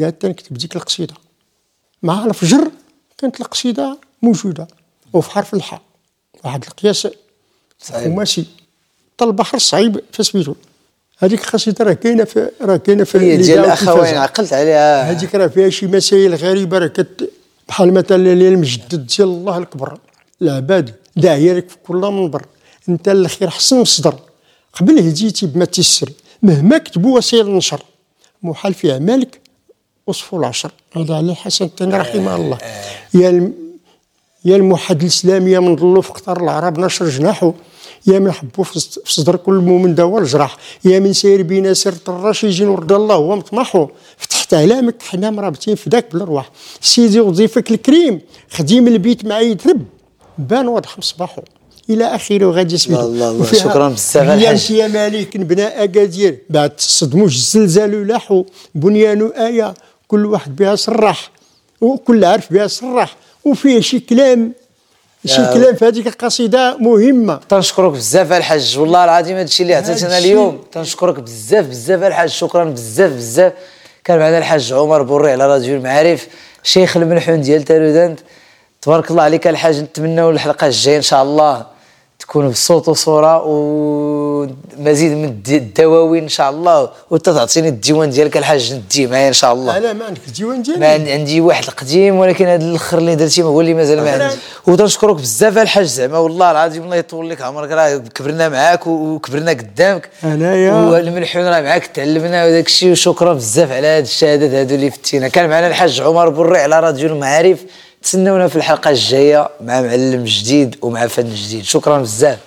قعدت 0.01 0.25
نكتب 0.25 0.57
ديك 0.57 0.75
القصيدة. 0.75 1.13
مع 2.03 2.25
الفجر 2.25 2.71
كانت 3.17 3.41
القصيدة 3.41 3.97
موجودة. 4.21 4.67
وفي 5.13 5.31
حرف 5.31 5.53
الحاء. 5.53 5.81
واحد 6.43 6.63
القياس 6.63 7.07
خماسي 7.83 8.45
طال 9.17 9.27
البحر 9.27 9.57
الصعيب 9.57 10.01
في 10.11 10.23
سميتو. 10.23 10.55
هذيك 11.19 11.43
القصيده 11.43 11.85
راه 11.85 11.93
كاينة 11.93 12.23
في 12.23 12.49
راه 12.61 12.77
كاينة 12.77 13.03
في 13.03 13.17
هي 13.19 13.37
ديال 13.37 13.59
الاخوين. 13.59 14.15
عقلت 14.15 14.53
عليها. 14.53 15.11
هذيك 15.11 15.35
راه 15.35 15.47
فيها 15.47 15.69
شي 15.69 15.87
مسائل 15.87 16.35
غريبة 16.35 16.77
راه 16.77 16.87
كت 16.87 17.29
بحال 17.67 17.93
مثلا 17.93 18.15
المجدد 18.33 19.07
ديال 19.07 19.27
الله 19.27 19.57
الكبر. 19.57 19.99
العباد 20.41 20.95
داعية 21.15 21.53
لك 21.53 21.69
في 21.69 21.77
كل 21.87 21.95
منبر. 21.95 22.45
أنت 22.89 23.07
الاخير 23.07 23.49
حسن 23.49 23.81
مصدر. 23.81 24.19
قبل 24.73 24.99
هديتي 24.99 25.45
بما 25.45 25.65
تيسر. 25.65 26.09
مهما 26.41 26.77
كتبوا 26.77 27.17
وسائل 27.17 27.47
النشر. 27.47 27.81
محال 28.43 28.73
في 28.73 28.91
اعمالك 28.91 29.41
وصفوا 30.07 30.39
العشر. 30.39 30.71
هذا 30.95 31.15
على 31.15 31.31
الحسن 31.31 31.65
الثاني 31.65 31.97
رحمه 31.97 32.35
الله. 32.35 32.57
يا 33.13 33.29
الم... 33.29 33.64
يا 34.45 34.55
الموحد 34.55 35.01
الإسلامي 35.01 35.51
يا 35.51 35.59
من 35.59 35.75
ظلوا 35.77 36.01
في 36.01 36.11
قطار 36.13 36.43
العرب 36.43 36.79
نشر 36.79 37.09
جناحه 37.09 37.53
يا 38.07 38.19
من 38.19 38.31
حبوا 38.31 38.63
في 38.63 38.79
صد- 38.79 39.01
في 39.05 39.13
صدر 39.13 39.35
كل 39.35 39.53
مؤمن 39.53 39.95
دوا 39.95 40.19
الجراح 40.19 40.57
يا 40.85 40.99
من 40.99 41.13
سير 41.13 41.41
بينا 41.41 41.73
سيرة 41.73 41.97
الراشدين 42.07 42.67
ورد 42.67 42.91
الله 42.91 43.15
هو 43.15 43.35
مطمحه 43.35 43.89
فتحت 44.17 44.53
علامك 44.53 44.95
حنا 45.03 45.29
مرابطين 45.29 45.75
فداك 45.75 46.11
بالأرواح. 46.13 46.49
سيدي 46.81 47.19
وظيفك 47.19 47.71
الكريم 47.71 48.21
خديم 48.51 48.87
البيت 48.87 49.25
معي 49.25 49.51
يترب. 49.51 49.81
بان 50.37 50.67
واضح 50.67 50.97
مصباحه 50.97 51.43
إلى 51.89 52.05
آخره 52.05 52.51
غادي 52.51 52.77
سميتو 52.77 53.01
الله 53.01 53.29
الله، 53.31 53.45
شكراً. 53.45 53.89
بزاف 53.89 54.17
الحاج. 54.17 54.71
يا 54.71 54.87
مالك 54.87 55.37
بناء 55.37 55.83
أكادير. 55.83 56.37
بعد 56.49 56.69
تصدموش 56.75 57.35
الزلزال 57.35 58.07
لاحو 58.07 58.45
بنيان 58.75 59.31
آية. 59.31 59.73
كل 60.07 60.25
واحد 60.25 60.55
بها 60.55 60.75
صراح. 60.75 61.31
وكل 61.81 62.25
عارف 62.25 62.53
بها 62.53 62.67
صراح. 62.67 63.15
وفيه 63.45 63.79
شي 63.79 63.99
كلام 63.99 64.53
شي 65.25 65.41
يا 65.41 65.53
كلام 65.53 65.75
في 65.75 65.85
هذيك 65.85 66.07
القصيدة 66.07 66.77
مهمة. 66.77 67.39
تنشكرك 67.49 67.91
بزاف 67.91 68.31
الحاج 68.31 68.77
والله 68.79 69.03
العظيم 69.03 69.35
هذا 69.35 69.43
الشيء 69.45 69.63
اللي 69.63 69.75
عطيتنا 69.75 70.17
اليوم 70.17 70.63
تنشكرك 70.71 71.19
بزاف 71.19 71.65
بزاف 71.65 72.03
الحاج 72.03 72.29
شكرا 72.29 72.63
بزاف 72.63 73.11
بزاف. 73.11 73.53
كان 74.03 74.19
معنا 74.19 74.37
الحاج 74.37 74.73
عمر 74.73 75.01
بوري 75.01 75.31
على 75.31 75.47
راديو 75.47 75.75
المعارف 75.75 76.27
شيخ 76.63 76.97
الملحون 76.97 77.41
ديال 77.41 77.63
تارودانت 77.63 78.19
تبارك 78.81 79.11
الله 79.11 79.23
عليك 79.23 79.47
الحاج 79.47 79.79
نتمنوا 79.79 80.31
الحلقة 80.31 80.67
الجاية 80.67 80.97
إن 80.97 81.01
شاء 81.01 81.23
الله. 81.23 81.74
تكون 82.27 82.49
بصوت 82.49 82.87
وصورة 82.89 83.43
ومزيد 83.45 85.11
من 85.11 85.25
الد- 85.25 85.49
الدواوين 85.49 86.23
إن 86.23 86.29
شاء 86.29 86.49
الله. 86.49 86.89
وانت 87.09 87.29
تعطيني 87.29 87.67
الديوان 87.69 88.09
ديالك 88.09 88.37
الحاج 88.37 88.73
نديه 88.73 89.07
معايا 89.07 89.27
إن 89.27 89.33
شاء 89.33 89.53
الله. 89.53 89.77
أنا 89.77 89.93
ما 89.93 90.05
عندك 90.05 90.21
الديوان 90.27 90.57
ما 90.57 90.63
ديالي 90.97 91.11
عندي- 91.13 91.41
واحد 91.41 91.63
القديم 91.63 92.15
ولكن 92.15 92.45
هذا 92.47 92.63
الآخر 92.65 92.97
اللي 92.97 93.15
درتي 93.15 93.41
هو 93.43 93.61
اللي 93.61 93.73
مازال 93.73 94.01
ما 94.03 94.11
عندي. 94.11 94.35
وتنشكرك 94.67 95.15
بزاف 95.15 95.57
الحاج 95.57 95.85
زعما 95.85 96.17
والله 96.17 96.51
العظيم 96.51 96.83
الله 96.83 96.95
يطول 96.95 97.29
لك 97.29 97.41
عمرك. 97.41 97.71
راه 97.71 97.97
كبرنا 97.97 98.49
معاك 98.49 98.87
وكبرنا 98.87 99.51
قدامك. 99.51 100.09
أنايا. 100.23 100.73
والملحون 100.73 101.45
راه 101.45 101.61
معاك 101.61 101.85
تعلمنا 101.87 102.45
وداك 102.45 102.65
الشيء. 102.67 102.91
وشكرا 102.91 103.33
بزاف 103.33 103.71
على 103.71 103.87
هاد 103.87 104.03
الشهادات 104.03 104.51
هادو 104.51 104.75
اللي 104.75 104.91
فتينا. 104.91 105.27
كان 105.27 105.49
معنا 105.49 105.67
الحاج 105.67 106.01
عمر 106.01 106.29
بري 106.29 106.59
على 106.59 106.79
راديو 106.79 107.09
المعارف. 107.09 107.59
تسناونا 108.05 108.47
في 108.47 108.55
الحلقة 108.55 108.89
الجاية 108.89 109.49
مع 109.61 109.81
معلم 109.81 110.23
جديد 110.23 110.75
ومع 110.81 111.07
فن 111.07 111.33
جديد. 111.33 111.63
شكرا 111.63 112.01
بزاف. 112.01 112.39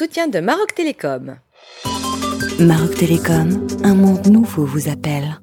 Soutien 0.00 0.28
de 0.28 0.40
Maroc 0.40 0.74
Télécom. 0.74 1.36
Maroc 2.58 2.94
Télécom, 2.94 3.66
un 3.84 3.94
monde 3.94 4.28
nouveau 4.28 4.64
vous 4.64 4.88
appelle. 4.88 5.42